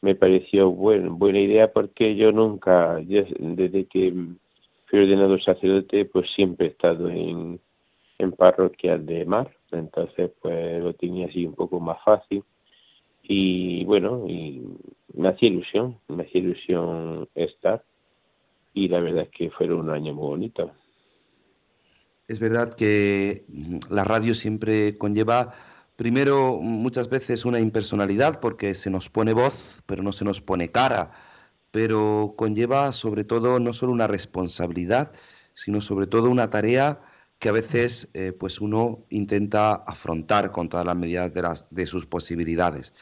me 0.00 0.14
pareció 0.14 0.70
buen, 0.70 1.18
buena 1.18 1.40
idea 1.40 1.72
porque 1.72 2.16
yo 2.16 2.32
nunca, 2.32 2.96
desde 2.96 3.86
que 3.86 4.14
fui 4.86 5.00
ordenado 5.00 5.38
sacerdote, 5.40 6.04
pues 6.04 6.30
siempre 6.32 6.66
he 6.66 6.70
estado 6.70 7.08
en, 7.08 7.58
en 8.18 8.32
parroquias 8.32 9.04
de 9.04 9.24
mar, 9.24 9.50
entonces 9.72 10.30
pues 10.40 10.82
lo 10.82 10.92
tenía 10.94 11.26
así 11.26 11.44
un 11.44 11.54
poco 11.54 11.80
más 11.80 12.02
fácil 12.04 12.44
y 13.22 13.84
bueno, 13.84 14.24
y 14.28 14.62
me 15.14 15.28
hacía 15.28 15.48
ilusión, 15.48 15.98
me 16.08 16.22
hacía 16.22 16.40
ilusión 16.40 17.28
estar 17.34 17.82
y 18.74 18.88
la 18.88 19.00
verdad 19.00 19.24
es 19.24 19.30
que 19.30 19.50
fueron 19.50 19.80
un 19.80 19.90
año 19.90 20.14
muy 20.14 20.28
bonito. 20.28 20.70
Es 22.28 22.40
verdad 22.40 22.74
que 22.74 23.46
la 23.88 24.02
radio 24.02 24.34
siempre 24.34 24.98
conlleva 24.98 25.54
primero 25.94 26.58
muchas 26.60 27.08
veces 27.08 27.44
una 27.44 27.60
impersonalidad 27.60 28.40
porque 28.40 28.74
se 28.74 28.90
nos 28.90 29.08
pone 29.08 29.32
voz, 29.32 29.82
pero 29.86 30.02
no 30.02 30.12
se 30.12 30.24
nos 30.24 30.40
pone 30.40 30.70
cara, 30.72 31.12
pero 31.70 32.34
conlleva 32.36 32.90
sobre 32.92 33.24
todo 33.24 33.60
no 33.60 33.72
solo 33.72 33.92
una 33.92 34.08
responsabilidad, 34.08 35.12
sino 35.54 35.80
sobre 35.80 36.08
todo 36.08 36.28
una 36.30 36.50
tarea 36.50 37.00
que 37.38 37.48
a 37.48 37.52
veces 37.52 38.08
eh, 38.14 38.32
pues 38.32 38.60
uno 38.60 39.04
intenta 39.10 39.74
afrontar 39.74 40.50
con 40.50 40.68
todas 40.68 40.86
las 40.86 40.96
medidas 40.96 41.32
de, 41.32 41.42
las, 41.42 41.66
de 41.70 41.86
sus 41.86 42.06
posibilidades. 42.06 42.92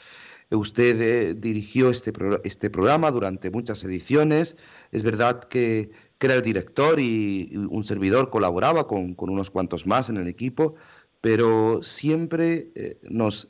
Usted 0.50 1.00
eh, 1.00 1.34
dirigió 1.34 1.88
este, 1.90 2.12
este 2.44 2.68
programa 2.68 3.10
durante 3.10 3.50
muchas 3.50 3.82
ediciones. 3.84 4.56
Es 4.92 5.02
verdad 5.02 5.44
que, 5.44 5.90
era 6.24 6.34
el 6.34 6.42
director 6.42 6.98
y, 7.00 7.56
un 7.56 7.84
servidor 7.84 8.30
colaboraba 8.30 8.86
con, 8.86 9.14
unos 9.18 9.50
cuantos 9.50 9.86
más 9.86 10.08
en 10.10 10.16
el 10.16 10.28
equipo, 10.28 10.74
pero 11.20 11.82
siempre 11.82 12.70
eh, 12.74 12.98
nos 13.02 13.48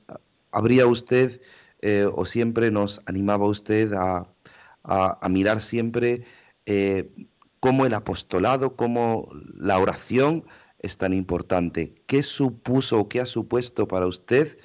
abría 0.53 0.87
usted 0.87 1.41
o 2.15 2.25
siempre 2.25 2.71
nos 2.71 3.03
animaba 3.05 3.47
usted 3.47 3.93
a, 3.93 4.27
a, 4.85 5.29
mirar 5.29 5.61
siempre 5.61 6.25
cómo 7.61 7.85
el 7.85 7.93
apostolado, 7.93 8.75
cómo 8.75 9.29
la 9.55 9.79
oración 9.79 10.45
es 10.85 10.99
tan 10.99 11.15
importante. 11.15 11.95
¿Qué 12.07 12.23
supuso 12.23 12.99
o 12.99 13.09
qué 13.09 13.21
ha 13.21 13.27
supuesto 13.27 13.89
para 13.89 14.07
usted 14.07 14.59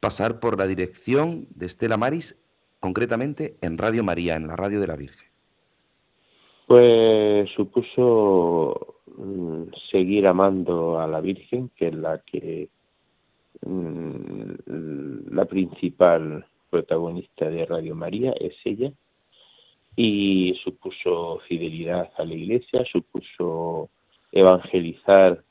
pasar 0.00 0.40
por 0.40 0.58
la 0.58 0.66
dirección 0.66 1.46
de 1.54 1.66
Estela 1.66 1.96
Maris, 1.96 2.34
concretamente 2.80 3.56
en 3.60 3.78
Radio 3.78 4.02
María, 4.02 4.34
en 4.34 4.48
la 4.48 4.56
radio 4.56 4.80
de 4.80 4.88
la 4.88 4.96
Virgen? 4.96 5.29
Pues 6.70 7.50
supuso 7.56 8.94
mm, 9.16 9.72
seguir 9.90 10.28
amando 10.28 11.00
a 11.00 11.08
la 11.08 11.20
Virgen, 11.20 11.68
que 11.74 11.88
es 11.88 11.94
la 11.96 12.18
que 12.18 12.68
mm, 13.66 15.34
la 15.34 15.46
principal 15.46 16.46
protagonista 16.70 17.50
de 17.50 17.66
Radio 17.66 17.96
María 17.96 18.34
es 18.38 18.54
ella 18.64 18.92
y 19.96 20.54
supuso 20.62 21.40
fidelidad 21.48 22.12
a 22.16 22.24
la 22.24 22.34
Iglesia, 22.34 22.84
supuso 22.84 23.90
evangelizar 24.30 25.42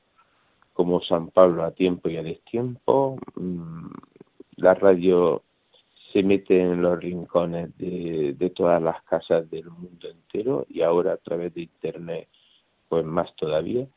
como 0.72 1.01
San 1.01 1.32
Pablo 1.32 1.65
a 1.65 1.72
tiempo 1.72 2.07
y 2.07 2.15
a 2.15 2.24
destiempo. 2.24 3.17
Mm, 3.36 3.89
la 4.55 4.74
radio 4.74 5.43
se 6.12 6.24
mete 6.24 6.60
en 6.60 6.82
los 6.82 6.99
rincones 6.99 7.78
de, 7.78 8.51
todas 8.55 8.82
las 8.82 9.01
casas 9.03 9.49
del 9.49 9.70
mundo 9.70 10.10
entero 10.10 10.66
y 10.70 10.82
ahora 10.82 11.14
a 11.14 11.18
través 11.18 11.53
de 11.53 11.62
Internet 11.62 12.28
pues 12.88 13.05
más 13.05 13.34
todavía. 13.36 13.88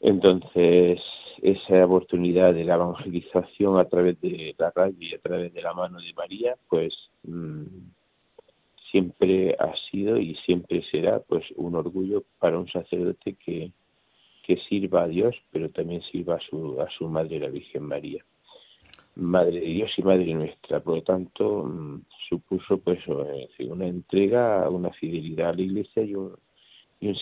Entonces, 0.00 1.00
esa 1.40 1.84
oportunidad 1.86 2.52
de 2.52 2.64
la 2.64 2.74
evangelización 2.74 3.78
a 3.78 3.84
través 3.84 4.20
de 4.20 4.54
la 4.58 4.72
radio 4.74 4.96
y 4.98 5.14
a 5.14 5.18
través 5.18 5.54
de 5.54 5.62
la 5.62 5.72
mano 5.72 6.00
de 6.00 6.12
María, 6.14 6.56
pues 6.68 6.92
mm, 7.22 7.64
siempre 8.90 9.56
ha 9.58 9.74
sido 9.90 10.18
y 10.18 10.34
siempre 10.44 10.82
será 10.90 11.20
pues 11.20 11.44
un 11.56 11.76
orgullo 11.76 12.24
para 12.40 12.58
un 12.58 12.68
sacerdote 12.68 13.34
que, 13.34 13.70
que 14.44 14.56
sirva 14.68 15.04
a 15.04 15.08
Dios, 15.08 15.36
pero 15.52 15.70
también 15.70 16.02
sirva 16.02 16.36
a 16.36 16.40
su, 16.40 16.80
a 16.80 16.90
su 16.90 17.08
Madre, 17.08 17.38
la 17.38 17.48
Virgen 17.48 17.84
María. 17.84 18.24
Madre 19.16 19.60
de 19.60 19.66
Dios 19.66 19.90
y 19.96 20.02
Madre 20.02 20.34
nuestra, 20.34 20.80
por 20.80 20.96
lo 20.96 21.02
tanto, 21.02 21.64
mm, 21.64 22.02
supuso 22.28 22.78
pues 22.78 23.00
una 23.06 23.86
entrega, 23.86 24.68
una 24.68 24.90
fidelidad 24.90 25.50
a 25.50 25.54
la 25.54 25.62
Iglesia 25.62 26.02
y 26.02 26.14
un, 26.14 26.36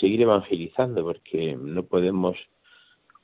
seguir 0.00 0.22
evangelizando, 0.22 1.02
porque 1.02 1.56
no 1.56 1.82
podemos 1.82 2.36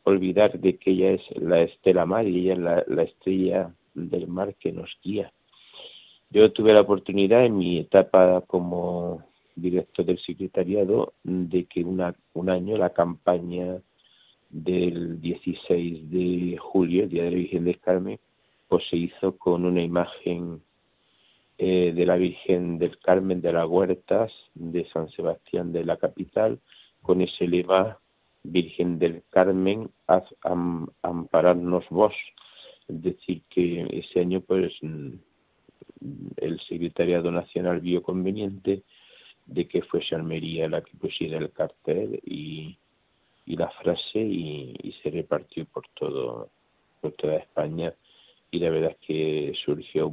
olvidar 0.04 0.58
de 0.58 0.76
que 0.76 0.90
ella 0.90 1.12
es 1.12 1.22
la 1.36 1.62
estela 1.62 2.04
mar 2.04 2.26
y 2.26 2.40
ella 2.40 2.52
es 2.54 2.58
la, 2.58 2.84
la 2.88 3.02
estrella 3.04 3.74
del 3.94 4.26
mar 4.26 4.54
que 4.56 4.72
nos 4.72 4.90
guía. 5.02 5.32
Yo 6.30 6.52
tuve 6.52 6.74
la 6.74 6.82
oportunidad 6.82 7.44
en 7.46 7.56
mi 7.56 7.78
etapa 7.78 8.42
como 8.46 9.24
director 9.54 10.04
del 10.04 10.18
secretariado 10.18 11.14
de 11.22 11.64
que 11.64 11.84
un 11.84 12.50
año 12.50 12.76
la 12.76 12.90
campaña 12.90 13.80
del 14.50 15.20
16 15.20 16.10
de 16.10 16.56
julio, 16.58 17.04
el 17.04 17.08
Día 17.10 17.24
de 17.24 17.30
la 17.30 17.36
Virgen 17.36 17.64
del 17.64 17.80
Carmen, 17.80 18.18
pues 18.68 18.84
se 18.88 18.96
hizo 18.96 19.36
con 19.36 19.64
una 19.64 19.82
imagen 19.82 20.62
eh, 21.58 21.92
de 21.94 22.06
la 22.06 22.16
Virgen 22.16 22.78
del 22.78 22.98
Carmen 22.98 23.40
de 23.40 23.52
las 23.52 23.66
Huertas 23.66 24.32
de 24.54 24.88
San 24.90 25.08
Sebastián 25.10 25.72
de 25.72 25.84
la 25.84 25.96
capital, 25.96 26.60
con 27.02 27.20
ese 27.20 27.46
lema 27.46 27.98
Virgen 28.44 28.98
del 28.98 29.22
Carmen, 29.30 29.90
haz 30.06 30.24
ampararnos 31.02 31.84
vos. 31.90 32.14
Es 32.86 33.02
decir, 33.02 33.42
que 33.50 33.86
ese 33.90 34.20
año 34.20 34.40
pues 34.40 34.72
el 36.36 36.60
Secretariado 36.68 37.30
Nacional 37.30 37.80
vio 37.80 38.02
conveniente 38.02 38.82
de 39.46 39.66
que 39.66 39.82
fuese 39.82 40.14
Almería 40.14 40.68
la 40.68 40.82
que 40.82 40.96
pusiera 40.96 41.38
el 41.38 41.50
cartel 41.50 42.20
y 42.24 42.78
y 43.48 43.56
la 43.56 43.70
frase 43.70 44.18
y, 44.18 44.94
se 45.02 45.10
repartió 45.10 45.64
por 45.64 45.84
todo 45.94 46.50
por 47.00 47.12
toda 47.12 47.36
España 47.36 47.94
y 48.50 48.58
la 48.58 48.70
verdad 48.70 48.90
es 48.92 49.06
que 49.06 49.52
surgió 49.64 50.10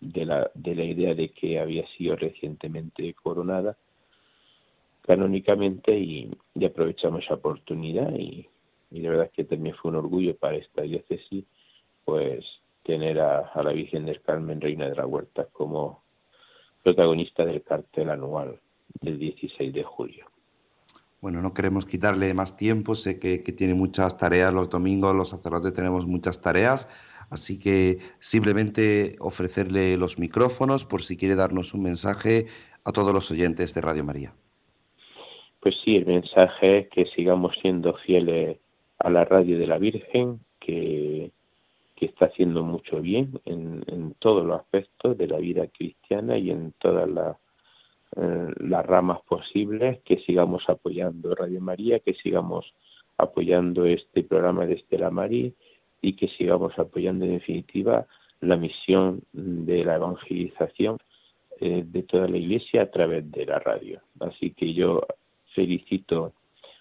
de 0.00 0.24
la, 0.24 0.50
de 0.54 0.74
la 0.74 0.84
idea 0.84 1.14
de 1.14 1.30
que 1.30 1.58
había 1.58 1.86
sido 1.96 2.16
recientemente 2.16 3.14
coronada 3.14 3.76
canónicamente 5.02 5.98
y, 5.98 6.30
aprovechamos 6.64 7.24
esa 7.24 7.34
oportunidad 7.34 8.12
y, 8.14 8.46
y, 8.90 9.00
la 9.00 9.10
verdad 9.10 9.26
es 9.26 9.32
que 9.32 9.44
también 9.44 9.74
fue 9.76 9.90
un 9.90 9.96
orgullo 9.96 10.36
para 10.36 10.56
esta 10.56 10.82
diócesis 10.82 11.44
pues 12.04 12.44
tener 12.82 13.20
a, 13.20 13.48
a 13.48 13.62
la 13.62 13.72
Virgen 13.72 14.06
del 14.06 14.20
Carmen 14.20 14.60
Reina 14.60 14.88
de 14.88 14.96
la 14.96 15.06
Huerta 15.06 15.46
como 15.52 16.02
protagonista 16.82 17.44
del 17.44 17.62
cartel 17.62 18.10
anual 18.10 18.58
del 19.00 19.18
16 19.18 19.72
de 19.72 19.82
julio. 19.82 20.26
Bueno, 21.20 21.42
no 21.42 21.52
queremos 21.52 21.84
quitarle 21.84 22.32
más 22.32 22.56
tiempo, 22.56 22.94
sé 22.94 23.18
que, 23.18 23.38
tiene 23.40 23.74
muchas 23.74 24.16
tareas, 24.16 24.54
los 24.54 24.70
domingos 24.70 25.14
los 25.14 25.28
sacerdotes 25.28 25.74
tenemos 25.74 26.06
muchas 26.06 26.40
tareas, 26.40 26.88
así 27.28 27.58
que 27.58 27.98
simplemente 28.20 29.16
ofrecerle 29.20 29.98
los 29.98 30.18
micrófonos 30.18 30.86
por 30.86 31.02
si 31.02 31.18
quiere 31.18 31.34
darnos 31.34 31.74
un 31.74 31.82
mensaje 31.82 32.46
a 32.84 32.92
todos 32.92 33.12
los 33.12 33.30
oyentes 33.30 33.74
de 33.74 33.80
Radio 33.82 34.02
María. 34.02 34.32
Pues 35.60 35.74
sí, 35.84 35.96
el 35.96 36.06
mensaje 36.06 36.78
es 36.78 36.88
que 36.88 37.04
sigamos 37.04 37.54
siendo 37.60 37.92
fieles 37.98 38.56
a 38.98 39.10
la 39.10 39.26
radio 39.26 39.58
de 39.58 39.66
la 39.66 39.76
Virgen, 39.76 40.40
que, 40.58 41.32
que 41.96 42.06
está 42.06 42.26
haciendo 42.26 42.62
mucho 42.62 43.02
bien 43.02 43.38
en, 43.44 43.84
en 43.88 44.14
todos 44.20 44.46
los 44.46 44.58
aspectos 44.58 45.18
de 45.18 45.26
la 45.26 45.36
vida 45.36 45.66
cristiana 45.66 46.38
y 46.38 46.50
en 46.50 46.72
todas 46.78 47.10
las 47.10 47.36
eh, 48.16 48.48
las 48.58 48.84
ramas 48.86 49.20
posibles, 49.22 50.00
que 50.00 50.18
sigamos 50.20 50.68
apoyando 50.68 51.34
Radio 51.34 51.60
María, 51.60 52.00
que 52.00 52.14
sigamos 52.14 52.74
apoyando 53.16 53.84
este 53.84 54.24
programa 54.24 54.66
de 54.66 54.74
Estela 54.74 55.10
Mari 55.10 55.54
y 56.02 56.14
que 56.14 56.28
sigamos 56.28 56.78
apoyando 56.78 57.24
en 57.24 57.32
definitiva 57.32 58.06
la 58.40 58.56
misión 58.56 59.22
de 59.32 59.84
la 59.84 59.96
evangelización 59.96 60.98
eh, 61.60 61.84
de 61.86 62.02
toda 62.02 62.26
la 62.26 62.38
Iglesia 62.38 62.82
a 62.82 62.90
través 62.90 63.30
de 63.30 63.46
la 63.46 63.58
radio. 63.58 64.00
Así 64.20 64.52
que 64.52 64.72
yo 64.72 65.02
felicito 65.54 66.32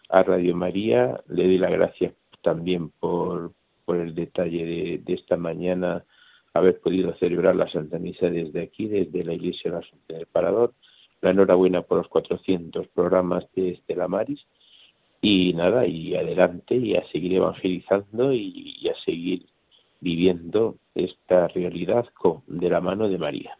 a 0.10 0.24
Radio 0.24 0.56
María, 0.56 1.22
le 1.28 1.44
doy 1.44 1.58
las 1.58 1.72
gracias 1.72 2.14
también 2.42 2.90
por, 2.90 3.52
por 3.86 3.98
el 3.98 4.16
detalle 4.16 4.66
de, 4.66 4.98
de 5.00 5.14
esta 5.14 5.36
mañana 5.38 6.06
haber 6.54 6.80
podido 6.80 7.14
celebrar 7.16 7.56
la 7.56 7.70
Santa 7.70 8.00
Misa 8.00 8.30
desde 8.30 8.62
aquí, 8.62 8.88
desde 8.88 9.24
la 9.24 9.34
Iglesia 9.34 9.70
de 9.70 9.72
la 9.72 9.80
Asunción 9.80 10.18
del 10.20 10.26
Parador. 10.28 10.74
La 11.22 11.32
enhorabuena 11.32 11.82
por 11.82 11.98
los 11.98 12.08
400 12.08 12.88
programas 12.88 13.46
de 13.56 13.72
Estela 13.72 14.08
Maris 14.08 14.46
y 15.22 15.54
nada, 15.54 15.86
y 15.86 16.16
adelante 16.16 16.76
y 16.76 16.96
a 16.96 17.06
seguir 17.12 17.34
evangelizando 17.34 18.34
y, 18.34 18.88
a 18.90 19.00
seguir 19.04 19.46
viviendo 20.00 20.78
esta 20.96 21.48
realidad 21.50 22.06
con, 22.14 22.42
de 22.48 22.70
la 22.70 22.80
mano 22.80 23.10
de 23.10 23.18
María. 23.18 23.58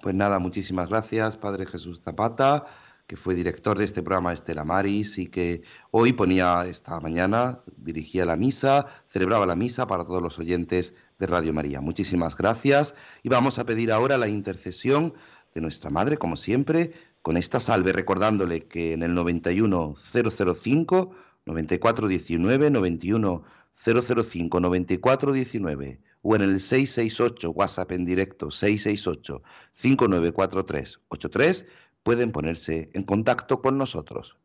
Pues 0.00 0.14
nada, 0.14 0.38
muchísimas 0.38 0.88
gracias, 0.88 1.36
Padre 1.36 1.66
Jesús 1.66 2.00
Zapata, 2.00 2.64
que 3.06 3.16
fue 3.16 3.34
director 3.34 3.76
de 3.76 3.84
este 3.84 4.02
programa 4.02 4.32
Estela 4.32 4.64
Maris 4.64 5.18
y 5.18 5.26
que 5.26 5.62
hoy 5.90 6.12
ponía 6.12 6.64
esta 6.66 7.00
mañana, 7.00 7.60
dirigía 7.76 8.24
la 8.24 8.36
misa, 8.36 8.86
celebraba 9.08 9.44
la 9.44 9.56
misa 9.56 9.86
para 9.86 10.04
todos 10.04 10.22
los 10.22 10.38
oyentes 10.38 10.94
de 11.18 11.26
Radio 11.26 11.52
María. 11.52 11.80
Muchísimas 11.80 12.36
gracias 12.36 12.94
y 13.22 13.28
vamos 13.28 13.58
a 13.58 13.64
pedir 13.64 13.92
ahora 13.92 14.16
la 14.16 14.28
intercesión 14.28 15.14
nuestra 15.60 15.90
Madre, 15.90 16.18
como 16.18 16.36
siempre, 16.36 16.92
con 17.22 17.36
esta 17.36 17.60
salve, 17.60 17.92
recordándole 17.92 18.66
que 18.66 18.92
en 18.92 19.02
el 19.02 19.14
91005 19.14 21.14
9419 21.46 22.70
91005 22.70 24.60
9419 24.60 26.00
o 26.22 26.36
en 26.36 26.42
el 26.42 26.60
668 26.60 27.50
WhatsApp 27.50 27.92
en 27.92 28.04
directo 28.04 28.50
668 28.50 29.42
5943 29.72 31.00
83 31.08 31.66
pueden 32.02 32.32
ponerse 32.32 32.90
en 32.94 33.02
contacto 33.02 33.60
con 33.60 33.78
nosotros. 33.78 34.36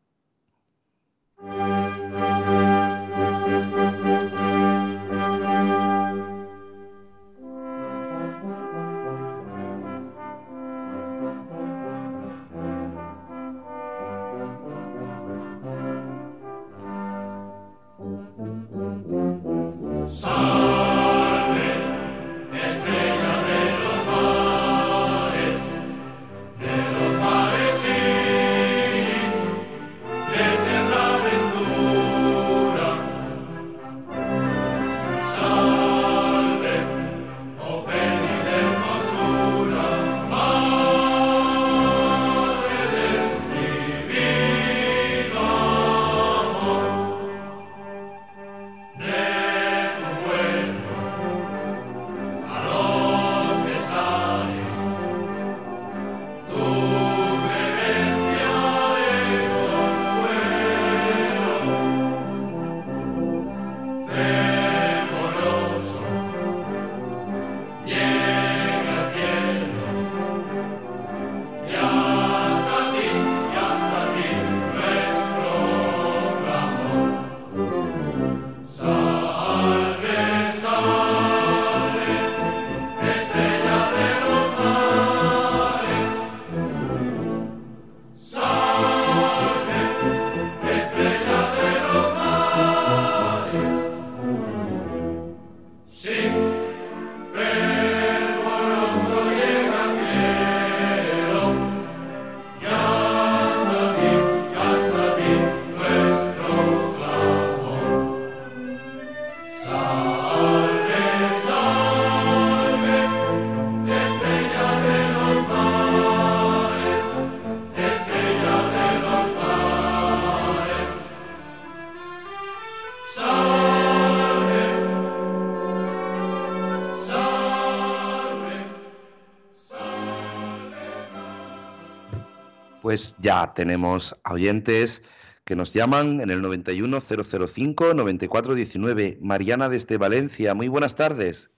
Pues 132.94 133.18
ya 133.18 133.52
tenemos 133.54 134.14
oyentes 134.30 135.02
que 135.44 135.56
nos 135.56 135.74
llaman 135.74 136.20
en 136.20 136.30
el 136.30 136.40
91005-9419. 136.44 139.18
Mariana 139.20 139.68
desde 139.68 139.96
Valencia, 139.96 140.54
muy 140.54 140.68
buenas 140.68 140.94
tardes. 140.94 141.50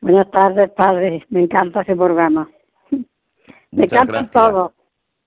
Buenas 0.00 0.30
tardes, 0.30 0.70
padre. 0.70 1.26
Me 1.28 1.42
encanta 1.42 1.82
ese 1.82 1.94
programa. 1.94 2.48
Me 3.72 3.84
encantan 3.84 4.30
todos. 4.30 4.72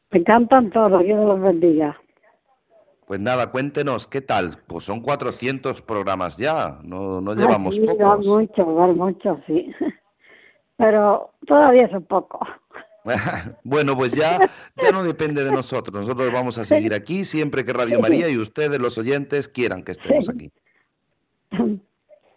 Me 0.09 0.21
encantan 0.21 0.71
todos. 0.71 1.03
Dios 1.03 1.23
los 1.23 1.39
bendiga. 1.39 2.01
Pues 3.05 3.19
nada, 3.19 3.51
cuéntenos, 3.51 4.07
¿qué 4.07 4.21
tal? 4.21 4.57
Pues 4.65 4.85
son 4.85 5.01
400 5.01 5.83
programas 5.83 6.37
ya, 6.37 6.79
no, 6.83 7.21
no 7.21 7.35
llevamos 7.35 7.77
ah, 7.77 7.79
sí, 7.79 7.85
pocos. 7.85 8.25
Muchos, 8.25 8.67
muchos, 8.95 9.37
sí. 9.45 9.71
Pero 10.77 11.29
todavía 11.45 11.87
son 11.91 12.05
pocos. 12.05 12.47
bueno, 13.63 13.95
pues 13.95 14.13
ya, 14.13 14.39
ya 14.81 14.91
no 14.91 15.03
depende 15.03 15.43
de 15.43 15.51
nosotros. 15.51 15.95
Nosotros 15.95 16.31
vamos 16.31 16.57
a 16.57 16.65
seguir 16.65 16.93
aquí 16.93 17.25
siempre 17.25 17.65
que 17.65 17.73
Radio 17.73 17.99
María 17.99 18.29
y 18.29 18.37
ustedes, 18.37 18.79
los 18.79 18.97
oyentes, 18.97 19.47
quieran 19.47 19.83
que 19.83 19.91
estemos 19.93 20.29
aquí. 20.29 20.51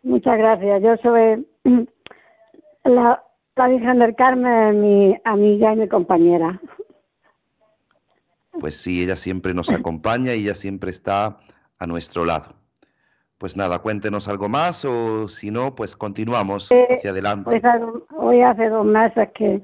Muchas 0.03 0.39
gracias. 0.39 0.83
Yo 0.83 0.97
soy 0.99 1.47
la, 2.85 3.23
la 3.57 3.69
Virgen 3.69 3.99
del 3.99 4.15
Carmen, 4.15 4.81
mi 4.81 5.17
amiga 5.25 5.73
y 5.73 5.77
mi 5.77 5.89
compañera. 5.89 6.61
Pues 8.61 8.77
sí, 8.77 9.03
ella 9.03 9.17
siempre 9.17 9.55
nos 9.55 9.71
acompaña 9.71 10.35
y 10.35 10.45
ella 10.45 10.55
siempre 10.55 10.91
está 10.91 11.39
a 11.79 11.87
nuestro 11.87 12.25
lado. 12.25 12.55
Pues 13.39 13.55
nada, 13.57 13.81
cuéntenos 13.81 14.29
algo 14.29 14.49
más 14.49 14.85
o 14.87 15.29
si 15.29 15.51
no, 15.51 15.75
pues 15.75 15.95
continuamos 15.95 16.71
eh, 16.71 16.87
hacia 16.91 17.11
adelante. 17.11 17.51
Pues 17.51 17.63
hoy 18.17 18.41
hace 18.41 18.71
dos 18.71 18.87
meses 18.87 19.29
que 19.35 19.61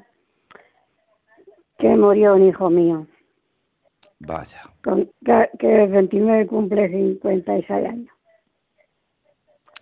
que 1.83 1.89
murió 1.97 2.37
un 2.37 2.47
hijo 2.49 2.71
mío. 2.71 3.09
Vaya. 4.21 4.63
que, 5.59 5.83
el 5.83 5.91
29 5.91 6.47
cumple 6.47 6.89
56 6.89 7.71
años. 7.71 8.09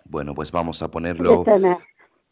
Bueno, 0.05 0.33
pues 0.33 0.51
vamos 0.51 0.81
a 0.81 0.89
ponerlo. 0.89 1.43
Este 1.45 1.77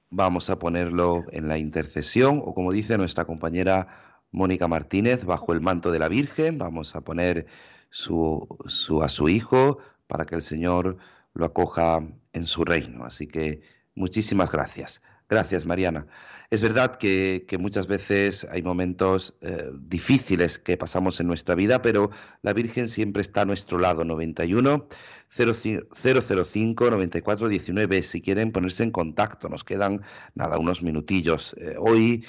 vamos 0.09 0.49
a 0.49 0.57
ponerlo 0.57 1.24
en 1.32 1.47
la 1.47 1.59
intercesión, 1.59 2.41
o 2.43 2.55
como 2.55 2.72
dice 2.72 2.97
nuestra 2.97 3.26
compañera 3.26 3.88
Mónica 4.32 4.67
Martínez, 4.67 5.24
bajo 5.24 5.53
el 5.53 5.61
manto 5.61 5.91
de 5.91 5.99
la 5.99 6.07
Virgen. 6.07 6.57
Vamos 6.57 6.95
a 6.95 7.01
poner 7.01 7.45
su, 7.91 8.47
su, 8.65 9.03
a 9.03 9.07
su 9.07 9.30
hijo 9.30 9.78
para 10.07 10.26
que 10.26 10.34
el 10.34 10.41
Señor 10.41 10.97
lo 11.36 11.45
acoja 11.45 12.01
en 12.34 12.45
su 12.47 12.65
reino. 12.65 13.05
Así 13.05 13.28
que 13.28 13.61
muchísimas 13.93 14.51
gracias. 14.51 15.03
Gracias, 15.30 15.67
Mariana. 15.67 16.07
Es 16.52 16.62
verdad 16.62 16.95
que, 16.97 17.45
muchas 17.60 17.86
veces 17.86 18.47
hay 18.50 18.64
momentos 18.64 19.36
eh, 19.41 19.70
difíciles 19.72 20.58
que 20.58 20.78
pasamos 20.78 21.20
en 21.20 21.28
nuestra 21.28 21.54
vida, 21.54 21.84
pero 21.84 22.10
la 22.41 22.54
Virgen 22.54 22.89
siempre 22.89 23.22
está 23.22 23.41
a 23.41 23.45
nuestro 23.45 23.78
lado. 23.78 24.04
91 24.04 24.88
005 25.30 26.89
94 26.89 27.50
19. 27.50 28.02
Si 28.02 28.22
quieren 28.22 28.52
ponerse 28.52 28.82
en 28.82 28.89
contacto, 28.89 29.47
nos 29.47 29.64
quedan 29.64 30.02
nada, 30.34 30.58
unos 30.58 30.82
minutillos. 30.82 31.54
Eh, 31.60 31.76
hoy 31.78 32.26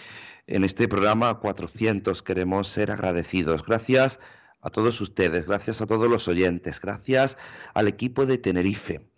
en 0.47 0.65
este 0.65 0.87
programa 0.87 1.39
400 1.41 2.23
queremos 2.23 2.69
ser 2.69 2.91
agradecidos. 2.91 3.65
Gracias 3.65 4.21
a 4.61 4.69
todos 4.69 5.01
ustedes, 5.01 5.47
gracias 5.47 5.81
a 5.81 5.87
todos 5.87 6.11
los 6.11 6.29
oyentes, 6.29 6.79
gracias 6.79 7.39
al 7.73 7.89
equipo 7.89 8.27
de 8.27 8.37
Tenerife 8.37 9.10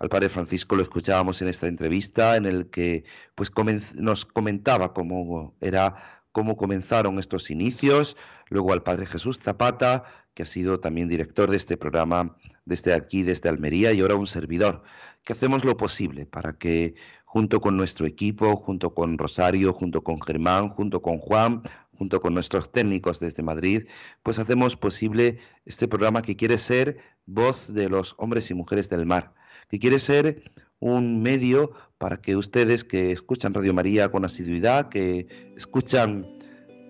al 0.00 0.08
padre 0.08 0.30
Francisco 0.30 0.76
lo 0.76 0.82
escuchábamos 0.82 1.42
en 1.42 1.48
esta 1.48 1.68
entrevista 1.68 2.36
en 2.36 2.46
el 2.46 2.70
que 2.70 3.04
pues 3.34 3.52
nos 3.94 4.24
comentaba 4.24 4.92
cómo 4.94 5.54
era 5.60 6.20
cómo 6.32 6.56
comenzaron 6.56 7.18
estos 7.18 7.50
inicios, 7.50 8.16
luego 8.48 8.72
al 8.72 8.82
padre 8.82 9.04
Jesús 9.04 9.38
Zapata, 9.38 10.04
que 10.32 10.44
ha 10.44 10.46
sido 10.46 10.80
también 10.80 11.08
director 11.08 11.50
de 11.50 11.56
este 11.56 11.76
programa 11.76 12.36
desde 12.64 12.94
aquí, 12.94 13.24
desde 13.24 13.48
Almería, 13.48 13.92
y 13.92 14.00
ahora 14.00 14.14
un 14.14 14.28
servidor, 14.28 14.84
que 15.24 15.32
hacemos 15.32 15.64
lo 15.64 15.76
posible 15.76 16.26
para 16.26 16.54
que 16.54 16.94
junto 17.24 17.60
con 17.60 17.76
nuestro 17.76 18.06
equipo, 18.06 18.56
junto 18.56 18.94
con 18.94 19.18
Rosario, 19.18 19.72
junto 19.72 20.02
con 20.02 20.20
Germán, 20.20 20.68
junto 20.68 21.02
con 21.02 21.18
Juan, 21.18 21.62
junto 21.98 22.20
con 22.20 22.32
nuestros 22.32 22.72
técnicos 22.72 23.20
desde 23.20 23.42
Madrid, 23.42 23.86
pues 24.22 24.38
hacemos 24.38 24.76
posible 24.76 25.38
este 25.66 25.88
programa 25.88 26.22
que 26.22 26.36
quiere 26.36 26.58
ser 26.58 26.98
voz 27.26 27.72
de 27.74 27.88
los 27.88 28.14
hombres 28.18 28.50
y 28.50 28.54
mujeres 28.54 28.88
del 28.88 29.04
mar, 29.04 29.34
que 29.70 29.78
quiere 29.78 29.98
ser 29.98 30.42
un 30.80 31.22
medio 31.22 31.72
para 31.98 32.20
que 32.20 32.36
ustedes 32.36 32.84
que 32.84 33.12
escuchan 33.12 33.54
Radio 33.54 33.74
María 33.74 34.10
con 34.10 34.24
asiduidad, 34.24 34.88
que 34.88 35.26
escuchan 35.56 36.26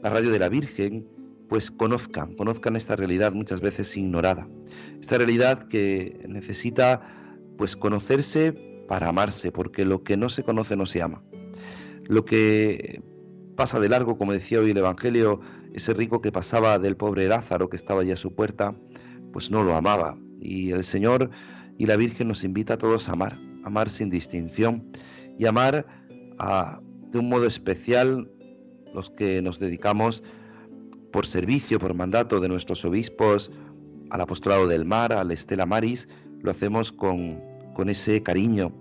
la 0.02 0.10
radio 0.10 0.30
de 0.30 0.38
la 0.38 0.48
Virgen, 0.48 1.06
pues 1.48 1.70
conozcan, 1.70 2.34
conozcan 2.36 2.76
esta 2.76 2.96
realidad 2.96 3.32
muchas 3.32 3.60
veces 3.60 3.96
ignorada. 3.96 4.48
Esta 5.00 5.18
realidad 5.18 5.64
que 5.64 6.24
necesita 6.28 7.02
pues 7.58 7.76
conocerse 7.76 8.52
para 8.86 9.08
amarse, 9.08 9.52
porque 9.52 9.84
lo 9.84 10.02
que 10.02 10.16
no 10.16 10.28
se 10.30 10.42
conoce 10.42 10.76
no 10.76 10.86
se 10.86 11.02
ama. 11.02 11.22
Lo 12.04 12.24
que 12.24 13.02
pasa 13.56 13.78
de 13.78 13.88
largo, 13.88 14.16
como 14.16 14.32
decía 14.32 14.60
hoy 14.60 14.70
el 14.70 14.78
Evangelio, 14.78 15.40
ese 15.74 15.92
rico 15.92 16.22
que 16.22 16.32
pasaba 16.32 16.78
del 16.78 16.96
pobre 16.96 17.28
Lázaro 17.28 17.68
que 17.68 17.76
estaba 17.76 18.00
allí 18.00 18.12
a 18.12 18.16
su 18.16 18.34
puerta, 18.34 18.74
pues 19.32 19.50
no 19.50 19.64
lo 19.64 19.74
amaba. 19.74 20.16
Y 20.40 20.70
el 20.70 20.84
Señor 20.84 21.30
y 21.78 21.86
la 21.86 21.96
Virgen 21.96 22.28
nos 22.28 22.44
invita 22.44 22.74
a 22.74 22.78
todos 22.78 23.08
a 23.08 23.12
amar, 23.12 23.38
amar 23.64 23.90
sin 23.90 24.10
distinción 24.10 24.90
y 25.38 25.46
amar 25.46 25.86
de 27.10 27.18
un 27.18 27.28
modo 27.28 27.46
especial 27.46 28.30
los 28.94 29.10
que 29.10 29.42
nos 29.42 29.58
dedicamos 29.58 30.22
por 31.12 31.26
servicio, 31.26 31.78
por 31.78 31.94
mandato 31.94 32.40
de 32.40 32.48
nuestros 32.48 32.84
obispos 32.84 33.50
al 34.10 34.20
apostolado 34.20 34.66
del 34.66 34.84
mar, 34.84 35.12
al 35.12 35.30
Estela 35.30 35.66
Maris, 35.66 36.08
lo 36.42 36.50
hacemos 36.50 36.92
con, 36.92 37.40
con 37.74 37.88
ese 37.88 38.22
cariño, 38.22 38.72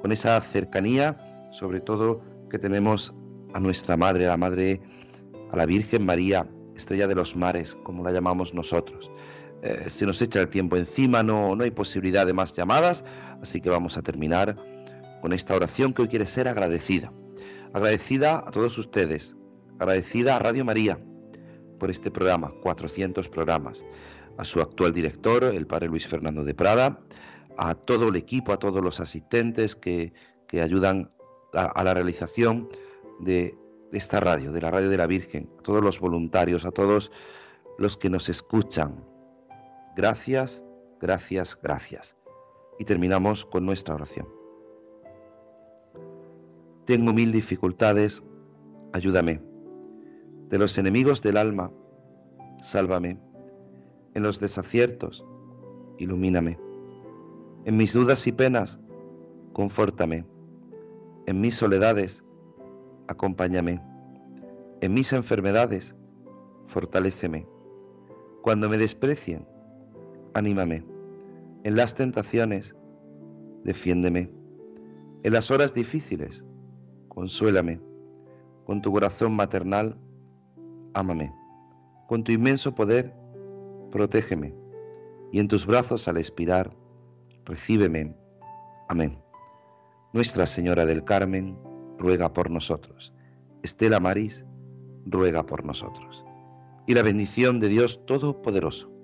con 0.00 0.12
esa 0.12 0.40
cercanía, 0.40 1.16
sobre 1.50 1.80
todo 1.80 2.22
que 2.50 2.58
tenemos 2.58 3.14
a 3.54 3.60
nuestra 3.60 3.96
Madre, 3.96 4.26
a 4.26 4.30
la 4.30 4.36
Madre, 4.36 4.80
a 5.50 5.56
la 5.56 5.66
Virgen 5.66 6.04
María, 6.04 6.48
estrella 6.76 7.06
de 7.06 7.14
los 7.14 7.36
mares, 7.36 7.76
como 7.82 8.04
la 8.04 8.12
llamamos 8.12 8.54
nosotros. 8.54 9.10
Eh, 9.62 9.84
se 9.88 10.06
nos 10.06 10.22
echa 10.22 10.40
el 10.40 10.48
tiempo 10.48 10.76
encima, 10.76 11.22
no, 11.22 11.56
no 11.56 11.64
hay 11.64 11.70
posibilidad 11.70 12.26
de 12.26 12.32
más 12.32 12.54
llamadas, 12.54 13.04
así 13.42 13.60
que 13.60 13.70
vamos 13.70 13.96
a 13.96 14.02
terminar 14.02 14.56
con 15.20 15.32
esta 15.32 15.54
oración 15.54 15.92
que 15.92 16.02
hoy 16.02 16.08
quiere 16.08 16.26
ser 16.26 16.48
agradecida. 16.48 17.12
Agradecida 17.72 18.38
a 18.46 18.50
todos 18.50 18.78
ustedes, 18.78 19.36
agradecida 19.78 20.36
a 20.36 20.38
Radio 20.38 20.64
María 20.64 20.98
por 21.78 21.90
este 21.90 22.10
programa, 22.10 22.50
400 22.62 23.28
programas, 23.28 23.84
a 24.36 24.44
su 24.44 24.60
actual 24.60 24.92
director, 24.92 25.44
el 25.44 25.66
padre 25.66 25.88
Luis 25.88 26.06
Fernando 26.06 26.44
de 26.44 26.54
Prada, 26.54 27.00
a 27.56 27.74
todo 27.74 28.08
el 28.08 28.16
equipo, 28.16 28.52
a 28.52 28.58
todos 28.58 28.82
los 28.82 29.00
asistentes 29.00 29.74
que, 29.74 30.12
ayudan 30.52 31.10
a, 31.52 31.84
la 31.84 31.92
realización 31.92 32.68
de 33.20 33.54
esta 33.92 34.20
radio, 34.20 34.52
de 34.52 34.60
la 34.60 34.70
radio 34.70 34.88
de 34.88 34.96
la 34.96 35.06
Virgen, 35.06 35.50
a 35.58 35.62
todos 35.62 35.82
los 35.82 36.00
voluntarios, 36.00 36.64
a 36.64 36.70
todos 36.70 37.10
los 37.78 37.96
que 37.96 38.08
nos 38.08 38.28
escuchan, 38.28 39.04
Gracias, 39.98 40.62
gracias, 41.00 41.58
gracias. 41.60 42.16
Y 42.78 42.84
terminamos 42.84 43.44
con 43.44 43.66
nuestra 43.66 43.96
oración. 43.96 44.28
Tengo 46.84 47.12
mil 47.12 47.32
dificultades, 47.32 48.22
ayúdame. 48.92 49.42
De 50.50 50.56
los 50.56 50.78
enemigos 50.78 51.20
del 51.20 51.36
alma, 51.36 51.72
sálvame. 52.62 53.18
En 54.14 54.22
los 54.22 54.38
desaciertos, 54.38 55.26
ilumíname. 55.98 56.60
En 57.64 57.76
mis 57.76 57.92
dudas 57.92 58.24
y 58.28 58.30
penas, 58.30 58.78
confórtame. 59.52 60.24
En 61.26 61.40
mis 61.40 61.56
soledades, 61.56 62.22
acompáñame. 63.08 63.82
En 64.80 64.94
mis 64.94 65.12
enfermedades, 65.12 65.96
fortaléceme. 66.68 67.48
Cuando 68.42 68.68
me 68.68 68.78
desprecien, 68.78 69.57
anímame. 70.38 70.84
En 71.64 71.76
las 71.76 71.94
tentaciones, 71.94 72.74
defiéndeme. 73.64 74.30
En 75.22 75.32
las 75.32 75.50
horas 75.50 75.74
difíciles, 75.74 76.44
consuélame. 77.08 77.80
Con 78.64 78.82
tu 78.82 78.92
corazón 78.92 79.32
maternal, 79.32 79.96
ámame. 80.94 81.32
Con 82.06 82.24
tu 82.24 82.32
inmenso 82.32 82.74
poder, 82.74 83.14
protégeme. 83.90 84.54
Y 85.32 85.40
en 85.40 85.48
tus 85.48 85.66
brazos 85.66 86.08
al 86.08 86.16
expirar, 86.16 86.74
recíbeme. 87.44 88.14
Amén. 88.88 89.18
Nuestra 90.12 90.46
Señora 90.46 90.86
del 90.86 91.04
Carmen, 91.04 91.58
ruega 91.98 92.32
por 92.32 92.50
nosotros. 92.50 93.12
Estela 93.62 94.00
Maris, 94.00 94.44
ruega 95.04 95.44
por 95.44 95.64
nosotros. 95.64 96.24
Y 96.86 96.94
la 96.94 97.02
bendición 97.02 97.60
de 97.60 97.68
Dios 97.68 98.06
Todopoderoso 98.06 98.98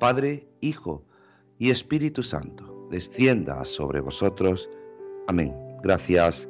Padre, 0.00 0.48
Hijo 0.60 1.04
y 1.58 1.70
Espíritu 1.70 2.22
Santo, 2.22 2.88
descienda 2.90 3.64
sobre 3.64 4.00
vosotros. 4.00 4.68
Amén. 5.28 5.54
Gracias 5.82 6.48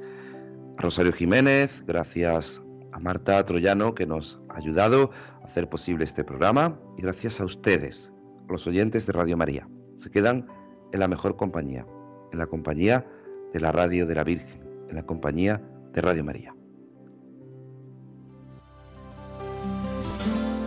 a 0.79 0.83
Rosario 0.83 1.13
Jiménez, 1.13 1.85
gracias 1.87 2.63
a 2.93 2.99
Marta 2.99 3.45
Troyano 3.45 3.95
que 3.95 4.07
nos 4.07 4.41
ha 4.49 4.57
ayudado 4.57 5.11
a 5.43 5.45
hacer 5.45 5.69
posible 5.69 6.05
este 6.05 6.25
programa 6.25 6.79
y 6.97 7.03
gracias 7.03 7.41
a 7.41 7.45
ustedes, 7.45 8.13
los 8.49 8.67
oyentes 8.67 9.07
de 9.07 9.13
Radio 9.13 9.37
María. 9.37 9.69
Se 9.97 10.11
quedan 10.11 10.47
en 10.93 11.01
la 11.01 11.09
mejor 11.09 11.37
compañía, 11.37 11.87
en 12.33 12.39
la 12.39 12.47
compañía 12.47 13.07
de 13.53 13.61
la 13.61 13.73
radio 13.73 14.07
de 14.07 14.15
la 14.15 14.25
Virgen, 14.25 14.63
en 14.89 14.97
la 14.97 15.05
compañía 15.05 15.63
de 15.93 16.01
Radio 16.01 16.25
María. 16.25 16.55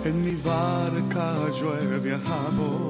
En 0.05 0.21
mi 0.21 0.35
barca 0.35 1.49
yo 1.57 2.01
viajado 2.01 2.89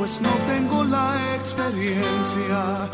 Pues 0.00 0.18
no 0.22 0.30
tengo 0.48 0.82
la 0.84 1.36
experiencia 1.36 2.88